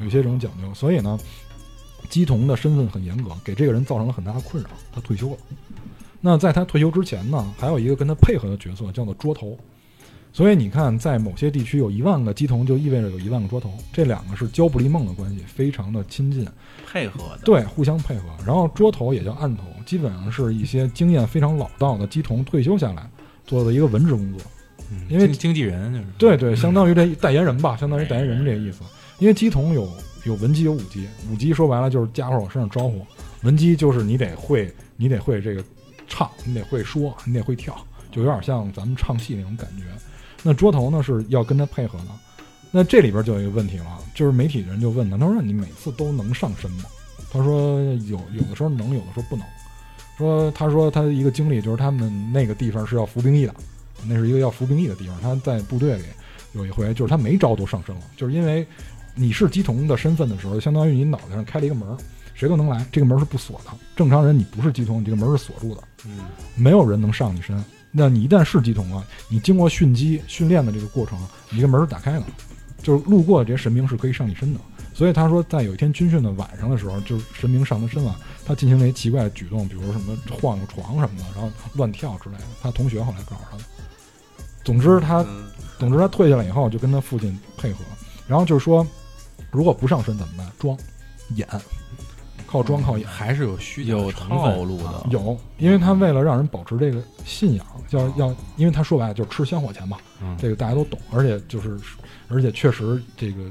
[0.00, 0.72] 有些这种讲究。
[0.74, 1.18] 所以呢，
[2.08, 5.36] 姬童的身份很严格，给这个人造成了很大的困扰，他退休了。
[6.20, 9.58] 那在他退休之前呢，还有一个跟他配合的角色叫做桌头。
[10.34, 16.48] 所以你看，在某些地区有一万个鸡童，就意味着有一万个桌头，这两个是交不离梦的关系，非常的亲近。
[16.90, 18.28] 配合的，对，互相配合。
[18.46, 23.06] 然后桌头也叫案头，基本上是一些经验非常老道的鸡童退休下来
[23.46, 24.40] 做的一个文职工作。
[24.90, 28.82] 嗯因为经经纪人就是对对，相当于这代言人吧，相当于代言人这个意思。
[29.22, 29.88] 因为鸡童有
[30.24, 33.06] 有文姬有武姬，武姬说白了就是家伙往身上招呼，
[33.42, 35.62] 文姬就是你得会，你得会这个
[36.08, 39.84] 唱，你得会说，你得会跳，就有点像咱们唱戏那种感觉。
[40.42, 42.06] 那桌头呢是要跟他配合的。
[42.72, 46.86] 那这里边就有一个问题了，就是媒体人就问他，他说你每次都能上身吗？
[47.30, 49.46] 他说有有的时候能，有的时候不能。
[50.18, 53.54] 说他说他一个经历就是他们那个地方是要服兵役的，
[54.04, 55.16] 那是一个要服兵役的地方。
[55.20, 56.04] 他在部队里
[56.54, 58.66] 有一回就是他没招都上身了，就是因为
[59.14, 61.96] 你是鸡童的身份的时候，相当于你脑袋上开了一个门儿，
[62.34, 63.70] 谁都能来，这个门是不锁的。
[63.94, 66.18] 正常人你不是鸡童，你这个门是锁住的，嗯
[66.54, 67.62] 没有人能上你身。
[67.90, 71.18] 那你一旦是鸡童了，你经过训鸡训练的这个过程，
[71.50, 72.24] 你这个门是打开的，
[72.82, 74.60] 就是路过的这些神明是可以上你身的。
[74.94, 82.44] 所以他说，在有一天军训的晚上的时候，就是神明上他身了，他进行了一些奇怪的举动，比如什么晃悠床什么的，然后乱跳之类的。
[82.62, 83.64] 他同学后来告诉他的。
[84.64, 85.44] 总之他，嗯
[85.78, 87.78] 总之他退下来以后就跟他父亲配合，
[88.26, 88.86] 然后就是说，
[89.52, 90.50] 如果不上身怎么办？
[90.58, 90.76] 装，
[91.36, 91.46] 演，
[92.46, 93.06] 靠装靠演。
[93.06, 94.84] 还是有虚假有套路的。
[94.88, 100.34] 啊有，因为他为了让人保持这个信仰，要要，因为他说白了就是吃香火钱嘛，嗯。
[100.40, 101.78] 这个大家都懂，而且就是，
[102.28, 103.42] 而且确实这个，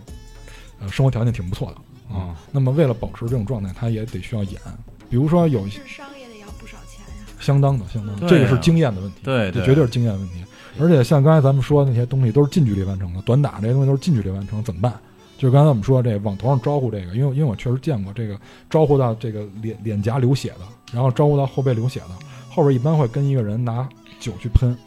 [0.80, 2.16] 呃，生活条件挺不错的。
[2.18, 2.36] 啊。
[2.52, 4.60] 那么为了保持这种状态，他也得需要演，
[5.08, 8.28] 比如说有一些是商业的要不少钱呀、相当的相当的，啊。
[8.28, 10.44] 这个是经验的问题，对对，这绝对是经验问题。
[10.80, 14.94] 而且像刚才咱们说的那些东西都是近距离完成的，短打这些东西都是近距离完成，怎么办？
[15.42, 18.40] 就是刚才我们说这往头上招呼这个，因为因为我确实见过这个
[18.70, 20.60] 招呼到这个脸脸颊流血的，
[20.94, 22.10] 然后招呼到后背流血的，
[22.48, 23.90] 后边一般会跟一个人拿
[24.20, 24.78] 酒去喷，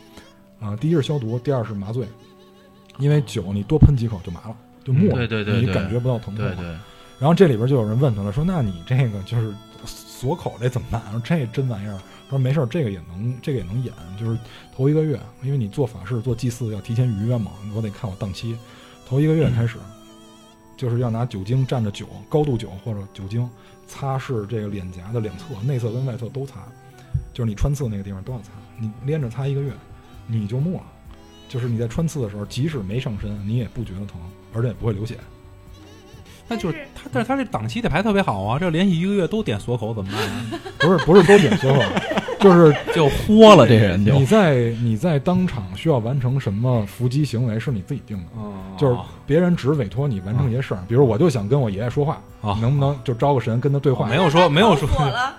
[0.61, 2.07] 啊，第一是消毒，第二是麻醉，
[3.01, 6.55] 因为酒你多喷几口就麻了，就没了，对对对对你感觉不到疼痛了。
[6.55, 6.69] 对对，
[7.19, 9.53] 然后这里边就有人问他了，说那你这个就是
[9.85, 11.03] 锁口这怎么办？
[11.11, 11.99] 说这真玩意儿，
[12.31, 14.39] 说没事儿，这个也能这个也能演，就是
[14.77, 18.57] 头一个月，因为你做法事做祭祀要提前预约嘛，我得看我档期，
[19.05, 19.79] 头一个月开始，
[20.85, 23.49] 就是要拿酒精蘸着酒，高度酒或者酒精
[23.87, 26.57] 擦拭这个脸颊的两侧，内侧跟外侧都擦，
[27.33, 29.73] 就是你穿刺那个地方都要擦，你连着擦一个月，
[30.27, 30.83] 你就木了。
[31.49, 34.21] 就是你在穿刺的时候，即使没上身，你也不觉得疼，
[34.53, 35.17] 而且也不会流血。
[36.47, 38.59] 那就是他，但是他这档期得排特别好啊！
[38.59, 40.61] 这连续一个月都点锁口怎么办啊？
[40.81, 41.81] 不是不是都点锁口，
[42.45, 48.97] 就是 就豁了这人就你在你在当场需要完成什么伏击行为是你自己定的，哦就是
[49.27, 54.07] 别人只委托你完成一些事儿，比如我就想跟我爷爷说话，啊能不能就招个神跟他对话？
[54.07, 54.89] 没有说没有说，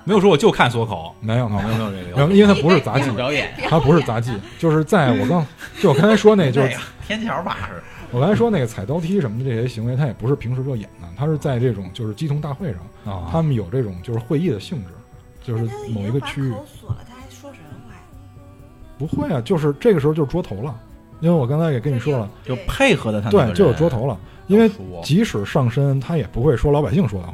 [0.04, 5.46] 没有说我就看锁口，没有没有没有没有这个因为他不是杂技，表演，它不是杂技，就是在我刚
[5.80, 14.94] 就我刚才说那 就是这个天桥把式，我刚才说那个踩刀梯什么的这些行为，他也不是平时就演的，他是在这种就是鸡同大会上，啊他们有这种就是会议的性质，
[15.46, 18.02] 就是某一个区域锁了，他还说什么话呀？
[18.98, 20.76] 不会啊，就是这个时候就是捉头了，
[21.20, 22.30] 因为我刚才也跟你说了。
[22.44, 24.18] 就配合的他那个对，就有捉头了。
[24.48, 24.70] 因为
[25.04, 27.34] 即使上身，他也不会说老百姓说的话，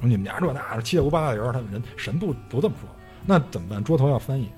[0.00, 2.88] 说你们家这那七大姑八大姨，他们人神不不这么说。
[3.24, 3.82] 那怎么办？
[3.82, 4.48] 捉头要翻译，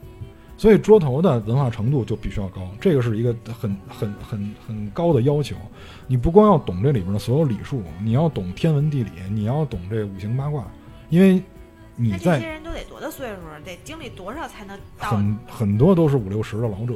[0.56, 5.56] 所以桌头的文化程度就必须要高，这个是一个很很很很高的要求。
[6.06, 10.64] 你不光要懂这里边的所有礼数，你要懂天文地理，你要懂这五行八卦，
[11.08, 11.42] 因为
[11.96, 13.58] 你在这些人都得多大岁数啊？
[13.64, 16.94] 得经历多少才能到很很多都是五六十的老者，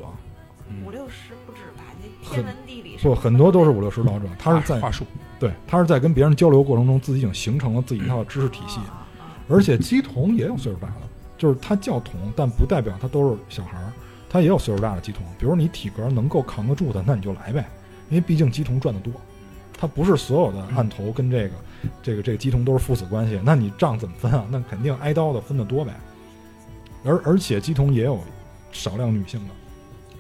[0.84, 1.84] 五六十不止吧？
[2.02, 5.04] 那天文地理不很多都是五六十老者，他是在话术，
[5.38, 8.80] 对他是在跟别人交流过程中自己已经形成了自己一套知识体系，
[9.48, 10.94] 而且鸡童也有岁数大的，
[11.36, 13.92] 就是他叫童，但不代表他都是小孩儿，
[14.28, 15.24] 他也有岁数大的鸡童。
[15.38, 17.64] 比如你体格能够扛得住的，那你就来呗，
[18.10, 19.12] 因为毕竟鸡童赚得多，
[19.78, 21.54] 他不是所有的案头跟这个
[22.02, 24.44] 这个这个鸡童都是父子关系，那你账怎么分啊？
[24.50, 25.94] 那肯定挨刀的分的多呗。
[27.04, 28.20] 而而且鸡童也有
[28.72, 29.54] 少量女性的，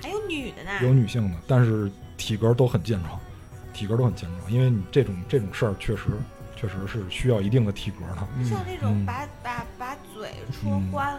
[0.00, 3.18] 还有女的呢，有女性的，但是体格都很健壮，
[3.74, 6.04] 体格都很健壮，因为你这种这种事儿确实
[6.54, 8.44] 确实是需要一定的体格的。
[8.48, 11.18] 像那种嗯把把把嘴戳嗯关，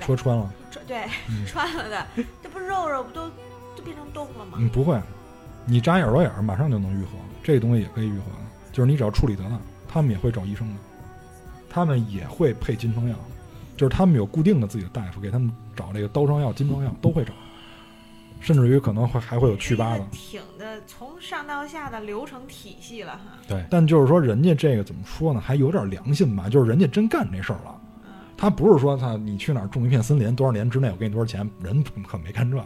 [0.00, 2.06] 说穿了，戳对嗯 穿了的，
[2.42, 3.30] 这不肉肉不都
[3.74, 4.58] 都变成洞了吗？
[4.58, 5.00] 嗯，不会，
[5.64, 7.12] 你扎耳朵眼儿马上就能愈合，
[7.46, 10.74] 这个东西也可以愈合的，就是你只要处理得当，他们也会找医生的，
[11.70, 13.14] 他们也会配金疮药，
[13.76, 17.32] 就是他们有固定的自己的大夫给他们找这个刀疮药、金疮药都会找，
[18.40, 20.04] 甚至于可能会还会有祛疤的。
[20.10, 23.38] 挺的，从上到下的流程体系了哈。
[23.46, 25.40] 对，但就是说，人家这个怎么说呢？
[25.40, 27.80] 还有点良心吧，就是人家真干这事儿了。
[28.06, 32.64] 嗯，他不是说他你去哪儿种一片森林，多少年之内我给你多少钱，人可没干这个，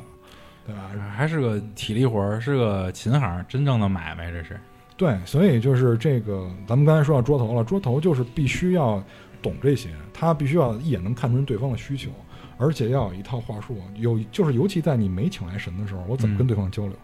[0.67, 0.91] 对吧？
[1.15, 4.59] 还是个体力活儿，是个琴行，真正的买卖，这是。
[5.01, 9.03] 对，所以就是这个，咱们刚才说到桌头了，桌头就是必须要
[9.41, 12.11] 懂这些，他必须要一眼能看出对方的需求，
[12.59, 16.95] 而且要有一套话术，有就是尤其在你没请来神的时候，我怎么跟对方交流？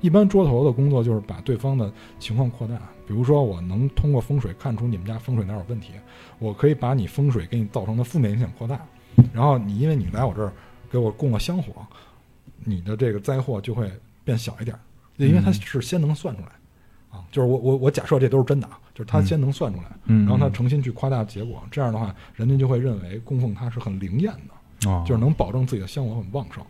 [0.00, 2.74] 一般桌头的工作就是把对方的情况扩大，
[3.06, 5.92] 比如说我能通过风水看出你们家风水哪有问题，
[6.38, 8.80] 我可以把你风水给你造成的负面影响扩大，
[9.30, 10.50] 然后你因为你来我这儿
[10.90, 11.86] 给我供了香火，
[12.64, 13.92] 你的这个灾祸就会
[14.24, 14.80] 变小一点儿，
[15.18, 16.48] 因为它是先能算出来。
[17.12, 26.64] 啊，就是我我我假设这都是真的啊，就是他先能算出来，嗯然后他诚心去夸大结果，这样的话，人家就会认为供奉他是很灵验的，哦，就是能保证自己的香火很旺盛。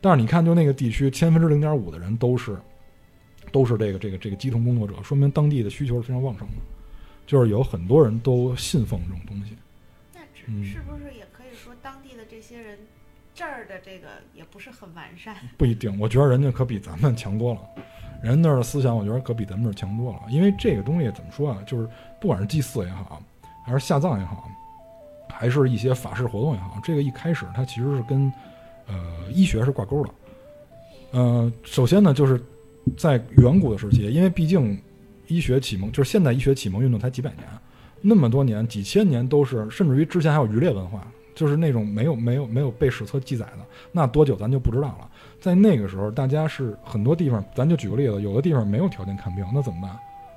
[0.00, 2.56] 但是你看，就那个地区，千分之零点五的人都是
[3.52, 6.54] 都是这个这个这个鸡童工作者，说明当地的需求是非常旺盛的，
[7.26, 9.54] 就是有很多人都信奉这种东西。
[10.14, 12.78] 那只嗯是不是也可以说当地的这些人
[13.34, 15.34] 这儿的这个也不是很完善？
[15.56, 17.60] 不一定，我觉得人家可比咱们强多了。
[18.22, 20.20] 人那儿的思想，我觉得可比咱们这儿强多了。
[20.28, 21.88] 因为这个东西怎么说啊，就是
[22.20, 23.22] 不管是祭祀也好，
[23.64, 24.46] 还是下葬也好，
[25.30, 28.30] 还是一些法事活动也好，这个一开始它其实是跟
[28.86, 28.94] 呃
[29.32, 30.10] 医学是挂钩的。
[31.12, 32.38] 呃，首先呢，就是
[32.96, 34.78] 在远古的时期，因为毕竟
[35.26, 37.46] 医学启蒙就是现代医学启蒙运动才几百年，
[38.02, 45.08] 那么多年几千年都是，甚至于之前还有渔猎文化，就是那种没有没有没有被史册记载的，那多久咱就不知道了。
[45.40, 49.90] 在那个时候，大家是很多地方，咱就举个例子，有的地方没有条件看病，那怎么办？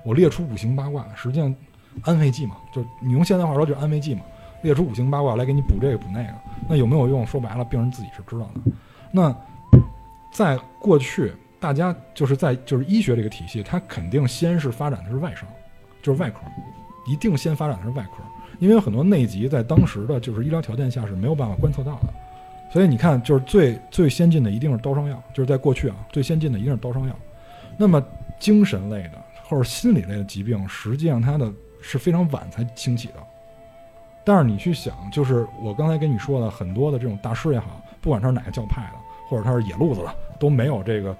[0.04, 1.54] 我列出五行八卦，实际上
[2.04, 4.22] 安慰剂嘛，就你用现代话说就是安慰剂嘛，
[4.62, 6.34] 列出五行八卦来给你补这个补那个，
[6.70, 7.26] 那有没有用？
[7.26, 8.72] 说白了，病人自己是知道的。
[9.12, 9.36] 那
[10.32, 15.48] 在过去，大家就是在就是医学这个体系，它肯定先是发展的是外伤，
[16.02, 16.40] 就是外科，
[17.06, 18.24] 一定先发展的是外科，
[18.64, 22.14] 因为很多内疾在当时的就是医疗条件下是没有办法观测到的。
[22.72, 27.14] 所以你看，就是最最先进的一定是刀伤药，就是在过去啊，最先进的一定是刀伤药。
[27.76, 28.02] 那么
[28.40, 33.16] 精神类的或者心理类的疾病，实际上它的是非常晚才兴起的。
[34.24, 41.14] 但是你去想，就是我刚才跟你说的很多的这种大师也好，不管他是哪个教派的，或者他是野路子的，都没有这个。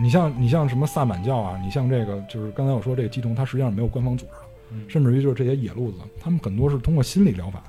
[0.00, 4.32] 你像你像什么萨满教啊，你像这个就是刚才我说这个鸡童，它实际上没有官方组织，
[4.88, 7.62] 甚至于就是这些野路子，他们很多是通过心理疗法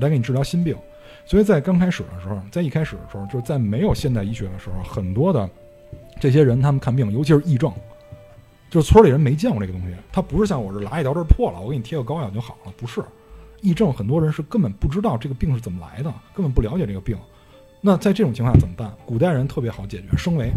[0.00, 0.76] 来给你治疗心病。
[1.24, 5.48] 所以在刚开始的时候，在一开始的时候，就是在没有现代医学的时候，很多的
[6.20, 7.72] 这些人他们看病，尤其是癔症，
[8.70, 9.94] 就是村里人没见过这个东西。
[10.10, 13.02] 他不是像我这拉一刀这破了，我给你贴个膏药就好了，不是。
[13.62, 17.16] 癔症很多人是根本不知道这个病是怎么来的，根本不了解这个病。
[17.80, 18.92] 那在这种情况下怎么办？
[19.06, 20.50] 古代人特别好解决，升维，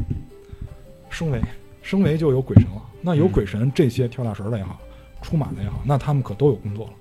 [1.12, 1.40] 升维，
[1.84, 2.82] 升维就有鬼神了。
[3.02, 4.80] 那有鬼神，这些跳大神的也好，
[5.26, 6.93] 出马的也好，那他们可都有工作了。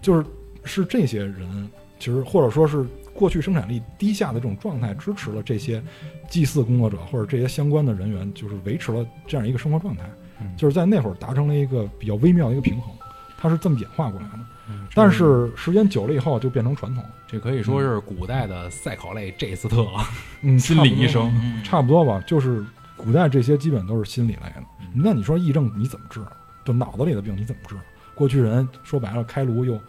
[0.00, 0.26] 就是
[0.64, 1.68] 是这些人，
[1.98, 5.82] 其实或者说是过去生产力低下的这种状态，支持了这些
[6.28, 10.02] 祭祀工作者或者这些相关的人员，就是维持了这样一个生活状态，
[10.40, 12.92] 嗯就是在那会儿达成了一个比较微妙的一个平衡，
[13.38, 14.38] 它是这么演化过来的。
[14.68, 20.04] 嗯但是时间久了以后就变成传统，这可以说是古代的赛考类这斯特了，
[20.42, 21.32] 嗯， 心理医生。
[21.42, 22.64] 嗯，差不多吧，就是
[22.96, 24.62] 古代这些基本都是心理类的。
[24.80, 26.20] 嗯那你说癔症你怎么治？
[26.64, 27.76] 就脑子里的病你怎么治？
[28.14, 29.80] 过去人说白了开颅又，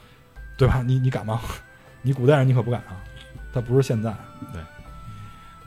[0.58, 0.82] 对吧？
[0.82, 1.42] 你你敢吗？
[2.02, 3.02] 你古代人你可不敢啊。
[3.54, 4.14] 它不是现在。
[4.52, 4.62] 对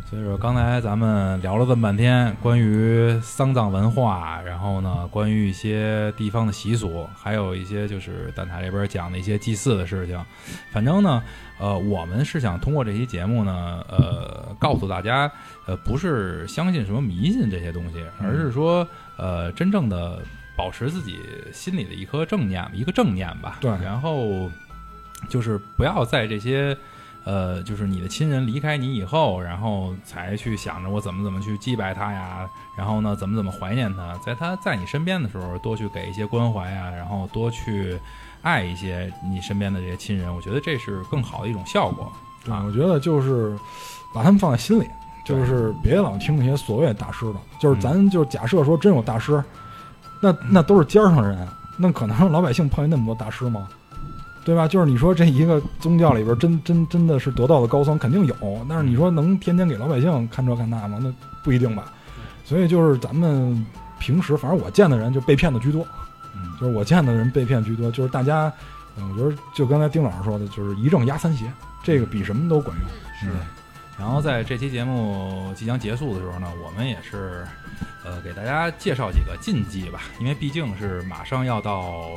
[0.09, 10.24] 所以说，刚才咱们聊了这么半天关于丧葬文化，然后呢，关于一些地方的习俗，还有一些就是蛋挞这边讲的一些祭祀的事情。
[10.70, 11.20] 反正呢，
[11.59, 15.28] 呃，我们是想通过这期节目呢，呃，告诉大家，
[15.66, 20.23] 呃，不是相信什么迷信这些东西，而是说，呃，真正的
[20.57, 21.20] 保持自己
[21.53, 23.59] 心里的一颗正念，一个正念吧。
[23.61, 24.51] 对然后
[25.28, 26.77] 就是不要在这些。
[27.28, 37.99] 呃，就是你的亲人离开你以后，然后才去想着我怎么怎么去祭拜他呀，然后呢，怎么怎么怀念他，在他在你身边的时候，多去给一些关怀啊，然后多去
[38.43, 42.12] 爱一些你身边的这些亲人，我觉得这是更好的一种效果。
[42.45, 43.59] 对，啊我觉得就是
[44.15, 44.89] 把他们放在心里，
[45.24, 49.43] 就是别老听那些所谓的大师的，就是咱就假设说真有大师，
[50.27, 51.47] 那那都是尖儿上人，
[51.77, 53.69] 那可能老百姓碰见那么多大师吗？
[54.44, 54.66] 对吧？
[54.66, 58.35] 就是你说这一个宗教里边真真真的是得道的高僧，肯定有，
[58.69, 60.98] 但是你说能天天给老百姓看这看那吗？
[61.01, 61.12] 那
[61.43, 61.93] 不一定吧。
[62.44, 63.65] 所以就是咱们
[63.98, 65.85] 平时，反正我见的人就被骗的居多，
[66.35, 68.53] 嗯，就是我见的人被骗居多，就是大家，
[68.97, 72.89] 嗯，我觉得就刚才丁老师说的，就是一正压三邪，这个比什么都管用。
[73.20, 73.36] 是。
[73.98, 77.47] 然后在这期节目即将结束的时候呢，我们也是，
[78.05, 82.10] 呃，给大家介绍几个禁忌吧，因为毕竟是马上要到，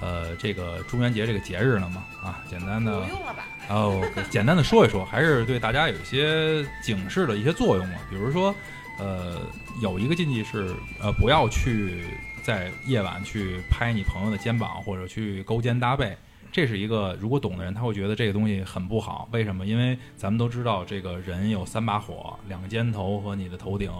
[0.00, 3.44] 呃，这个中元节这个节日了嘛，啊，简单的不用了吧？
[3.68, 7.98] 哦，简单的说一说，还是对大家有一些警示的一些作用嘛。
[8.08, 8.54] 比如说，
[8.98, 9.38] 呃，
[9.82, 12.04] 有一个禁忌是，呃，不要去
[12.42, 16.16] 在夜晚去拍你朋友的肩膀或者去勾肩搭背。
[16.56, 19.28] 这是一个，如果懂的人，他会觉得这个东西很不好。
[19.30, 19.66] 为什么？
[19.66, 23.90] 因为咱们都知道，这个人有三把火，两个肩头和你的头顶，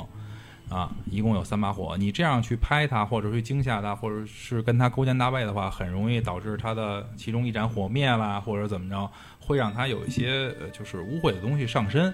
[0.70, 1.98] 啊，一共有三把火。
[1.98, 12.10] 你这样去拍他，或者去惊吓他，或者是跟他勾肩搭背的话，很容易导致他的其中一盏火灭了，或者怎么着，会让他有一些呃就是污秽的东西上身。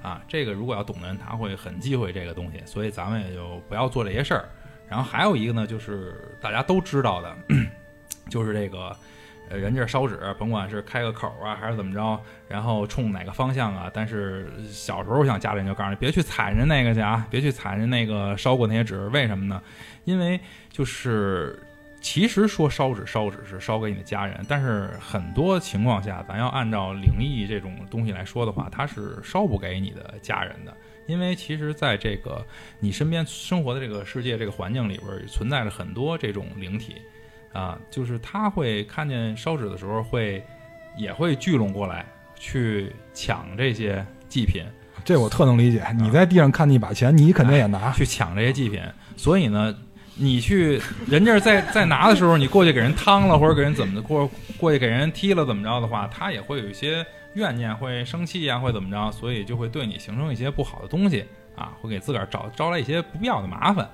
[0.00, 4.48] 啊，这个如果要懂的人，他会很忌讳这个东西，所以咱们也就不要做这些事儿。
[4.88, 7.36] 然后还有一个呢，就是大家都知道的，
[8.30, 8.96] 就是这个。
[9.56, 13.90] 人家烧纸，甭管是开个口啊，还是怎么着，然后冲哪个方向啊？
[13.92, 19.62] 但是小时候像家里人就告诉你，别去踩人那个去啊，别去踩人那个烧过那些纸，为什么呢？
[20.04, 21.62] 因为就是
[22.00, 30.76] 其实说烧纸烧纸是烧给你的家人，但是很多情况下，咱要按照灵异这种东西来说的话，它是烧不给你的家人的。
[31.06, 32.44] 因为其实，在这个
[32.78, 36.94] 你身边生活的这个世界、这个环境里边，存在着很多这种灵体。
[37.52, 40.42] 啊，就是他会看见烧纸的时候会，
[40.96, 42.04] 也会聚拢过来
[42.34, 44.64] 去抢这些祭品，
[45.04, 45.84] 这我特能理解。
[45.98, 47.92] 你在地上看见一把钱，你肯定也拿。
[47.92, 48.80] 去抢这些祭品。
[49.16, 49.74] 所以呢，
[50.14, 57.04] 你去人家在在拿的时候，你过去给人趟了，或者给人怎么的，过过去给人踢了怎么着的话，他也会有一些
[57.34, 63.86] 怨念，会生气呀，会怎么着，所以就会对你形成一些不好的东西啊，会给自个儿找招来一些不必要的麻烦。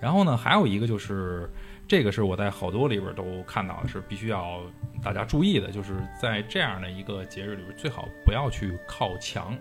[0.00, 1.48] 然后呢，还有一个就是。
[1.92, 4.62] 这个是我在好多里边都看到的，是必须要
[5.02, 9.54] 大家注意的，就是在这样的一个节日里边，最好不要去靠墙，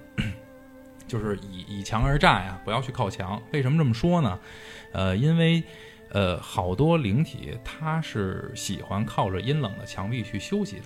[1.06, 3.44] 就是以以墙而战呀，不要去靠墙。
[3.52, 4.40] 为什么这么说呢？
[4.94, 5.62] 呃，因为
[6.12, 10.86] 呃，好多灵体它是喜欢靠着阴冷的墙壁去休息的。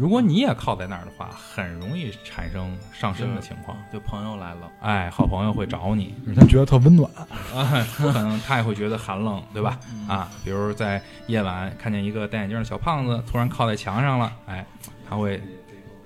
[0.00, 3.76] 如果你也靠在那儿的话，很容易产生上身的情况。
[3.92, 7.10] 就朋友来了，哎，好朋友会找你，他觉得特温暖，
[7.54, 9.78] 啊，可能他也会觉得寒冷，对吧？
[10.08, 14.64] 啊，比如在夜晚看见一个戴眼镜的小胖子突然靠在墙上了，哎，
[15.06, 15.38] 他会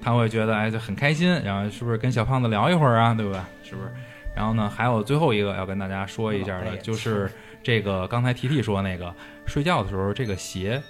[0.02, 3.48] 他会觉得哎就很开心，然后是不是跟小胖子聊一会儿啊，对吧？
[3.62, 3.92] 是不是？
[4.34, 7.30] 然后呢，还有最后一个要跟大家说一下的，就是
[7.62, 9.14] 这个刚才提提说那个
[9.46, 10.82] 睡觉的时候这个鞋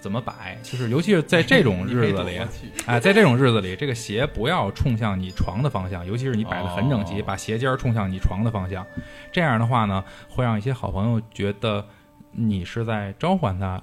[0.00, 2.40] 怎么摆，就是尤其是在这种 日子里，
[2.86, 8.86] 哎，在这种日子里，这个鞋不要冲向你床的方向，尤其是你摆的很整齐，哦把鞋尖儿冲向你床的方向。
[9.32, 11.84] 这样的话呢，会让一些好朋友觉得
[12.30, 13.82] 你是在召唤他，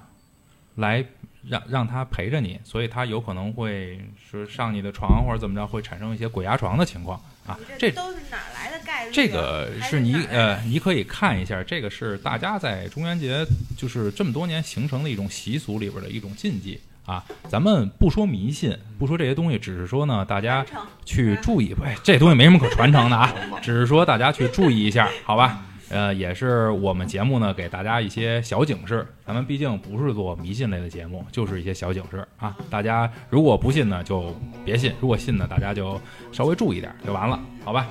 [0.76, 1.04] 来
[1.42, 7.58] 让让他陪着你，所以他有可能会说上你的床或者怎么着，会产生一些鬼压床的情况啊。
[7.78, 8.55] 这都是哪来的
[8.86, 9.12] 概率啊？
[9.12, 13.44] 这个是你呃，你可以看一下，这个是大家在中元节
[13.76, 17.24] 就是这么多年形成的一种习俗里边的一种禁忌啊。
[17.48, 20.64] 咱们不说迷信，不说这些东西，只是说呢，大家
[21.04, 25.62] 去注意，哎，这东西没什么可传承的啊， 只是说大家去注意一下，好吧？
[25.88, 32.56] 呃，也是我们节目呢给大家一些小警示，咱们毕竟不是做迷信类的节目，就是一些小警示啊。
[32.68, 34.34] 大家如果不信呢，就
[34.64, 36.00] 别信；如果信呢，大家就
[36.32, 37.86] 稍微注意点就完了，好吧？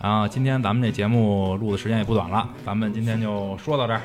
[0.00, 4.00] 啊，今天咱们这节目录的时间也不短了，咱们今天就说到这儿。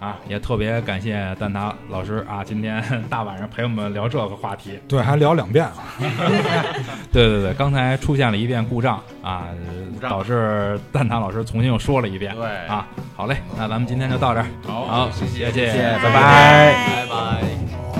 [0.00, 4.78] 啊，也特别感谢蛋挞老师啊，今天大晚上陪我们聊这个话题。
[4.88, 5.74] 对，还聊两遍 啊。
[7.12, 9.48] 对对对，刚才出现了一遍故障啊，
[10.00, 12.34] 障导致蛋挞老师重新又说了一遍。
[12.34, 14.46] 对啊，好嘞，那咱们今天就到这儿。
[14.66, 17.99] 好好，谢谢，谢谢，拜拜。